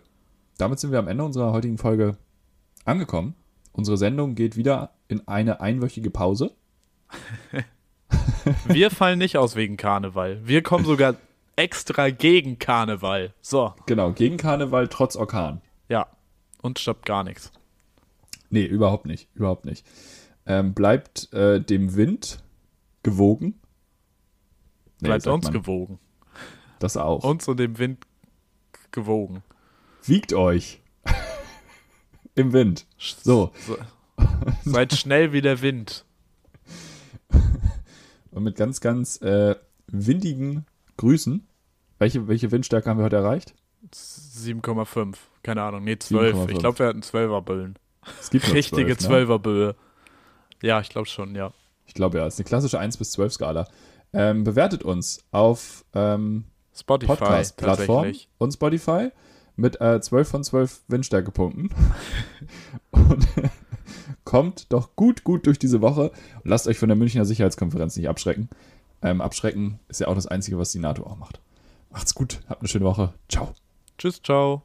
damit 0.58 0.80
sind 0.80 0.92
wir 0.92 1.00
am 1.00 1.08
Ende 1.08 1.24
unserer 1.24 1.52
heutigen 1.54 1.78
Folge 1.78 2.18
angekommen. 2.86 3.36
Unsere 3.74 3.98
Sendung 3.98 4.36
geht 4.36 4.58
wieder 4.58 4.92
in 5.08 5.28
eine 5.28 5.62
einwöchige 5.62 6.10
Pause. 6.12 6.52
Wir 8.66 8.90
fallen 8.92 9.20
nicht 9.20 9.38
aus 9.38 9.56
wegen 9.56 9.78
Karneval. 9.78 10.40
Wir 10.46 10.62
kommen 10.64 10.86
sogar 10.86 11.16
extra 11.56 12.10
gegen 12.10 12.60
Karneval. 12.60 13.34
So, 13.42 13.74
Genau, 13.86 14.12
gegen 14.12 14.38
Karneval 14.38 14.88
trotz 14.88 15.16
Orkan. 15.16 15.62
ja. 15.88 16.08
Und 16.64 16.78
stoppt 16.78 17.08
gar 17.08 17.24
nichts. 17.24 17.52
Nee, 18.52 18.66
überhaupt 18.66 19.06
nicht. 19.06 19.30
Überhaupt 19.34 19.66
nicht. 19.66 19.86
Ähm, 20.46 20.74
bleibt 20.74 21.32
äh, 21.34 21.62
dem 21.62 21.96
Wind 21.96 22.44
gewogen. 23.02 23.60
Nee, 25.00 25.08
Bleibt 25.08 25.26
uns 25.26 25.46
man. 25.46 25.54
gewogen. 25.54 26.00
Das 26.80 26.98
auch. 26.98 27.24
Uns 27.24 27.48
und 27.48 27.58
dem 27.60 27.78
Wind 27.80 28.06
gewogen. 28.92 29.42
Wiegt 30.04 30.34
euch. 30.34 30.82
Im 32.36 32.54
Wind. 32.54 32.86
So. 32.98 33.52
so. 33.66 33.78
Seid 34.66 34.94
schnell 34.94 35.32
wie 35.32 35.42
der 35.42 35.62
Wind. 35.62 36.06
Und 38.32 38.44
mit 38.44 38.56
ganz, 38.56 38.80
ganz 38.82 39.22
äh, 39.22 39.56
windigen 39.88 40.66
Grüßen. 40.98 41.46
Welche, 42.00 42.28
welche 42.28 42.52
Windstärke 42.52 42.90
haben 42.90 42.98
wir 42.98 43.06
heute 43.06 43.18
erreicht? 43.18 43.54
7,5. 43.94 45.16
Keine 45.44 45.64
Ahnung. 45.64 45.84
Nee, 45.84 45.98
12. 45.98 46.36
7,5. 46.36 46.50
Ich 46.52 46.60
glaube, 46.60 46.80
wir 46.80 46.88
hatten 46.88 47.02
12er 47.02 47.42
Böllen. 47.42 47.76
Es 48.20 48.30
gibt 48.30 48.52
Richtige 48.54 48.98
12, 48.98 49.30
ne? 49.30 49.36
12er 49.36 49.40
Böe. 49.40 49.76
Ja, 50.62 50.80
ich 50.80 50.90
glaube 50.90 51.08
schon, 51.08 51.36
ja. 51.36 51.54
Ich 51.86 51.94
glaube 51.94 52.20
ja, 52.20 52.28
es 52.28 52.36
ist 52.36 52.40
eine 52.40 52.48
klassische 52.48 52.80
1 52.80 52.98
bis 52.98 53.12
12 53.12 53.34
Skala. 53.34 53.68
Ähm, 54.14 54.44
bewertet 54.44 54.84
uns 54.84 55.24
auf 55.32 55.86
ähm, 55.94 56.46
Spotify 56.74 57.16
Podcast-Plattform 57.16 58.04
tatsächlich. 58.04 58.30
und 58.38 58.54
Spotify 58.54 59.10
mit 59.56 59.80
äh, 59.82 60.02
12 60.02 60.30
von 60.30 60.44
12 60.44 60.82
Windstärkepunkten. 60.88 61.70
und 62.92 63.28
kommt 64.24 64.72
doch 64.72 64.96
gut, 64.96 65.24
gut 65.24 65.46
durch 65.46 65.60
diese 65.60 65.82
Woche 65.82 66.12
und 66.44 66.50
lasst 66.50 66.68
euch 66.68 66.78
von 66.78 66.90
der 66.90 66.96
Münchner 66.96 67.26
Sicherheitskonferenz 67.26 67.96
nicht 67.98 68.10
abschrecken. 68.10 68.50
Ähm, 69.02 69.22
abschrecken 69.22 69.80
ist 69.88 70.00
ja 70.00 70.08
auch 70.08 70.16
das 70.16 70.28
Einzige, 70.28 70.58
was 70.58 70.72
die 70.72 70.80
NATO 70.80 71.04
auch 71.04 71.18
macht. 71.18 71.40
Macht's 71.90 72.16
gut, 72.16 72.42
habt 72.48 72.62
eine 72.62 72.70
schöne 72.70 72.86
Woche. 72.86 73.14
Ciao. 73.28 73.54
Tschüss, 73.98 74.22
ciao. 74.22 74.64